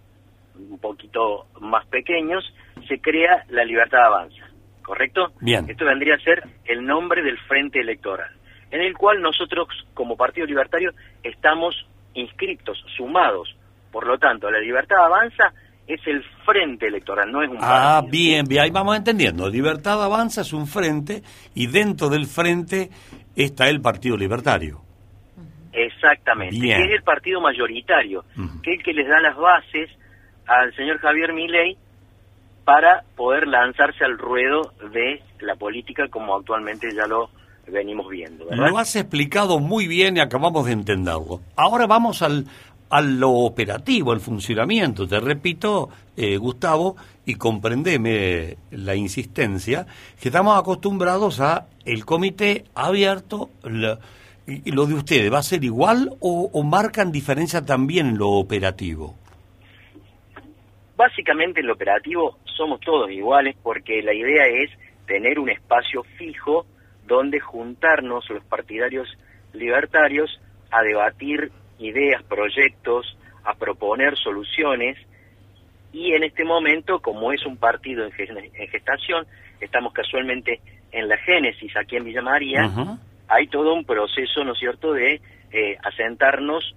un 0.59 0.79
poquito 0.79 1.47
más 1.61 1.87
pequeños, 1.87 2.45
se 2.89 3.01
crea 3.01 3.45
la 3.49 3.65
Libertad 3.65 4.07
Avanza, 4.07 4.49
¿correcto? 4.87 5.33
Bien. 5.41 5.69
Esto 5.69 5.85
vendría 5.85 6.15
a 6.15 6.19
ser 6.21 6.45
el 6.65 6.87
nombre 6.87 7.21
del 7.23 7.37
frente 7.41 7.81
electoral, 7.81 8.31
en 8.71 8.81
el 8.81 8.97
cual 8.97 9.21
nosotros 9.21 9.67
como 9.95 10.17
Partido 10.17 10.47
Libertario 10.47 10.93
estamos 11.25 11.75
inscriptos, 12.15 12.79
sumados. 12.97 13.55
Por 13.91 14.07
lo 14.07 14.17
tanto, 14.19 14.49
la 14.51 14.61
Libertad 14.61 15.05
Avanza 15.05 15.53
es 15.89 16.01
el 16.07 16.23
frente 16.45 16.87
electoral, 16.87 17.31
no 17.33 17.43
es 17.43 17.51
un 17.51 17.59
Ah, 17.61 17.99
partido. 18.01 18.11
bien, 18.13 18.47
bien, 18.47 18.63
ahí 18.63 18.71
vamos 18.71 18.97
entendiendo. 18.97 19.49
Libertad 19.49 20.03
Avanza 20.03 20.43
es 20.43 20.53
un 20.53 20.67
frente 20.69 21.23
y 21.55 21.67
dentro 21.67 22.09
del 22.09 22.27
frente 22.27 22.91
está 23.35 23.69
el 23.69 23.81
Partido 23.81 24.17
Libertario. 24.17 24.81
Exactamente, 25.73 26.59
Bien. 26.59 26.79
que 26.81 26.87
es 26.89 26.93
el 26.99 27.03
partido 27.03 27.41
mayoritario, 27.41 28.25
que 28.63 28.71
es 28.73 28.79
el 28.79 28.83
que 28.85 28.93
les 28.95 29.07
da 29.09 29.21
las 29.21 29.37
bases 29.37 29.91
al 30.47 30.75
señor 30.75 30.99
Javier 30.99 31.33
Milei 31.35 31.77
para 32.67 33.05
poder 33.17 33.47
lanzarse 33.47 34.05
al 34.05 34.19
ruedo 34.19 34.73
de 34.93 35.23
la 35.39 35.55
política 35.55 36.09
como 36.11 36.35
actualmente 36.35 36.89
ya 36.93 37.07
lo 37.07 37.31
venimos 37.69 38.11
viendo. 38.11 38.45
Lo 38.51 38.77
has 38.77 38.97
explicado 38.97 39.61
muy 39.61 39.87
bien 39.87 40.17
y 40.17 40.21
acabamos 40.21 40.67
de 40.67 40.73
entenderlo. 40.73 41.41
Ahora 41.55 41.87
vamos 41.87 42.23
al, 42.23 42.45
a 42.91 43.01
lo 43.01 43.31
operativo, 43.31 44.11
al 44.11 44.21
funcionamiento. 44.21 45.07
Te 45.07 45.21
repito, 45.21 45.91
eh, 46.17 46.37
Gustavo, 46.39 46.97
y 47.25 47.35
comprendeme 47.35 48.57
la 48.73 48.97
insistencia, 48.97 49.87
que 50.21 50.29
estamos 50.29 50.59
acostumbrados 50.59 51.41
a 51.41 51.67
el 51.85 52.05
comité 52.05 52.65
abierto. 52.75 53.51
y, 54.45 54.73
lo 54.73 54.87
de 54.87 54.95
ustedes, 54.95 55.33
¿va 55.33 55.39
a 55.39 55.45
ser 55.45 55.63
igual 55.63 56.17
o, 56.21 56.63
marcan 56.65 57.13
diferencia 57.13 57.65
también 57.65 58.19
lo 58.19 58.31
operativo? 58.31 59.15
Básicamente 60.97 61.61
en 61.61 61.67
lo 61.67 61.75
operativo 61.75 62.39
somos 62.45 62.81
todos 62.81 63.11
iguales 63.11 63.55
porque 63.63 64.03
la 64.03 64.15
idea 64.15 64.47
es 64.47 64.71
tener 65.07 65.39
un 65.39 65.51
espacio 65.51 66.03
fijo 66.17 66.67
donde 67.07 67.39
juntarnos 67.39 68.29
los 68.31 68.43
partidarios 68.45 69.07
libertarios 69.53 70.41
a 70.71 70.83
debatir 70.83 71.53
ideas, 71.79 72.23
proyectos, 72.25 73.17
a 73.45 73.55
proponer 73.55 74.17
soluciones 74.17 74.97
y 75.93 76.13
en 76.15 76.25
este 76.25 76.45
momento, 76.45 77.01
como 77.01 77.31
es 77.33 77.45
un 77.47 77.57
partido 77.59 78.05
en 78.05 78.11
ges- 78.13 78.51
en 78.55 78.69
gestación, 78.69 79.27
estamos 79.61 79.93
casualmente 79.93 80.61
en 80.93 81.09
la 81.09 81.17
génesis 81.19 81.77
aquí 81.77 81.97
en 81.97 82.05
Villa 82.05 82.23
María, 82.23 82.63
hay 83.29 83.47
todo 83.49 83.75
un 83.75 83.85
proceso, 83.85 84.45
¿no 84.45 84.53
es 84.53 84.59
cierto?, 84.59 84.93
de 84.93 85.21
eh, 85.53 85.77
asentarnos 85.83 86.75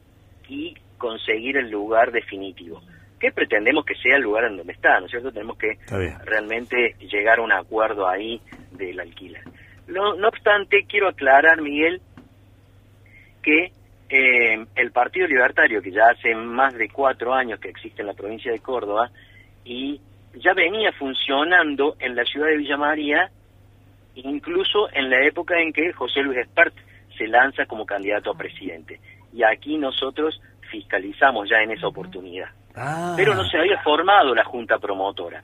y 0.47 0.75
conseguir 0.97 1.58
el 1.58 1.69
lugar 1.69 2.12
definitivo. 2.12 2.82
Que 3.19 3.32
pretendemos 3.32 3.86
que 3.86 3.95
sea 3.95 4.15
el 4.15 4.23
lugar 4.23 4.45
en 4.45 4.58
donde 4.58 4.73
está, 4.73 4.99
¿no 4.99 5.05
es 5.05 5.12
cierto? 5.12 5.32
Tenemos 5.32 5.58
que 5.58 5.77
realmente 6.25 6.95
llegar 6.99 7.39
a 7.39 7.41
un 7.41 7.51
acuerdo 7.51 8.08
ahí 8.08 8.41
del 8.71 8.99
alquiler. 8.99 9.43
No, 9.88 10.15
no 10.15 10.27
obstante, 10.27 10.86
quiero 10.88 11.10
aclarar, 11.10 11.62
Miguel, 11.62 12.01
que 13.41 13.71
eh, 14.10 14.65
el 14.75 14.91
Partido 14.91 15.27
Libertario, 15.27 15.82
que 15.82 15.91
ya 15.91 16.10
hace 16.12 16.34
más 16.36 16.73
de 16.75 16.89
cuatro 16.89 17.34
años 17.34 17.60
que 17.60 17.69
existe 17.69 18.01
en 18.01 18.08
la 18.08 18.13
provincia 18.13 18.51
de 18.51 18.60
Córdoba, 18.60 19.10
y 19.65 19.99
ya 20.36 20.53
venía 20.53 20.91
funcionando 20.93 21.95
en 21.99 22.15
la 22.15 22.23
ciudad 22.23 22.47
de 22.47 22.58
Villa 22.58 22.77
María, 22.77 23.29
incluso 24.15 24.89
en 24.93 25.10
la 25.10 25.25
época 25.25 25.60
en 25.60 25.73
que 25.73 25.91
José 25.93 26.21
Luis 26.21 26.39
Espert 26.39 26.73
se 27.17 27.27
lanza 27.27 27.65
como 27.65 27.86
candidato 27.86 28.32
a 28.32 28.38
presidente. 28.38 28.99
Y 29.34 29.43
aquí 29.43 29.77
nosotros 29.77 30.41
fiscalizamos 30.71 31.49
ya 31.49 31.62
en 31.62 31.71
esa 31.71 31.88
oportunidad. 31.88 32.49
Ah, 32.82 33.13
Pero 33.18 33.36
no 33.36 33.44
se 33.44 33.58
había 33.58 33.82
formado 33.82 34.34
la 34.34 34.46
junta 34.46 34.80
promotora. 34.80 35.44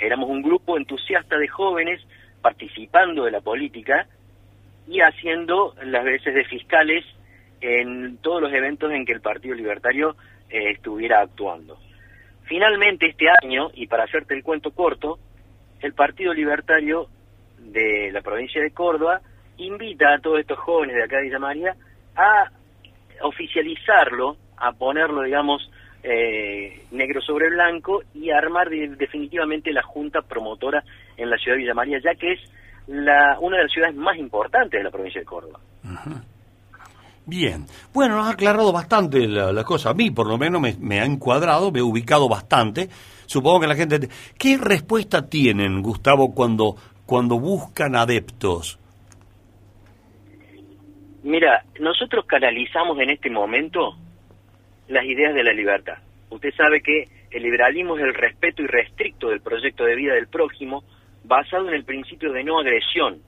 Éramos 0.00 0.28
un 0.28 0.42
grupo 0.42 0.76
entusiasta 0.76 1.38
de 1.38 1.46
jóvenes 1.46 2.00
participando 2.40 3.24
de 3.24 3.30
la 3.30 3.40
política 3.40 4.08
y 4.88 5.00
haciendo 5.00 5.74
las 5.84 6.04
veces 6.04 6.34
de 6.34 6.44
fiscales 6.44 7.04
en 7.60 8.16
todos 8.16 8.42
los 8.42 8.52
eventos 8.52 8.90
en 8.90 9.06
que 9.06 9.12
el 9.12 9.20
Partido 9.20 9.54
Libertario 9.54 10.16
eh, 10.50 10.72
estuviera 10.72 11.20
actuando. 11.20 11.78
Finalmente 12.44 13.06
este 13.06 13.26
año, 13.42 13.70
y 13.74 13.86
para 13.86 14.02
hacerte 14.04 14.34
el 14.34 14.42
cuento 14.42 14.72
corto, 14.72 15.20
el 15.80 15.94
Partido 15.94 16.34
Libertario 16.34 17.06
de 17.58 18.10
la 18.12 18.22
provincia 18.22 18.60
de 18.60 18.72
Córdoba 18.72 19.20
invita 19.56 20.14
a 20.14 20.18
todos 20.18 20.40
estos 20.40 20.58
jóvenes 20.58 20.96
de 20.96 21.04
acá 21.04 21.18
de 21.18 21.22
Villa 21.22 21.38
María 21.38 21.76
a 22.16 22.50
oficializarlo, 23.22 24.36
a 24.56 24.72
ponerlo, 24.72 25.22
digamos, 25.22 25.70
eh, 26.02 26.84
negro 26.90 27.20
sobre 27.20 27.50
blanco 27.50 28.02
y 28.14 28.30
armar 28.30 28.68
de- 28.68 28.96
definitivamente 28.96 29.72
la 29.72 29.82
junta 29.82 30.20
promotora 30.22 30.82
en 31.16 31.30
la 31.30 31.36
ciudad 31.36 31.56
de 31.56 31.62
Villa 31.62 31.74
María, 31.74 31.98
ya 32.02 32.14
que 32.14 32.32
es 32.32 32.40
la, 32.86 33.38
una 33.40 33.58
de 33.58 33.62
las 33.64 33.72
ciudades 33.72 33.96
más 33.96 34.16
importantes 34.16 34.78
de 34.78 34.84
la 34.84 34.90
provincia 34.90 35.20
de 35.20 35.24
Córdoba. 35.24 35.60
Bien. 37.24 37.66
Bueno, 37.94 38.16
nos 38.16 38.26
ha 38.26 38.30
aclarado 38.30 38.72
bastante 38.72 39.28
la, 39.28 39.52
la 39.52 39.62
cosa. 39.62 39.90
A 39.90 39.94
mí, 39.94 40.10
por 40.10 40.26
lo 40.26 40.38
menos, 40.38 40.60
me, 40.60 40.74
me 40.80 41.00
ha 41.00 41.04
encuadrado, 41.04 41.70
me 41.70 41.78
ha 41.78 41.84
ubicado 41.84 42.28
bastante. 42.28 42.88
Supongo 43.26 43.60
que 43.60 43.68
la 43.68 43.76
gente... 43.76 44.08
¿Qué 44.36 44.58
respuesta 44.58 45.28
tienen, 45.28 45.82
Gustavo, 45.82 46.34
cuando, 46.34 46.74
cuando 47.06 47.38
buscan 47.38 47.94
adeptos? 47.94 48.80
Mira, 51.22 51.64
nosotros 51.78 52.24
canalizamos 52.26 52.98
en 52.98 53.10
este 53.10 53.30
momento 53.30 53.94
las 54.88 55.04
ideas 55.04 55.34
de 55.34 55.44
la 55.44 55.52
libertad. 55.52 55.98
Usted 56.30 56.52
sabe 56.54 56.80
que 56.80 57.08
el 57.30 57.42
liberalismo 57.42 57.96
es 57.96 58.04
el 58.04 58.14
respeto 58.14 58.62
irrestricto 58.62 59.28
del 59.28 59.40
proyecto 59.40 59.84
de 59.84 59.96
vida 59.96 60.14
del 60.14 60.28
prójimo 60.28 60.84
basado 61.24 61.68
en 61.68 61.74
el 61.74 61.84
principio 61.84 62.32
de 62.32 62.44
no 62.44 62.58
agresión, 62.58 63.20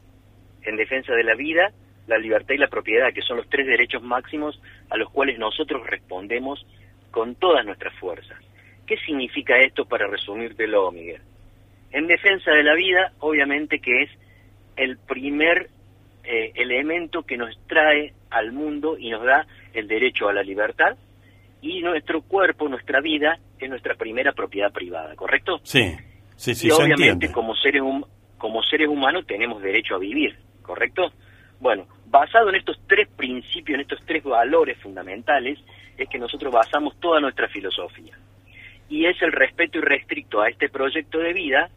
en 0.62 0.76
defensa 0.76 1.14
de 1.14 1.24
la 1.24 1.34
vida, 1.34 1.70
la 2.06 2.18
libertad 2.18 2.54
y 2.54 2.58
la 2.58 2.68
propiedad, 2.68 3.12
que 3.12 3.22
son 3.22 3.36
los 3.38 3.48
tres 3.48 3.66
derechos 3.66 4.02
máximos 4.02 4.60
a 4.90 4.96
los 4.96 5.10
cuales 5.10 5.38
nosotros 5.38 5.86
respondemos 5.86 6.66
con 7.10 7.34
todas 7.34 7.64
nuestras 7.64 7.94
fuerzas. 7.98 8.38
¿Qué 8.86 8.96
significa 8.98 9.56
esto 9.58 9.86
para 9.86 10.06
resumírtelo, 10.06 10.90
Miguel? 10.90 11.22
En 11.92 12.06
defensa 12.06 12.50
de 12.50 12.62
la 12.62 12.74
vida, 12.74 13.12
obviamente 13.20 13.78
que 13.78 14.02
es 14.02 14.10
el 14.76 14.98
primer 14.98 15.70
eh, 16.24 16.52
elemento 16.54 17.22
que 17.22 17.36
nos 17.36 17.56
trae 17.66 18.12
al 18.30 18.52
mundo 18.52 18.98
y 18.98 19.10
nos 19.10 19.24
da 19.24 19.46
el 19.72 19.86
derecho 19.86 20.28
a 20.28 20.32
la 20.32 20.42
libertad 20.42 20.96
y 21.64 21.80
nuestro 21.80 22.20
cuerpo, 22.20 22.68
nuestra 22.68 23.00
vida, 23.00 23.38
es 23.58 23.70
nuestra 23.70 23.94
primera 23.94 24.32
propiedad 24.32 24.70
privada, 24.70 25.16
¿correcto? 25.16 25.60
Sí, 25.62 25.96
sí, 26.36 26.54
sí, 26.54 26.68
y 26.68 26.70
obviamente 26.70 27.32
como 27.32 27.54
seres, 27.56 27.80
hum- 27.80 28.04
como 28.36 28.62
seres 28.62 28.86
humanos 28.88 29.26
tenemos 29.26 29.62
derecho 29.62 29.94
a 29.94 29.98
vivir, 29.98 30.36
¿correcto? 30.60 31.10
Bueno, 31.60 31.86
basado 32.06 32.50
en 32.50 32.56
estos 32.56 32.78
tres 32.86 33.08
principios, 33.08 33.76
en 33.76 33.80
estos 33.80 33.98
tres 34.04 34.22
valores 34.22 34.76
fundamentales, 34.78 35.58
es 35.96 36.06
que 36.10 36.18
nosotros 36.18 36.52
basamos 36.52 37.00
toda 37.00 37.18
nuestra 37.20 37.48
filosofía. 37.48 38.18
Y 38.90 39.06
es 39.06 39.20
el 39.22 39.32
respeto 39.32 39.78
irrestricto 39.78 40.42
a 40.42 40.50
este 40.50 40.68
proyecto 40.68 41.18
de 41.18 41.32
vida, 41.32 41.70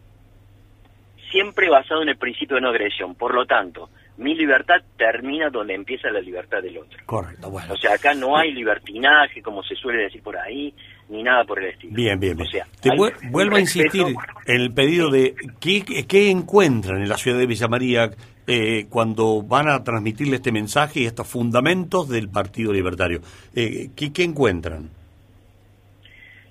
siempre 1.32 1.70
basado 1.70 2.02
en 2.02 2.10
el 2.10 2.18
principio 2.18 2.56
de 2.56 2.62
no 2.62 2.70
agresión. 2.70 3.16
Por 3.16 3.34
lo 3.34 3.46
tanto, 3.46 3.90
mi 4.18 4.34
libertad 4.36 4.76
termina 4.98 5.50
donde 5.50 5.76
empieza 5.76 6.10
la 6.10 6.20
libertad 6.20 6.62
del 6.62 6.78
otro. 6.80 6.98
Correcto, 7.06 7.50
bueno. 7.50 7.74
O 7.74 7.78
sea, 7.78 7.94
acá 7.94 8.14
no 8.14 8.38
hay 8.38 8.52
libertinaje, 8.52 9.42
como 9.42 9.64
se 9.64 9.76
suele 9.76 10.04
decir 10.04 10.22
por 10.24 10.38
ahí, 10.38 10.74
ni 11.10 11.24
nada 11.24 11.44
por 11.44 11.60
el 11.60 11.70
estilo. 11.70 11.94
Bien, 11.96 12.20
bien, 12.20 12.36
bien. 12.36 12.48
O 12.48 12.52
sea, 12.52 12.66
Te 12.82 12.90
vuelvo 13.30 13.56
a 13.56 13.60
insistir 13.60 14.06
en 14.46 14.62
el 14.62 14.74
pedido 14.74 15.10
de 15.10 15.36
¿qué, 15.60 15.84
qué 16.08 16.32
encuentran 16.32 17.02
en 17.02 17.10
la 17.10 17.18
ciudad 17.18 17.38
de 17.38 17.46
Villa 17.46 17.68
María 17.68 18.10
eh, 18.48 18.86
cuando 18.90 19.44
van 19.44 19.68
a 19.68 19.84
transmitirle 19.84 20.38
este 20.38 20.54
mensaje 20.54 21.02
y 21.02 21.06
estos 21.06 21.28
fundamentos 21.28 22.08
del 22.08 22.30
Partido 22.30 22.72
Libertario. 22.72 23.20
Eh, 23.54 23.90
¿qué, 23.94 24.14
qué 24.14 24.24
encuentran? 24.24 24.90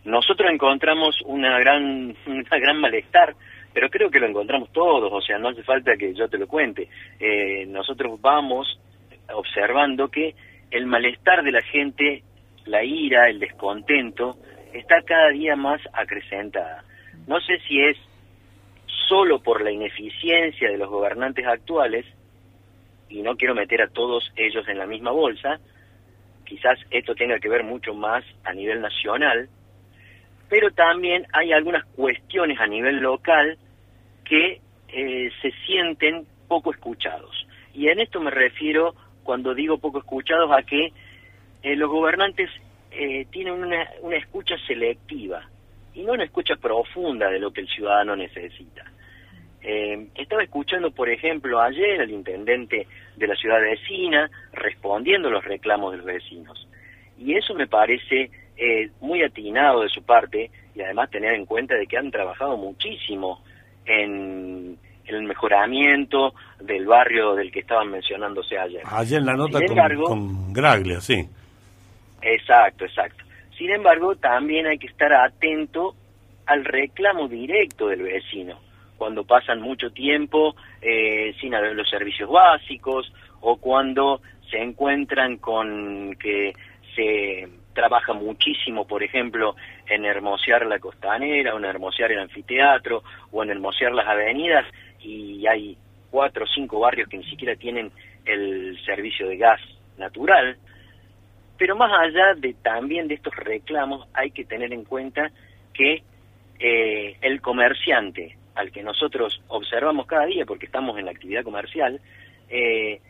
Nosotros 0.05 0.51
encontramos 0.53 1.21
una 1.25 1.59
gran, 1.59 2.15
una 2.27 2.59
gran 2.61 2.81
malestar, 2.81 3.35
pero 3.77 3.91
creo 3.91 4.11
que 4.11 4.21
lo 4.21 4.27
encontramos 4.27 4.73
todos, 4.73 5.13
o 5.13 5.21
sea, 5.21 5.37
no 5.37 5.51
hace 5.51 5.63
falta 5.63 5.99
que 5.99 6.15
yo 6.15 6.31
te 6.31 6.39
lo 6.39 6.47
cuente. 6.49 6.89
Eh, 7.21 7.67
nosotros 7.67 8.19
vamos 8.23 8.81
observando 9.35 10.09
que 10.09 10.35
el 10.71 10.87
malestar 10.87 11.45
de 11.45 11.53
la 11.53 11.61
gente, 11.61 12.23
la 12.65 12.83
ira, 12.83 13.29
el 13.29 13.39
descontento, 13.39 14.39
está 14.73 15.03
cada 15.03 15.29
día 15.29 15.57
más 15.57 15.83
acrecentada. 15.93 16.85
No 17.27 17.39
sé 17.43 17.59
si 17.69 17.79
es 17.83 17.99
solo 19.11 19.43
por 19.43 19.61
la 19.61 19.71
ineficiencia 19.71 20.71
de 20.71 20.79
los 20.79 20.89
gobernantes 20.89 21.47
actuales, 21.47 22.07
y 23.11 23.21
no 23.21 23.37
quiero 23.37 23.55
meter 23.55 23.83
a 23.83 23.89
todos 23.89 24.33
ellos 24.37 24.67
en 24.69 24.79
la 24.79 24.87
misma 24.87 25.11
bolsa, 25.11 25.61
quizás 26.47 26.79
esto 26.91 27.15
tenga 27.15 27.39
que 27.41 27.51
ver 27.51 27.63
mucho 27.63 27.93
más 27.93 28.25
a 28.43 28.55
nivel 28.55 28.81
nacional, 28.81 29.51
pero 30.49 30.71
también 30.71 31.27
hay 31.35 31.53
algunas 31.53 31.85
cuestiones 31.89 32.59
a 32.59 32.67
nivel 32.67 33.01
local 33.01 33.59
que 34.29 34.61
eh, 34.89 35.31
se 35.41 35.53
sienten 35.67 36.27
poco 36.49 36.71
escuchados. 36.71 37.47
Y 37.75 37.89
en 37.89 38.01
esto 38.01 38.21
me 38.21 38.31
refiero, 38.31 38.95
cuando 39.23 39.55
digo 39.55 39.79
poco 39.79 39.99
escuchados, 39.99 40.51
a 40.53 40.63
que 40.63 40.93
eh, 41.63 41.77
los 41.77 41.91
gobernantes 41.91 42.51
eh, 42.91 43.27
tienen 43.31 43.55
una, 43.55 43.89
una 44.03 44.17
escucha 44.17 44.57
selectiva 44.67 45.49
y 45.95 46.03
no 46.03 46.13
una 46.13 46.25
escucha 46.25 46.57
profunda 46.57 47.29
de 47.31 47.39
lo 47.39 47.53
que 47.53 47.63
el 47.63 47.69
ciudadano 47.69 48.17
necesita. 48.17 48.85
Eh, 49.63 50.07
estaba 50.15 50.45
escuchando, 50.45 50.93
por 50.93 51.09
ejemplo, 51.09 51.61
ayer 51.61 52.01
al 52.01 52.11
intendente 52.11 52.87
de 53.17 53.27
la 53.27 53.35
ciudad 53.35 53.61
vecina 53.61 54.31
respondiendo 54.53 55.27
a 55.27 55.33
los 55.33 55.45
reclamos 55.45 55.91
de 55.91 55.99
los 55.99 56.07
vecinos. 56.07 56.69
Y 57.19 57.35
eso 57.35 57.53
me 57.55 57.67
parece 57.67 58.31
eh, 58.57 58.91
muy 59.01 59.23
atinado 59.23 59.83
de 59.83 59.89
su 59.89 60.05
parte 60.05 60.51
y 60.75 60.83
además 60.83 61.11
tener 61.11 61.35
en 61.35 61.47
cuenta 61.47 61.75
de 61.75 61.87
que 61.89 61.97
han 61.97 62.13
trabajado 62.13 62.57
muchísimo 62.57 63.43
en 63.87 64.79
el 65.07 65.23
mejoramiento 65.23 66.35
del 66.61 66.87
barrio 66.87 67.35
del 67.35 67.51
que 67.53 67.61
estaban 67.61 67.91
mencionándose 67.91 68.59
ayer. 68.59 68.83
Ayer 68.85 69.21
en 69.21 69.27
la 69.27 69.35
nota 69.37 69.59
Sin 69.59 69.69
con, 69.69 69.77
embargo- 69.79 70.05
con 70.09 70.53
Graglia, 70.53 71.01
sí. 71.01 71.25
Exacto, 72.23 72.85
exacto. 72.85 73.25
Sin 73.57 73.71
embargo, 73.71 74.17
también 74.17 74.67
hay 74.67 74.79
que 74.79 74.89
estar 74.89 75.13
atento 75.13 75.95
al 76.47 76.65
reclamo 76.65 77.29
directo 77.29 77.89
del 77.89 78.03
vecino, 78.03 78.59
cuando 78.97 79.25
pasan 79.25 79.61
mucho 79.61 79.91
tiempo 79.91 80.55
eh, 80.83 81.35
sin 81.41 81.55
haber 81.55 81.75
los 81.75 81.89
servicios 81.89 82.31
básicos 82.31 83.13
o 83.41 83.57
cuando 83.57 84.21
se 84.51 84.59
encuentran 84.63 85.37
con 85.39 86.15
que 86.21 86.53
se 86.95 87.49
trabaja 87.75 88.13
muchísimo, 88.13 88.87
por 88.87 89.03
ejemplo, 89.03 89.55
en 89.89 90.05
hermosear 90.05 90.67
la 90.67 90.79
costanera, 90.79 91.55
o 91.55 91.59
en 91.59 91.65
hermosear 91.65 92.13
el 92.13 92.19
anfiteatro, 92.21 93.03
o 93.31 93.43
en 93.43 93.51
hermosear 93.51 93.93
las 93.93 94.07
avenidas, 94.07 94.67
y 95.01 95.47
hay 95.47 95.77
cuatro 96.11 96.45
o 96.45 96.49
cinco 96.49 96.81
barrios 96.81 97.09
que 97.09 97.19
ni 97.19 97.25
siquiera 97.25 97.57
tienen 97.57 97.91
el 98.25 98.79
servicio 98.85 99.29
de 99.29 99.37
gas 99.37 99.61
natural, 99.99 100.57
pero 101.59 101.77
más 101.77 101.91
allá 101.93 102.35
de 102.37 102.55
también 102.55 103.09
de 103.09 103.15
estos 103.15 103.35
reclamos, 103.37 104.07
hay 104.13 104.31
que 104.31 104.45
tener 104.45 104.73
en 104.73 104.85
cuenta 104.85 105.31
que 105.73 106.03
eh, 106.59 107.17
el 107.21 107.41
comerciante, 107.41 108.37
al 108.55 108.73
que 108.73 108.83
nosotros 108.83 109.41
observamos 109.49 110.07
cada 110.07 110.27
día, 110.27 110.45
porque 110.45 110.67
estamos 110.67 110.99
en 110.99 111.07
la 111.07 111.13
actividad 111.13 111.45
comercial, 111.45 112.01
eh, 112.49 113.01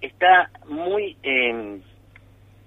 está 0.00 0.50
muy, 0.66 1.16
eh, 1.22 1.80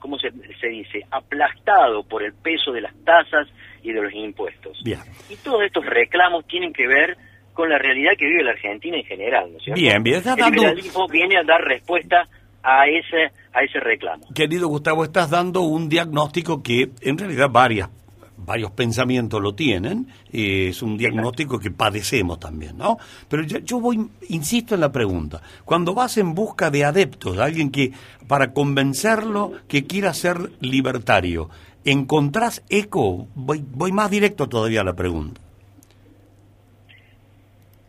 ¿cómo 0.03 0.19
se, 0.19 0.31
se 0.59 0.67
dice?, 0.67 0.99
aplastado 1.09 2.03
por 2.03 2.23
el 2.23 2.33
peso 2.33 2.73
de 2.73 2.81
las 2.81 2.93
tasas 3.05 3.47
y 3.81 3.93
de 3.93 4.01
los 4.01 4.13
impuestos. 4.13 4.77
Bien. 4.83 4.99
Y 5.29 5.37
todos 5.37 5.63
estos 5.63 5.85
reclamos 5.85 6.45
tienen 6.45 6.73
que 6.73 6.85
ver 6.85 7.15
con 7.53 7.69
la 7.69 7.77
realidad 7.77 8.11
que 8.17 8.25
vive 8.25 8.43
la 8.43 8.51
Argentina 8.51 8.97
en 8.97 9.05
general, 9.05 9.49
¿no 9.49 9.57
es 9.59 9.63
cierto? 9.63 9.79
Bien, 9.79 10.03
bien, 10.03 10.17
está 10.17 10.33
El 10.33 10.53
liberalismo 10.53 11.07
viene 11.07 11.37
a 11.37 11.43
dar 11.43 11.61
respuesta 11.61 12.27
a 12.61 12.85
ese, 12.85 13.31
a 13.53 13.63
ese 13.63 13.79
reclamo. 13.79 14.25
Querido 14.35 14.67
Gustavo, 14.67 15.05
estás 15.05 15.29
dando 15.29 15.61
un 15.61 15.87
diagnóstico 15.87 16.61
que 16.61 16.89
en 17.01 17.17
realidad 17.17 17.49
varias 17.49 17.89
varios 18.37 18.71
pensamientos 18.71 19.41
lo 19.41 19.53
tienen, 19.55 20.07
eh, 20.31 20.67
es 20.69 20.81
un 20.81 20.97
diagnóstico 20.97 21.59
que 21.59 21.71
padecemos 21.71 22.39
también, 22.39 22.77
¿no? 22.77 22.97
Pero 23.29 23.43
yo, 23.43 23.59
yo 23.59 23.79
voy, 23.79 24.07
insisto 24.29 24.75
en 24.75 24.81
la 24.81 24.91
pregunta, 24.91 25.41
cuando 25.65 25.93
vas 25.93 26.17
en 26.17 26.33
busca 26.33 26.69
de 26.69 26.85
adeptos, 26.85 27.37
de 27.37 27.43
alguien 27.43 27.71
que, 27.71 27.91
para 28.27 28.53
convencerlo 28.53 29.53
que 29.67 29.85
quiera 29.85 30.13
ser 30.13 30.51
libertario, 30.59 31.49
¿encontrás 31.85 32.63
eco? 32.69 33.27
Voy, 33.35 33.63
voy 33.65 33.91
más 33.91 34.09
directo 34.09 34.47
todavía 34.47 34.81
a 34.81 34.85
la 34.85 34.95
pregunta. 34.95 35.41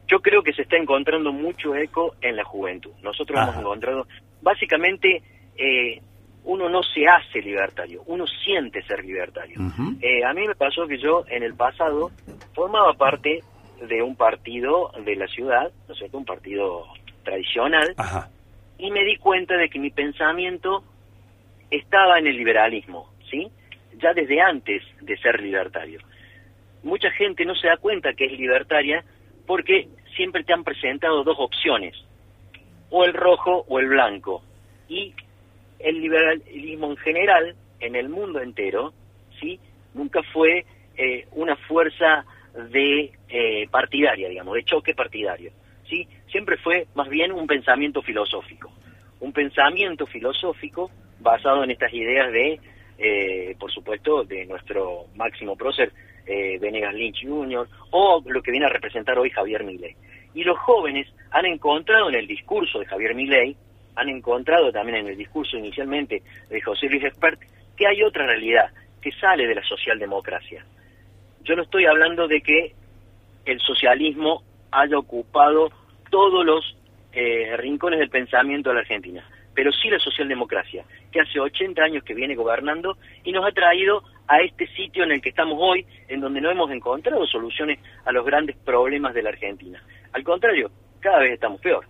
Yo 0.06 0.20
creo 0.20 0.42
que 0.42 0.52
se 0.52 0.62
está 0.62 0.76
encontrando 0.76 1.32
mucho 1.32 1.74
eco 1.74 2.14
en 2.20 2.36
la 2.36 2.44
juventud. 2.44 2.90
Nosotros 3.02 3.38
Ajá. 3.38 3.50
hemos 3.50 3.60
encontrado, 3.62 4.06
básicamente, 4.42 5.22
eh, 5.56 6.00
uno 6.44 6.68
no 6.68 6.82
se 6.82 7.06
hace 7.06 7.40
libertario, 7.40 8.02
uno 8.06 8.26
siente 8.26 8.82
ser 8.82 9.04
libertario. 9.04 9.58
Eh, 10.00 10.24
a 10.24 10.32
mí 10.34 10.46
me 10.46 10.54
pasó 10.54 10.86
que 10.86 10.98
yo 10.98 11.24
en 11.28 11.42
el 11.42 11.54
pasado 11.54 12.10
formaba 12.54 12.92
parte 12.94 13.40
de 13.88 14.02
un 14.02 14.14
partido 14.16 14.90
de 15.04 15.16
la 15.16 15.26
ciudad, 15.26 15.72
¿no 15.88 15.94
es 15.94 15.98
cierto? 15.98 16.18
Un 16.18 16.24
partido 16.24 16.84
tradicional, 17.22 17.94
Ajá. 17.96 18.28
y 18.78 18.90
me 18.90 19.04
di 19.04 19.16
cuenta 19.16 19.56
de 19.56 19.68
que 19.68 19.78
mi 19.78 19.90
pensamiento 19.90 20.84
estaba 21.70 22.18
en 22.18 22.26
el 22.26 22.36
liberalismo, 22.36 23.10
¿sí? 23.30 23.48
Ya 24.02 24.12
desde 24.12 24.40
antes 24.40 24.82
de 25.00 25.16
ser 25.18 25.40
libertario. 25.40 26.00
Mucha 26.82 27.10
gente 27.12 27.44
no 27.46 27.54
se 27.54 27.68
da 27.68 27.78
cuenta 27.78 28.12
que 28.12 28.26
es 28.26 28.32
libertaria 28.38 29.02
porque 29.46 29.88
siempre 30.14 30.44
te 30.44 30.52
han 30.52 30.64
presentado 30.64 31.24
dos 31.24 31.36
opciones, 31.38 31.94
o 32.90 33.04
el 33.04 33.14
rojo 33.14 33.64
o 33.66 33.78
el 33.80 33.88
blanco. 33.88 34.42
Y 34.88 35.14
el 35.84 36.00
liberalismo 36.00 36.90
en 36.90 36.96
general, 36.96 37.54
en 37.78 37.94
el 37.94 38.08
mundo 38.08 38.40
entero, 38.40 38.92
¿sí? 39.38 39.60
Nunca 39.92 40.22
fue 40.32 40.64
eh, 40.96 41.26
una 41.32 41.56
fuerza 41.56 42.24
de 42.72 43.12
eh, 43.28 43.68
partidaria, 43.70 44.28
digamos, 44.28 44.54
de 44.54 44.64
choque 44.64 44.94
partidario, 44.94 45.52
¿sí? 45.88 46.08
Siempre 46.30 46.56
fue 46.56 46.86
más 46.94 47.08
bien 47.08 47.32
un 47.32 47.46
pensamiento 47.46 48.02
filosófico. 48.02 48.72
Un 49.20 49.32
pensamiento 49.32 50.06
filosófico 50.06 50.90
basado 51.20 51.64
en 51.64 51.70
estas 51.70 51.92
ideas 51.92 52.32
de, 52.32 52.60
eh, 52.98 53.56
por 53.58 53.70
supuesto, 53.70 54.24
de 54.24 54.46
nuestro 54.46 55.06
máximo 55.16 55.56
prócer, 55.56 55.92
eh, 56.26 56.58
Venegas 56.58 56.94
Lynch 56.94 57.26
Jr., 57.26 57.68
o 57.90 58.22
lo 58.26 58.42
que 58.42 58.50
viene 58.50 58.66
a 58.66 58.70
representar 58.70 59.18
hoy 59.18 59.30
Javier 59.30 59.64
Milei. 59.64 59.94
Y 60.34 60.42
los 60.42 60.58
jóvenes 60.58 61.06
han 61.30 61.46
encontrado 61.46 62.08
en 62.08 62.14
el 62.16 62.26
discurso 62.26 62.78
de 62.78 62.86
Javier 62.86 63.14
Milei, 63.14 63.56
han 63.96 64.08
encontrado 64.08 64.72
también 64.72 64.98
en 64.98 65.08
el 65.08 65.16
discurso 65.16 65.56
inicialmente 65.56 66.22
de 66.48 66.60
José 66.60 66.88
Luis 66.88 67.04
Espert, 67.04 67.40
que 67.76 67.86
hay 67.86 68.02
otra 68.02 68.26
realidad 68.26 68.70
que 69.00 69.12
sale 69.12 69.46
de 69.46 69.54
la 69.54 69.62
socialdemocracia. 69.62 70.64
Yo 71.42 71.56
no 71.56 71.62
estoy 71.62 71.86
hablando 71.86 72.26
de 72.26 72.40
que 72.40 72.74
el 73.44 73.60
socialismo 73.60 74.42
haya 74.70 74.98
ocupado 74.98 75.70
todos 76.10 76.44
los 76.44 76.76
eh, 77.12 77.56
rincones 77.56 78.00
del 78.00 78.08
pensamiento 78.08 78.70
de 78.70 78.74
la 78.74 78.80
Argentina, 78.80 79.24
pero 79.54 79.70
sí 79.72 79.88
la 79.88 79.98
socialdemocracia, 79.98 80.84
que 81.12 81.20
hace 81.20 81.38
80 81.38 81.82
años 81.82 82.02
que 82.02 82.14
viene 82.14 82.34
gobernando 82.34 82.96
y 83.22 83.32
nos 83.32 83.46
ha 83.46 83.52
traído 83.52 84.02
a 84.26 84.40
este 84.40 84.66
sitio 84.68 85.04
en 85.04 85.12
el 85.12 85.20
que 85.20 85.28
estamos 85.28 85.56
hoy, 85.60 85.86
en 86.08 86.20
donde 86.20 86.40
no 86.40 86.50
hemos 86.50 86.70
encontrado 86.70 87.26
soluciones 87.26 87.78
a 88.04 88.12
los 88.12 88.24
grandes 88.24 88.56
problemas 88.56 89.14
de 89.14 89.22
la 89.22 89.28
Argentina. 89.28 89.82
Al 90.12 90.24
contrario, 90.24 90.70
cada 91.00 91.18
vez 91.18 91.32
estamos 91.32 91.60
peor. 91.60 91.84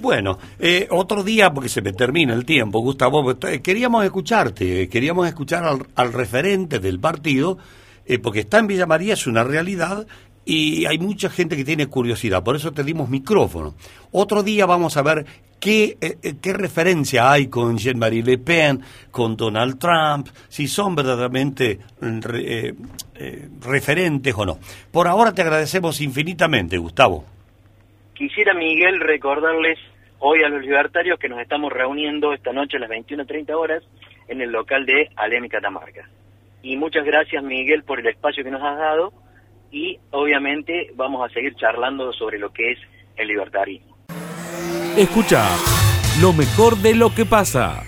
Bueno, 0.00 0.38
eh, 0.60 0.86
otro 0.90 1.24
día, 1.24 1.52
porque 1.52 1.68
se 1.68 1.82
me 1.82 1.92
termina 1.92 2.32
el 2.32 2.44
tiempo, 2.44 2.78
Gustavo, 2.80 3.32
eh, 3.32 3.60
queríamos 3.60 4.04
escucharte, 4.04 4.88
queríamos 4.88 5.26
escuchar 5.26 5.64
al, 5.94 6.12
referente 6.12 6.78
del 6.78 7.00
partido, 7.00 7.58
eh, 8.06 8.18
porque 8.20 8.40
está 8.40 8.58
en 8.58 8.68
Villa 8.68 8.86
María, 8.86 9.14
es 9.14 9.26
una 9.26 9.42
realidad, 9.42 10.06
y 10.44 10.86
hay 10.86 10.98
mucha 10.98 11.30
gente 11.30 11.56
que 11.56 11.64
tiene 11.64 11.88
curiosidad, 11.88 12.44
por 12.44 12.54
eso 12.54 12.72
te 12.72 12.84
dimos 12.84 13.08
micrófono. 13.08 13.74
Otro 14.12 14.44
día 14.44 14.66
vamos 14.66 14.96
a 14.96 15.02
ver 15.02 15.26
qué, 15.58 15.98
eh, 16.00 16.16
eh, 16.22 16.34
qué 16.40 16.52
referencia 16.52 17.30
hay 17.32 17.48
con 17.48 17.76
Jean-Marie 17.76 18.22
Le 18.22 18.38
Pen, 18.38 18.80
con 19.10 19.36
Donald 19.36 19.78
Trump, 19.78 20.28
si 20.48 20.68
son 20.68 20.94
verdaderamente 20.94 21.80
mm, 22.00 22.20
re- 22.20 22.74
referentes 23.62 24.32
o 24.36 24.46
no. 24.46 24.58
Por 24.92 25.08
ahora 25.08 25.32
te 25.32 25.42
agradecemos 25.42 26.00
infinitamente, 26.00 26.78
Gustavo. 26.78 27.24
Quisiera, 28.18 28.52
Miguel, 28.52 28.98
recordarles 28.98 29.78
hoy 30.18 30.42
a 30.42 30.48
los 30.48 30.62
libertarios 30.62 31.20
que 31.20 31.28
nos 31.28 31.38
estamos 31.40 31.72
reuniendo 31.72 32.32
esta 32.32 32.52
noche 32.52 32.76
a 32.76 32.80
las 32.80 32.90
21.30 32.90 33.54
horas 33.54 33.84
en 34.26 34.40
el 34.40 34.50
local 34.50 34.84
de 34.86 35.08
Alem 35.14 35.46
Catamarca. 35.46 36.10
Y 36.60 36.76
muchas 36.76 37.04
gracias, 37.04 37.44
Miguel, 37.44 37.84
por 37.84 38.00
el 38.00 38.08
espacio 38.08 38.42
que 38.42 38.50
nos 38.50 38.60
has 38.60 38.76
dado 38.76 39.12
y 39.70 40.00
obviamente 40.10 40.90
vamos 40.96 41.24
a 41.24 41.32
seguir 41.32 41.54
charlando 41.54 42.12
sobre 42.12 42.40
lo 42.40 42.52
que 42.52 42.72
es 42.72 42.78
el 43.16 43.28
libertarismo. 43.28 43.96
Escucha 44.96 45.46
lo 46.20 46.32
mejor 46.32 46.76
de 46.78 46.96
lo 46.96 47.14
que 47.14 47.24
pasa. 47.24 47.84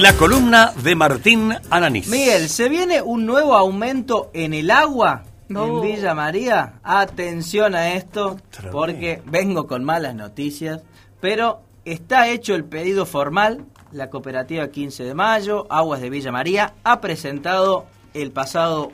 La 0.00 0.14
columna 0.16 0.72
de 0.82 0.94
Martín 0.94 1.52
Ananís. 1.68 2.08
Miguel, 2.08 2.48
¿se 2.48 2.68
viene 2.70 3.02
un 3.02 3.26
nuevo 3.26 3.54
aumento 3.54 4.30
en 4.32 4.54
el 4.54 4.70
agua 4.70 5.24
No. 5.48 5.66
en 5.66 5.80
Villa 5.82 6.14
María? 6.14 6.74
Atención 6.82 7.74
a 7.74 7.92
esto, 7.92 8.38
porque 8.70 9.20
vengo 9.26 9.66
con 9.66 9.84
malas 9.84 10.14
noticias, 10.14 10.80
pero 11.20 11.60
está 11.84 12.28
hecho 12.28 12.54
el 12.54 12.64
pedido 12.64 13.04
formal. 13.04 13.66
La 13.92 14.08
cooperativa 14.08 14.68
15 14.68 15.04
de 15.04 15.14
mayo, 15.14 15.66
Aguas 15.68 16.00
de 16.00 16.08
Villa 16.08 16.32
María, 16.32 16.72
ha 16.84 17.02
presentado 17.02 17.84
el 18.14 18.30
pasado 18.32 18.92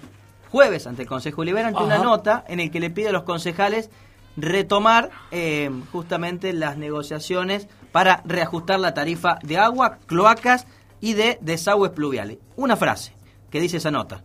jueves 0.51 0.89
ante 0.89 1.03
el 1.03 1.09
Consejo 1.09 1.45
Liberante 1.45 1.81
una 1.81 1.99
nota 1.99 2.45
en 2.49 2.59
el 2.59 2.73
que 2.73 2.81
le 2.81 2.91
pide 2.91 3.11
a 3.11 3.13
los 3.13 3.23
concejales 3.23 3.91
retomar 4.37 5.11
eh, 5.31 5.71
justamente 5.93 6.53
las 6.53 6.77
negociaciones 6.77 7.69
para 7.93 8.23
reajustar 8.25 8.81
la 8.81 8.95
tarifa 8.95 9.39
de 9.43 9.59
agua, 9.59 9.99
cloacas 10.07 10.67
y 11.01 11.15
de 11.15 11.39
desagües 11.41 11.93
pluviales. 11.93 12.39
Una 12.57 12.77
frase 12.77 13.13
que 13.51 13.61
dice 13.61 13.79
esa 13.79 13.91
nota. 13.91 14.23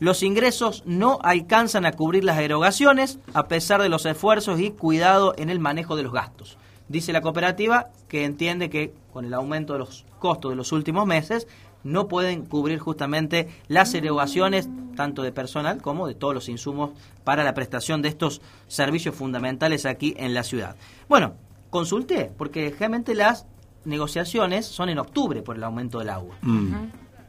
Los 0.00 0.22
ingresos 0.22 0.82
no 0.86 1.18
alcanzan 1.22 1.86
a 1.86 1.92
cubrir 1.92 2.24
las 2.24 2.38
erogaciones 2.38 3.18
a 3.32 3.46
pesar 3.46 3.80
de 3.80 3.88
los 3.88 4.04
esfuerzos 4.06 4.60
y 4.60 4.70
cuidado 4.70 5.34
en 5.38 5.50
el 5.50 5.60
manejo 5.60 5.96
de 5.96 6.02
los 6.02 6.12
gastos. 6.12 6.58
Dice 6.88 7.12
la 7.12 7.22
cooperativa 7.22 7.90
que 8.08 8.24
entiende 8.24 8.68
que 8.68 8.92
con 9.12 9.24
el 9.24 9.34
aumento 9.34 9.72
de 9.72 9.78
los 9.78 10.04
costos 10.18 10.50
de 10.50 10.56
los 10.56 10.72
últimos 10.72 11.06
meses 11.06 11.46
no 11.84 12.08
pueden 12.08 12.44
cubrir 12.44 12.78
justamente 12.78 13.48
las 13.68 13.94
erogaciones 13.94 14.68
tanto 14.96 15.22
de 15.22 15.32
personal 15.32 15.80
como 15.80 16.06
de 16.06 16.14
todos 16.14 16.34
los 16.34 16.48
insumos 16.48 16.90
para 17.24 17.44
la 17.44 17.54
prestación 17.54 18.02
de 18.02 18.08
estos 18.08 18.40
servicios 18.66 19.14
fundamentales 19.14 19.86
aquí 19.86 20.14
en 20.16 20.34
la 20.34 20.42
ciudad. 20.42 20.76
Bueno, 21.08 21.34
consulté 21.70 22.32
porque 22.36 22.70
generalmente 22.70 23.14
las 23.14 23.46
negociaciones 23.84 24.66
son 24.66 24.88
en 24.88 24.98
octubre 24.98 25.42
por 25.42 25.56
el 25.56 25.64
aumento 25.64 25.98
del 25.98 26.10
agua. 26.10 26.36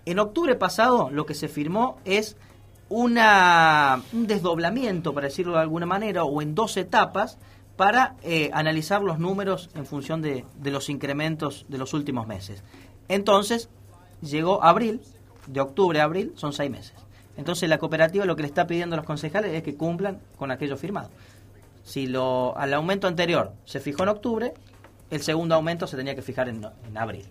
En 0.06 0.20
octubre 0.20 0.56
pasado 0.56 1.10
lo 1.12 1.26
que 1.26 1.34
se 1.34 1.48
firmó 1.48 1.98
es 2.06 2.38
una, 2.90 4.02
un 4.14 4.28
desdoblamiento, 4.28 5.14
para 5.14 5.28
decirlo 5.28 5.54
de 5.54 5.62
alguna 5.62 5.86
manera, 5.86 6.24
o 6.24 6.42
en 6.42 6.54
dos 6.54 6.78
etapas 6.78 7.38
para 7.76 8.16
eh, 8.24 8.52
analizar 8.54 9.02
los 9.02 9.20
números 9.20 9.70
en 9.74 9.86
función 9.86 10.22
de, 10.22 10.46
de 10.58 10.72
los 10.72 10.90
incrementos 10.90 11.66
de 11.68 11.78
los 11.78 11.94
últimos 11.94 12.28
meses. 12.28 12.64
Entonces, 13.08 13.70
llegó 14.22 14.64
abril, 14.64 15.02
de 15.48 15.62
octubre 15.62 16.00
a 16.00 16.04
abril, 16.04 16.34
son 16.36 16.54
seis 16.54 16.72
meses. 16.72 16.94
Entonces 17.38 17.70
la 17.70 17.78
cooperativa 17.78 18.26
lo 18.26 18.36
que 18.36 18.44
le 18.44 18.48
está 18.48 18.66
pidiendo 18.66 18.96
a 18.96 18.98
los 18.98 19.06
concejales 19.06 19.54
es 19.54 19.64
que 19.64 19.76
cumplan 19.76 20.22
con 20.38 20.52
aquello 20.52 20.78
firmado. 20.78 21.10
Si 21.84 22.08
lo, 22.08 22.58
al 22.58 22.74
aumento 22.74 23.08
anterior 23.08 23.54
se 23.66 23.80
fijó 23.80 24.04
en 24.04 24.10
octubre, 24.10 24.54
el 25.10 25.22
segundo 25.22 25.56
aumento 25.56 25.88
se 25.88 25.98
tenía 25.98 26.16
que 26.16 26.22
fijar 26.22 26.50
en, 26.50 26.66
en 26.88 26.98
abril. 26.98 27.26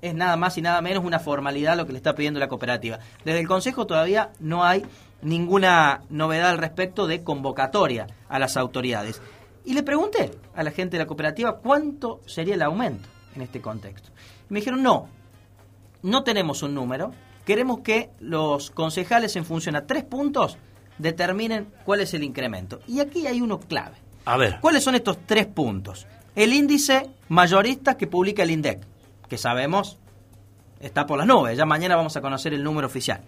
Es 0.00 0.14
nada 0.14 0.36
más 0.36 0.56
y 0.58 0.62
nada 0.62 0.80
menos 0.80 1.04
una 1.04 1.18
formalidad 1.18 1.76
lo 1.76 1.86
que 1.86 1.92
le 1.92 1.98
está 1.98 2.14
pidiendo 2.14 2.38
la 2.38 2.48
cooperativa. 2.48 2.98
Desde 3.24 3.40
el 3.40 3.48
Consejo 3.48 3.86
todavía 3.86 4.30
no 4.38 4.64
hay 4.64 4.84
ninguna 5.22 6.02
novedad 6.08 6.50
al 6.50 6.58
respecto 6.58 7.06
de 7.06 7.24
convocatoria 7.24 8.06
a 8.28 8.38
las 8.38 8.56
autoridades. 8.56 9.20
Y 9.64 9.74
le 9.74 9.82
pregunté 9.82 10.30
a 10.54 10.62
la 10.62 10.70
gente 10.70 10.96
de 10.96 11.02
la 11.02 11.06
cooperativa 11.06 11.58
cuánto 11.58 12.20
sería 12.26 12.54
el 12.54 12.62
aumento 12.62 13.08
en 13.34 13.42
este 13.42 13.60
contexto. 13.60 14.10
Y 14.48 14.52
me 14.52 14.60
dijeron, 14.60 14.82
no, 14.82 15.08
no 16.02 16.22
tenemos 16.22 16.62
un 16.62 16.74
número, 16.74 17.12
queremos 17.44 17.80
que 17.80 18.10
los 18.20 18.70
concejales 18.70 19.36
en 19.36 19.44
función 19.44 19.76
a 19.76 19.86
tres 19.86 20.04
puntos 20.04 20.58
determinen 20.98 21.68
cuál 21.84 22.00
es 22.00 22.14
el 22.14 22.22
incremento. 22.22 22.80
Y 22.86 23.00
aquí 23.00 23.26
hay 23.26 23.40
uno 23.40 23.60
clave. 23.60 23.96
A 24.24 24.36
ver. 24.36 24.58
¿Cuáles 24.60 24.84
son 24.84 24.94
estos 24.94 25.18
tres 25.26 25.46
puntos? 25.46 26.06
El 26.38 26.52
índice 26.52 27.10
mayorista 27.28 27.96
que 27.96 28.06
publica 28.06 28.44
el 28.44 28.52
INDEC, 28.52 28.86
que 29.28 29.36
sabemos 29.36 29.98
está 30.78 31.04
por 31.04 31.18
las 31.18 31.26
nubes, 31.26 31.58
ya 31.58 31.66
mañana 31.66 31.96
vamos 31.96 32.16
a 32.16 32.20
conocer 32.20 32.54
el 32.54 32.62
número 32.62 32.86
oficial. 32.86 33.22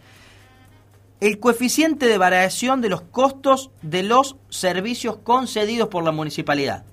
El 1.19 1.41
coeficiente 1.41 2.07
de 2.07 2.19
variación 2.19 2.81
de 2.81 2.89
los 2.89 3.01
costos 3.01 3.73
de 3.83 4.05
los 4.05 4.37
servicios 4.49 5.17
concedidos 5.17 5.89
por 5.89 6.05
la 6.05 6.13
municipalidad. 6.13 6.85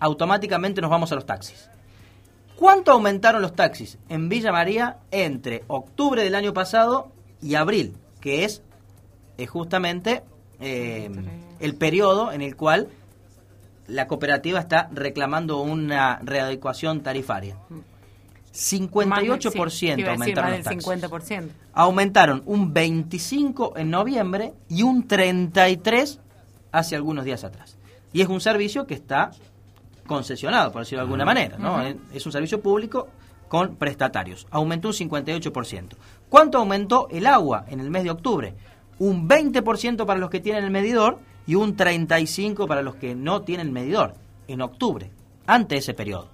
Automáticamente 0.00 0.80
nos 0.80 0.90
vamos 0.90 1.12
a 1.12 1.16
los 1.16 1.26
taxis. 1.26 1.68
¿Cuánto 2.56 2.92
aumentaron 2.92 3.42
los 3.42 3.54
taxis 3.54 3.98
en 4.08 4.30
Villa 4.30 4.52
María 4.52 5.00
entre 5.10 5.64
octubre 5.66 6.24
del 6.24 6.34
año 6.34 6.54
pasado 6.54 7.12
y 7.42 7.56
abril? 7.56 7.94
Que 8.22 8.44
es, 8.44 8.62
es 9.36 9.50
justamente 9.50 10.22
eh, 10.60 11.10
el 11.60 11.74
periodo 11.74 12.32
en 12.32 12.40
el 12.40 12.56
cual 12.56 12.88
la 13.88 14.06
cooperativa 14.06 14.60
está 14.60 14.88
reclamando 14.92 15.60
una 15.60 16.18
readecuación 16.22 17.02
tarifaria. 17.02 17.56
58% 18.52 19.70
Sí, 19.70 19.90
aumentaron 19.90 20.50
los 20.52 20.62
taxis. 20.62 20.86
50%. 20.86 21.48
Aumentaron 21.74 22.42
un 22.46 22.72
25 22.72 23.74
en 23.76 23.90
noviembre 23.90 24.54
y 24.68 24.82
un 24.82 25.06
33 25.06 26.20
hace 26.72 26.96
algunos 26.96 27.24
días 27.24 27.44
atrás. 27.44 27.76
Y 28.12 28.22
es 28.22 28.28
un 28.28 28.40
servicio 28.40 28.86
que 28.86 28.94
está 28.94 29.30
concesionado, 30.06 30.72
por 30.72 30.82
decirlo 30.82 31.00
de 31.00 31.06
alguna 31.06 31.24
manera, 31.24 31.58
¿no? 31.58 31.82
Es 32.12 32.24
un 32.24 32.32
servicio 32.32 32.62
público 32.62 33.08
con 33.48 33.76
prestatarios. 33.76 34.46
Aumentó 34.50 34.88
un 34.88 34.94
58%. 34.94 35.96
¿Cuánto 36.28 36.58
aumentó 36.58 37.08
el 37.10 37.26
agua 37.26 37.66
en 37.68 37.80
el 37.80 37.90
mes 37.90 38.04
de 38.04 38.10
octubre? 38.10 38.54
Un 38.98 39.28
20% 39.28 40.06
para 40.06 40.18
los 40.18 40.30
que 40.30 40.40
tienen 40.40 40.64
el 40.64 40.70
medidor 40.70 41.18
y 41.46 41.54
un 41.54 41.76
35% 41.76 42.66
para 42.66 42.82
los 42.82 42.96
que 42.96 43.14
no 43.14 43.42
tienen 43.42 43.72
medidor 43.72 44.14
en 44.48 44.60
octubre, 44.62 45.10
ante 45.46 45.76
ese 45.76 45.94
periodo. 45.94 46.28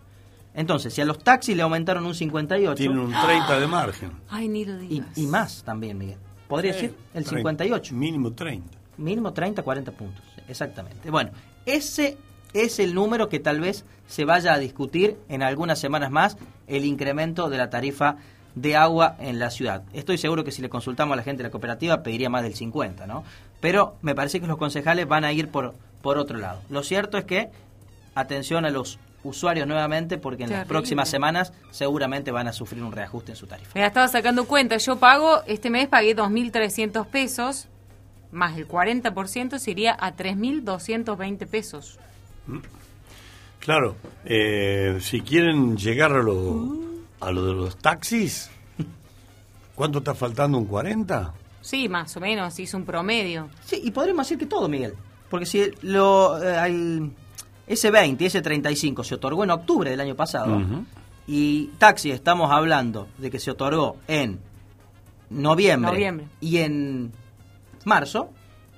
Entonces, 0.55 0.93
si 0.93 1.01
a 1.01 1.05
los 1.05 1.19
taxis 1.19 1.57
le 1.57 1.63
aumentaron 1.63 2.05
un 2.05 2.15
58... 2.15 2.75
Tienen 2.77 2.99
un 2.99 3.13
30 3.13 3.59
de 3.61 3.67
margen. 3.67 4.13
Ay, 4.29 4.49
ni 4.49 4.65
lo 4.65 4.83
Y, 4.83 4.87
digas. 4.89 5.17
y 5.19 5.27
más 5.27 5.63
también, 5.65 5.97
Miguel. 5.97 6.19
Podría 6.49 6.73
decir 6.75 6.95
el 7.15 7.25
30. 7.25 7.37
58. 7.39 7.95
Mínimo 7.95 8.33
30. 8.33 8.79
Mínimo 8.99 9.33
30, 9.33 9.63
40 9.63 9.93
puntos. 9.93 10.23
Exactamente. 10.49 11.11
Bueno, 11.11 11.31
ese 11.65 12.19
es 12.53 12.79
el 12.79 12.95
número 12.95 13.31
que 13.31 13.41
tal 13.41 13.61
vez 13.61 13.87
se 14.07 14.27
vaya 14.27 14.53
a 14.53 14.59
discutir 14.59 15.17
en 15.31 15.43
algunas 15.43 15.79
semanas 15.79 16.11
más, 16.11 16.37
el 16.67 16.85
incremento 16.85 17.49
de 17.49 17.57
la 17.57 17.71
tarifa 17.71 18.17
de 18.55 18.77
agua 18.77 19.17
en 19.19 19.39
la 19.39 19.51
ciudad. 19.51 19.85
Estoy 19.95 20.19
seguro 20.19 20.45
que 20.45 20.53
si 20.53 20.61
le 20.61 20.69
consultamos 20.69 21.15
a 21.15 21.17
la 21.17 21.23
gente 21.23 21.43
de 21.43 21.49
la 21.49 21.51
cooperativa 21.51 22.03
pediría 22.03 22.29
más 22.29 22.43
del 22.43 22.53
50, 22.55 23.07
¿no? 23.07 23.25
Pero 23.63 23.95
me 24.03 24.17
parece 24.17 24.41
que 24.41 24.49
los 24.49 24.59
concejales 24.59 25.07
van 25.07 25.25
a 25.25 25.33
ir 25.33 25.49
por, 25.49 25.73
por 26.03 26.19
otro 26.19 26.37
lado. 26.37 26.61
Lo 26.69 26.83
cierto 26.83 27.17
es 27.17 27.25
que, 27.25 27.49
atención 28.13 28.65
a 28.65 28.71
los 28.71 28.99
usuarios 29.23 29.69
nuevamente, 29.69 30.19
porque 30.19 30.43
en 30.43 30.51
las 30.51 30.67
próximas 30.67 31.09
semanas 31.09 31.53
seguramente 31.71 32.33
van 32.33 32.49
a 32.49 32.53
sufrir 32.53 32.83
un 32.83 32.91
reajuste 32.91 33.31
en 33.31 33.37
su 33.37 33.47
tarifa. 33.47 33.71
Me 33.77 33.87
estaba 33.87 34.09
sacando 34.09 34.47
cuenta, 34.47 34.79
yo 34.79 34.97
pago, 34.97 35.45
este 35.47 35.71
mes 35.71 35.87
pagué 35.87 36.17
2.300 36.17 37.07
pesos, 37.07 37.69
más 38.33 38.59
el 38.59 38.67
40% 38.67 39.59
sería 39.61 39.97
a 39.97 40.17
3.220 40.17 41.47
pesos. 41.47 42.01
Claro, 43.61 43.95
eh, 44.25 44.99
si 45.01 45.21
quieren 45.21 45.77
llegar 45.77 46.11
a 46.11 46.21
lo, 46.21 46.81
a 47.21 47.31
lo 47.31 47.47
de 47.47 47.53
los 47.53 47.77
taxis, 47.77 48.51
¿cuánto 49.77 49.99
está 49.99 50.17
faltando? 50.17 50.59
¿Un 50.59 50.67
40? 50.67 51.33
Sí, 51.63 51.89
más 51.89 52.15
o 52.17 52.21
menos, 52.21 52.59
hizo 52.61 52.77
un 52.77 52.85
promedio. 52.85 53.49
Sí, 53.65 53.81
y 53.83 53.91
podríamos 53.91 54.27
decir 54.27 54.37
que 54.39 54.47
todo, 54.47 54.69
Miguel. 54.69 54.95
Porque 55.31 55.47
si 55.47 55.71
lo, 55.81 56.43
eh, 56.43 56.57
al- 56.57 57.11
ese 57.67 57.91
20 57.91 58.25
y 58.25 58.27
ese 58.27 58.43
35 58.43 59.03
se 59.05 59.15
otorgó 59.15 59.45
en 59.45 59.51
octubre 59.51 59.89
del 59.91 60.01
año 60.01 60.15
pasado, 60.15 60.61
y 61.27 61.69
taxi 61.79 62.11
estamos 62.11 62.51
hablando 62.51 63.09
de 63.17 63.31
que 63.31 63.39
se 63.39 63.51
otorgó 63.53 63.97
en 64.09 64.41
noviembre, 65.31 65.93
Noviembre. 65.93 66.27
y 66.41 66.59
en 66.59 67.13
marzo, 67.85 68.31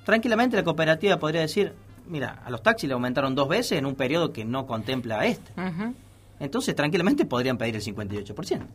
tranquilamente 0.05 0.55
la 0.55 0.63
cooperativa 0.63 1.17
podría 1.17 1.41
decir, 1.41 1.73
mira, 2.07 2.41
a 2.45 2.49
los 2.49 2.61
taxis 2.63 2.87
le 2.87 2.93
aumentaron 2.93 3.35
dos 3.35 3.49
veces 3.49 3.73
en 3.79 3.85
un 3.85 3.95
periodo 3.95 4.31
que 4.31 4.45
no 4.45 4.65
contempla 4.65 5.25
este. 5.25 5.51
Entonces, 6.39 6.75
tranquilamente 6.75 7.25
podrían 7.25 7.57
pedir 7.57 7.75
el 7.75 7.81
58%. 7.81 8.65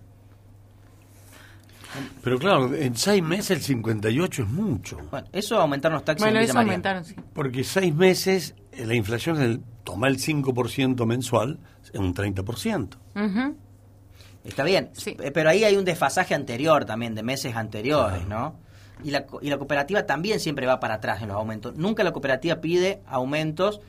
Pero 2.22 2.38
claro, 2.38 2.74
en 2.74 2.96
seis 2.96 3.22
meses 3.22 3.50
el 3.50 3.62
58 3.62 4.42
es 4.42 4.48
mucho. 4.48 4.98
Bueno, 5.10 5.26
eso 5.32 5.58
aumentaron 5.60 5.94
los 5.96 6.04
taxis 6.04 6.24
Bueno, 6.24 6.38
en 6.38 6.42
Villa 6.42 6.50
eso 6.50 6.54
María. 6.54 6.70
aumentaron, 6.72 7.04
sí. 7.04 7.14
Porque 7.32 7.64
seis 7.64 7.94
meses, 7.94 8.54
eh, 8.72 8.84
la 8.86 8.94
inflación 8.94 9.36
es 9.36 9.42
el, 9.42 9.60
toma 9.84 10.08
el 10.08 10.18
5% 10.18 11.06
mensual, 11.06 11.58
es 11.92 11.98
un 11.98 12.14
30%. 12.14 12.96
Ujú. 13.16 13.56
Está 14.44 14.64
bien, 14.64 14.90
eh, 15.04 15.30
pero 15.32 15.50
ahí 15.50 15.64
hay 15.64 15.76
un 15.76 15.84
desfasaje 15.84 16.34
anterior 16.34 16.84
también, 16.84 17.14
de 17.14 17.22
meses 17.22 17.54
anteriores, 17.56 18.26
¿no? 18.26 18.54
Y 19.04 19.10
la, 19.10 19.26
y 19.42 19.48
la 19.50 19.58
cooperativa 19.58 20.04
también 20.06 20.40
siempre 20.40 20.66
va 20.66 20.78
para 20.80 20.94
atrás 20.94 21.22
en 21.22 21.28
los 21.28 21.36
aumentos. 21.36 21.74
Nunca 21.76 22.04
la 22.04 22.12
cooperativa 22.12 22.56
pide 22.56 23.00
aumentos 23.06 23.80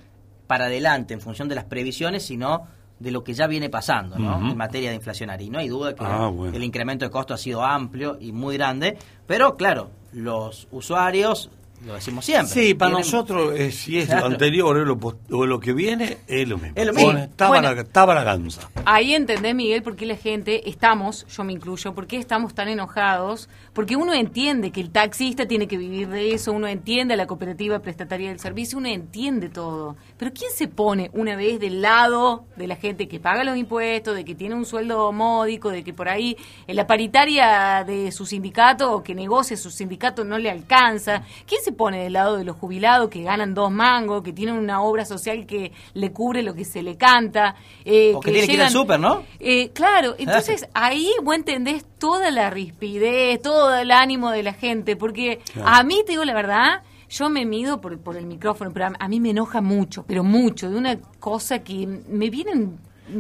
para 0.47 0.65
adelante 0.65 1.13
en 1.13 1.21
función 1.21 1.47
de 1.47 1.55
las 1.55 1.65
previsiones, 1.65 2.23
sino 2.23 2.67
de 3.01 3.11
lo 3.11 3.23
que 3.23 3.33
ya 3.33 3.47
viene 3.47 3.69
pasando, 3.69 4.17
¿no? 4.17 4.49
En 4.51 4.57
materia 4.57 4.89
de 4.89 4.95
inflacionaria. 4.95 5.47
Y 5.47 5.49
no 5.49 5.59
hay 5.59 5.67
duda 5.67 5.95
que 5.95 6.03
Ah, 6.05 6.27
bueno. 6.27 6.55
el 6.55 6.63
incremento 6.63 7.03
de 7.05 7.11
costo 7.11 7.33
ha 7.33 7.37
sido 7.37 7.63
amplio 7.63 8.17
y 8.19 8.31
muy 8.31 8.55
grande, 8.57 8.97
pero 9.27 9.55
claro, 9.55 9.89
los 10.13 10.67
usuarios, 10.71 11.49
lo 11.85 11.93
decimos 11.95 12.25
siempre. 12.25 12.47
Sí, 12.53 12.73
para 12.73 12.91
tienen- 12.91 13.05
nosotros, 13.05 13.59
eh, 13.59 13.71
si 13.71 13.97
es 13.99 14.05
Claro. 14.07 14.21
lo 14.27 14.33
anterior 14.33 14.77
o 14.77 14.85
lo, 14.85 14.97
pos- 14.99 15.15
o 15.31 15.45
lo 15.45 15.59
que 15.59 15.73
viene, 15.73 16.17
es 16.27 16.47
lo 16.47 16.57
mismo. 16.57 16.73
Es 16.75 16.85
lo 16.85 16.93
mismo. 16.93 17.11
Estaba, 17.17 17.49
Bueno. 17.49 17.73
la, 17.73 17.81
estaba 17.81 18.13
la 18.15 18.23
ganza. 18.23 18.69
Ahí 18.85 19.13
entendés, 19.15 19.55
Miguel, 19.55 19.81
por 19.83 19.95
qué 19.95 20.05
la 20.05 20.15
gente, 20.15 20.69
estamos, 20.69 21.25
yo 21.27 21.43
me 21.43 21.53
incluyo, 21.53 21.93
por 21.93 22.07
qué 22.07 22.17
estamos 22.17 22.53
tan 22.53 22.67
enojados, 22.67 23.49
porque 23.73 23.95
uno 23.95 24.13
entiende 24.13 24.71
que 24.71 24.81
el 24.81 24.91
taxista 24.91 25.47
tiene 25.47 25.67
que 25.67 25.77
vivir 25.77 26.07
de 26.09 26.33
eso, 26.33 26.51
uno 26.51 26.67
entiende 26.67 27.13
a 27.13 27.17
la 27.17 27.25
cooperativa 27.27 27.79
prestataria 27.79 28.29
del 28.29 28.39
servicio, 28.39 28.77
uno 28.77 28.87
entiende 28.89 29.49
todo. 29.49 29.95
Pero 30.17 30.31
¿quién 30.33 30.51
se 30.51 30.67
pone 30.67 31.09
una 31.13 31.35
vez 31.35 31.59
del 31.59 31.81
lado 31.81 32.45
de 32.57 32.67
la 32.67 32.75
gente 32.75 33.07
que 33.07 33.19
paga 33.19 33.43
los 33.43 33.57
impuestos, 33.57 34.15
de 34.15 34.23
que 34.25 34.35
tiene 34.35 34.55
un 34.55 34.65
sueldo 34.65 35.11
módico, 35.11 35.69
de 35.69 35.83
que 35.83 35.93
por 35.93 36.09
ahí 36.09 36.37
en 36.67 36.75
la 36.75 36.85
paritaria 36.87 37.83
de 37.85 38.11
su 38.11 38.25
sindicato 38.25 38.91
o 38.93 39.03
que 39.03 39.15
negocia 39.15 39.57
su 39.57 39.71
sindicato 39.71 40.23
no 40.23 40.37
le 40.37 40.49
alcanza? 40.51 41.23
¿Quién 41.47 41.61
se 41.63 41.70
pone 41.73 42.03
del 42.03 42.13
lado 42.13 42.37
de 42.37 42.43
los 42.43 42.55
jubilados 42.57 43.09
que 43.09 43.23
ganan 43.23 43.53
dos 43.53 43.71
mangos, 43.71 44.21
que 44.23 44.33
tienen 44.33 44.55
una 44.55 44.81
obra 44.81 45.05
social 45.05 45.45
que 45.45 45.71
le 45.93 46.11
cubre 46.11 46.43
lo 46.43 46.53
que 46.53 46.65
se 46.65 46.81
le 46.83 46.97
canta? 46.97 47.55
eh, 47.85 48.13
O 48.15 48.19
que 48.19 48.31
tiene 48.31 48.47
que 48.47 48.53
ir 48.53 48.61
al 48.61 48.67
llegan- 48.69 48.71
súper, 48.81 48.99
¿no? 48.99 49.23
eh, 49.39 49.69
claro, 49.71 50.15
entonces 50.19 50.67
ahí 50.73 51.09
vos 51.23 51.35
entendés 51.35 51.85
toda 51.97 52.31
la 52.31 52.49
rispidez, 52.49 53.41
todo 53.41 53.75
el 53.75 53.91
ánimo 53.91 54.31
de 54.31 54.43
la 54.43 54.53
gente, 54.53 54.95
porque 54.95 55.39
Claro. 55.53 55.69
a 55.69 55.83
mí, 55.83 56.01
te 56.05 56.13
digo 56.13 56.23
la 56.25 56.33
verdad, 56.33 56.81
yo 57.09 57.29
me 57.29 57.45
mido 57.45 57.81
por, 57.81 57.99
por 57.99 58.15
el 58.15 58.25
micrófono, 58.25 58.71
pero 58.73 58.85
a, 58.87 58.93
a 58.99 59.07
mí 59.07 59.19
me 59.19 59.31
enoja 59.31 59.59
mucho, 59.61 60.05
pero 60.07 60.23
mucho, 60.23 60.69
de 60.69 60.77
una 60.77 60.97
cosa 61.19 61.59
que 61.59 61.85
me 62.07 62.29
vienen... 62.29 62.79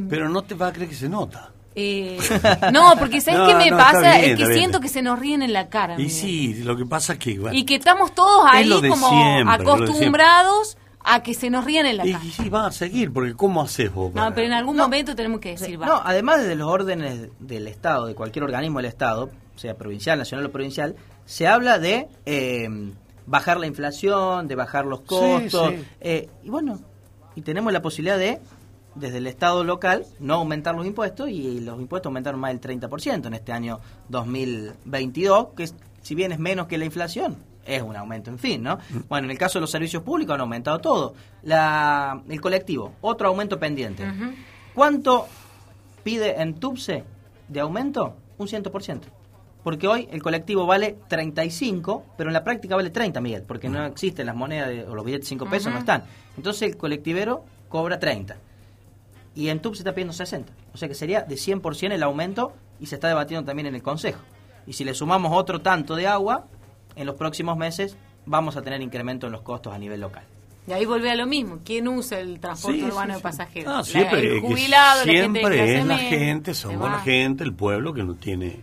Pero 0.09 0.29
no 0.29 0.41
te 0.43 0.55
va 0.55 0.67
a 0.67 0.71
creer 0.73 0.87
que 0.89 0.95
se 0.95 1.09
nota. 1.09 1.51
Eh, 1.75 2.17
no, 2.73 2.95
porque 2.99 3.21
¿sabes 3.21 3.39
No, 3.39 3.47
qué 3.47 3.55
me 3.55 3.69
no, 3.71 3.77
pasa? 3.77 4.17
bien, 4.17 4.31
es 4.31 4.37
que 4.47 4.53
siento 4.53 4.79
que 4.79 4.89
se 4.89 5.01
nos 5.01 5.19
ríen 5.19 5.41
en 5.41 5.53
la 5.53 5.69
cara. 5.69 5.99
Y 5.99 6.09
sí, 6.09 6.55
lo 6.63 6.75
que 6.75 6.85
pasa 6.85 7.13
es 7.13 7.19
que... 7.19 7.39
bueno, 7.39 7.57
Y 7.57 7.65
que 7.65 7.75
estamos 7.75 8.13
todos 8.13 8.45
ahí 8.51 8.69
como 8.69 9.09
siempre, 9.09 9.53
acostumbrados 9.55 10.77
a 11.03 11.23
que 11.23 11.33
se 11.33 11.49
nos 11.49 11.65
ríen 11.65 11.85
en 11.87 11.97
la 11.97 12.05
y, 12.05 12.11
cara. 12.13 12.25
y 12.25 12.31
sí, 12.31 12.49
va 12.49 12.67
a 12.67 12.71
seguir, 12.71 13.11
porque 13.11 13.33
¿cómo 13.33 13.61
haces 13.61 13.91
vos? 13.93 14.13
No, 14.13 14.33
pero 14.33 14.47
en 14.47 14.53
algún 14.53 14.77
momento 14.77 15.15
tenemos 15.15 15.39
que 15.39 15.49
decir, 15.51 15.81
va. 15.81 15.85
No, 15.87 16.01
además 16.03 16.43
de 16.45 16.55
los 16.55 16.67
órdenes 16.67 17.29
del 17.39 17.67
Estado, 17.67 18.05
de 18.05 18.15
cualquier 18.15 18.43
organismo 18.43 18.79
del 18.79 18.85
Estado, 18.85 19.29
sea 19.55 19.75
provincial, 19.75 20.19
nacional 20.19 20.45
o 20.45 20.51
provincial, 20.51 20.95
se 21.25 21.47
habla 21.47 21.79
de 21.79 22.07
eh, 22.25 22.67
bajar 23.25 23.59
la 23.59 23.67
inflación, 23.67 24.47
de 24.47 24.55
bajar 24.55 24.85
los 24.85 25.01
costos. 25.01 25.71
sí. 25.71 25.83
eh, 26.01 26.29
y 26.43 26.49
bueno, 26.49 26.79
y 27.35 27.41
tenemos 27.41 27.71
la 27.73 27.81
posibilidad 27.81 28.17
de, 28.17 28.39
desde 28.95 29.17
el 29.19 29.27
Estado 29.27 29.63
local, 29.63 30.05
no 30.19 30.35
aumentar 30.35 30.75
los 30.75 30.85
impuestos, 30.85 31.29
y 31.29 31.61
los 31.61 31.79
impuestos 31.79 32.07
aumentaron 32.09 32.39
más 32.39 32.51
del 32.51 32.59
30% 32.59 33.27
en 33.27 33.33
este 33.33 33.51
año 33.53 33.79
2022, 34.09 35.47
que 35.55 35.63
es- 35.63 35.75
si 36.01 36.15
bien 36.15 36.31
es 36.31 36.39
menos 36.39 36.67
que 36.67 36.77
la 36.77 36.85
inflación, 36.85 37.37
es 37.65 37.81
un 37.83 37.95
aumento, 37.95 38.29
en 38.31 38.39
fin, 38.39 38.63
¿no? 38.63 38.79
Bueno, 39.07 39.25
en 39.25 39.31
el 39.31 39.37
caso 39.37 39.59
de 39.59 39.61
los 39.61 39.71
servicios 39.71 40.01
públicos 40.03 40.33
han 40.33 40.41
aumentado 40.41 40.79
todo. 40.79 41.13
La, 41.43 42.21
el 42.27 42.41
colectivo, 42.41 42.93
otro 43.01 43.27
aumento 43.27 43.59
pendiente. 43.59 44.03
¿Cuánto 44.73 45.27
pide 46.03 46.41
en 46.41 46.55
TUPSE 46.55 47.03
de 47.47 47.59
aumento? 47.59 48.15
Un 48.37 48.47
100%. 48.47 49.01
Porque 49.63 49.87
hoy 49.87 50.07
el 50.11 50.23
colectivo 50.23 50.65
vale 50.65 50.97
35, 51.07 52.03
pero 52.17 52.29
en 52.31 52.33
la 52.33 52.43
práctica 52.43 52.75
vale 52.75 52.89
30, 52.89 53.21
Miguel, 53.21 53.43
porque 53.43 53.69
no 53.69 53.85
existen 53.85 54.25
las 54.25 54.35
monedas 54.35 54.69
de- 54.69 54.85
o 54.85 54.95
los 54.95 55.05
billetes 55.05 55.25
de 55.25 55.29
5 55.29 55.45
pesos, 55.51 55.71
no 55.71 55.77
están. 55.79 56.03
Entonces 56.35 56.63
el 56.71 56.77
colectivero 56.77 57.45
cobra 57.69 57.99
30. 57.99 58.37
Y 59.35 59.47
en 59.49 59.61
TUPSE 59.61 59.79
está 59.81 59.93
pidiendo 59.93 60.13
60. 60.13 60.51
O 60.73 60.77
sea 60.77 60.87
que 60.87 60.95
sería 60.95 61.21
de 61.21 61.35
100% 61.35 61.91
el 61.93 62.03
aumento 62.03 62.53
y 62.79 62.87
se 62.87 62.95
está 62.95 63.07
debatiendo 63.07 63.45
también 63.45 63.67
en 63.67 63.75
el 63.75 63.81
Consejo. 63.83 64.19
Y 64.67 64.73
si 64.73 64.83
le 64.83 64.93
sumamos 64.93 65.31
otro 65.33 65.61
tanto 65.61 65.95
de 65.95 66.07
agua, 66.07 66.47
en 66.95 67.05
los 67.05 67.15
próximos 67.15 67.57
meses 67.57 67.95
vamos 68.25 68.57
a 68.57 68.61
tener 68.61 68.81
incremento 68.81 69.25
en 69.27 69.31
los 69.33 69.41
costos 69.41 69.73
a 69.73 69.79
nivel 69.79 70.01
local. 70.01 70.23
Y 70.67 70.73
ahí 70.73 70.85
vuelve 70.85 71.09
a 71.09 71.15
lo 71.15 71.25
mismo. 71.25 71.59
¿Quién 71.65 71.87
usa 71.87 72.19
el 72.19 72.39
transporte 72.39 72.79
Sí, 72.79 72.85
urbano 72.85 73.13
sí, 73.13 73.17
de 73.17 73.23
pasajeros? 73.23 73.73
Ah, 73.73 73.77
La- 73.77 73.83
siempre, 73.83 74.19
el 74.37 74.41
la 74.69 74.95
gente 75.03 75.39
siempre 75.39 75.75
es 75.79 75.85
la 75.85 75.97
gente, 75.97 76.53
Se 76.53 76.61
somos 76.61 76.91
la 76.91 76.99
gente, 76.99 77.43
el 77.43 77.53
pueblo 77.53 77.93
que 77.93 78.03
no 78.03 78.13
tiene, 78.15 78.59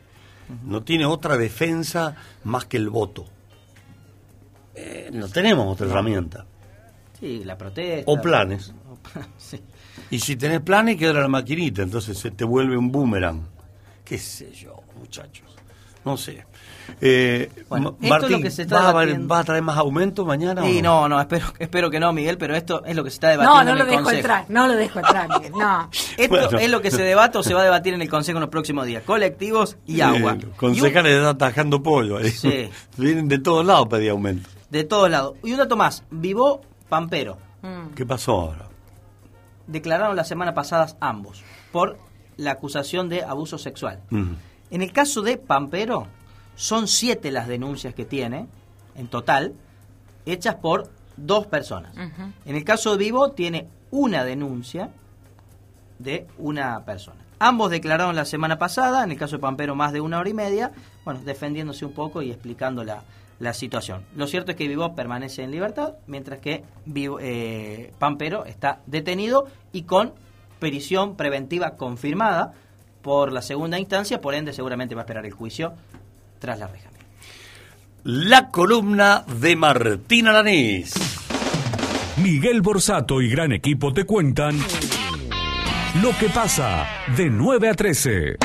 no 0.65 0.83
tiene 0.85 1.07
otra 1.07 1.37
defensa 1.37 2.15
más 2.45 2.67
que 2.67 2.77
el 2.77 2.89
voto. 2.91 3.25
Eh, 4.75 5.11
no 5.13 5.29
tenemos 5.29 5.67
otra 5.73 5.87
herramienta. 5.89 6.45
Sí, 7.19 7.43
la 7.45 7.59
protesta. 7.59 8.11
O 8.11 8.21
planes. 8.21 8.73
Sí. 9.39 9.59
Y 10.11 10.21
si 10.21 10.37
tenés 10.37 10.61
planes, 10.61 10.97
queda 10.97 11.13
la 11.15 11.29
maquinita, 11.29 11.83
entonces 11.83 12.19
se 12.19 12.31
te 12.31 12.45
vuelve 12.45 12.77
un 12.77 12.91
boomerang. 12.91 13.43
¿Qué 14.05 14.19
sé 14.19 14.51
yo, 14.53 14.77
muchachos? 14.99 15.47
No 16.05 16.17
sé. 16.17 16.47
Eh, 17.03 17.51
Bueno, 17.69 17.99
es 18.01 18.31
lo 18.31 18.41
que 18.41 18.51
se 18.51 18.63
está 18.63 18.77
¿vas, 18.77 18.85
a, 18.85 18.89
debatiendo. 18.89 19.27
vas 19.29 19.41
a 19.41 19.45
traer 19.45 19.63
más 19.63 19.77
aumento 19.77 20.25
mañana? 20.25 20.63
o 20.63 20.65
Sí, 20.65 20.81
no? 20.81 21.03
no, 21.03 21.09
no, 21.17 21.21
espero, 21.21 21.45
espero 21.59 21.91
que 21.91 22.01
no, 22.01 22.15
Miguel, 22.15 22.39
pero 22.39 22.57
esto 22.57 22.83
es 22.87 22.97
lo 22.97 23.05
que 23.05 23.11
se 23.11 23.17
está 23.17 23.29
debatiendo 23.29 23.59
No, 23.59 23.65
no 23.65 23.71
en 23.73 23.79
lo 23.79 23.85
el 23.85 23.91
dejo 23.91 24.03
Consejo. 24.05 24.19
entrar, 24.21 24.45
no 24.49 24.67
lo 24.69 24.75
dejo 24.75 24.99
entrar, 25.01 25.29
Miguel, 25.29 25.53
no. 25.53 25.91
Esto 26.17 26.35
Bueno. 26.35 26.59
es 26.59 26.71
lo 26.71 26.81
que 26.81 26.91
se 26.91 27.03
debate 27.03 27.37
o 27.37 27.43
se 27.43 27.53
va 27.53 27.61
a 27.61 27.65
debatir 27.65 27.93
en 27.93 28.01
el 28.01 28.09
Consejo 28.09 28.39
en 28.39 28.41
los 28.41 28.49
próximos 28.51 28.87
días. 28.87 29.03
Colectivos 29.03 29.77
y 29.85 30.01
agua. 30.01 30.33
Eh, 30.33 30.47
los 30.47 30.57
concejales 30.57 31.13
están 31.13 31.27
atajando 31.35 31.83
pollo 31.83 32.17
ahí. 32.17 32.31
Sí. 32.31 32.71
Vienen 32.97 33.29
de 33.29 33.39
todos 33.41 33.67
lados 33.67 33.85
a 33.85 33.89
pedir 33.91 34.09
aumento. 34.11 34.49
De 34.71 34.85
todos 34.85 35.11
lados. 35.11 35.35
Y 35.45 35.53
un 35.53 35.59
dato 35.59 35.77
más. 35.77 36.05
Vivó 36.11 36.63
Pampero. 36.89 37.37
¿Qué 37.95 38.07
pasó 38.07 38.33
ahora? 38.33 38.68
Declararon 39.69 40.17
la 40.17 40.25
semana 40.25 40.55
pasada 40.55 40.89
ambos 40.99 41.43
por 41.73 41.99
la 42.37 42.53
acusación 42.53 43.09
de 43.09 43.23
abuso 43.23 43.59
sexual. 43.59 44.01
En 44.11 44.83
el 44.83 44.93
caso 44.93 45.23
de 45.23 45.37
Pampero, 45.37 46.07
son 46.57 46.89
siete 46.89 47.31
las 47.31 47.47
denuncias 47.47 47.95
que 47.95 48.05
tiene, 48.05 48.49
en 48.97 49.09
total, 49.09 49.55
hechas 50.27 50.57
por 50.57 50.91
dos 51.17 51.47
personas. 51.47 51.93
En 52.45 52.57
el 52.57 52.65
caso 52.65 52.93
de 52.93 52.99
Vivo, 52.99 53.31
tiene 53.31 53.69
una 53.91 54.25
denuncia 54.25 54.91
de 55.99 56.27
una 56.39 56.85
persona. 56.85 57.21
Ambos 57.39 57.71
declararon 57.71 58.17
la 58.17 58.25
semana 58.25 58.59
pasada, 58.59 59.05
en 59.05 59.13
el 59.13 59.19
caso 59.19 59.37
de 59.37 59.43
Pampero 59.43 59.75
más 59.77 59.93
de 59.93 60.01
una 60.01 60.19
hora 60.19 60.29
y 60.29 60.35
media, 60.35 60.73
bueno, 61.05 61.21
defendiéndose 61.25 61.85
un 61.85 61.93
poco 61.93 62.21
y 62.23 62.31
explicando 62.31 62.83
la, 62.83 63.05
la 63.41 63.55
situación. 63.55 64.03
Lo 64.17 64.27
cierto 64.27 64.51
es 64.53 64.57
que 64.57 64.67
Vivo 64.69 64.95
permanece 64.95 65.43
en 65.43 65.51
libertad, 65.51 65.95
mientras 66.07 66.41
que 66.41 66.65
Vivo- 66.87 67.19
eh, 67.21 67.93
Pampero 67.99 68.45
está 68.45 68.81
detenido 68.87 69.47
y 69.73 69.83
con 69.83 70.13
prisión 70.59 71.17
preventiva 71.17 71.77
confirmada 71.77 72.53
por 73.03 73.33
la 73.33 73.43
segunda 73.43 73.79
instancia, 73.79 74.21
por 74.21 74.35
ende 74.35 74.53
seguramente 74.53 74.95
va 74.95 75.03
a 75.03 75.05
esperar 75.05 75.25
el 75.25 75.33
juicio 75.33 75.73
tras 76.41 76.59
la 76.59 76.67
reja. 76.67 76.91
La 78.05 78.49
columna 78.51 79.25
de 79.41 79.55
Martín 79.57 80.27
Alanís. 80.29 80.95
Miguel 82.17 82.63
Borsato 82.63 83.21
y 83.23 83.29
gran 83.29 83.53
equipo 83.53 83.93
te 83.93 84.05
cuentan 84.05 84.59
lo 86.03 86.11
que 86.19 86.29
pasa 86.29 86.87
de 87.17 87.31
9 87.31 87.69
a 87.71 87.75
13. 87.75 88.37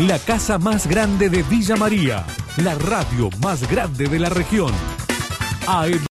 La 0.00 0.18
casa 0.18 0.58
más 0.58 0.86
grande 0.86 1.28
de 1.28 1.42
Villa 1.42 1.76
María, 1.76 2.24
la 2.56 2.74
radio 2.74 3.30
más 3.42 3.68
grande 3.70 4.06
de 4.06 4.18
la 4.18 4.28
región. 4.28 4.72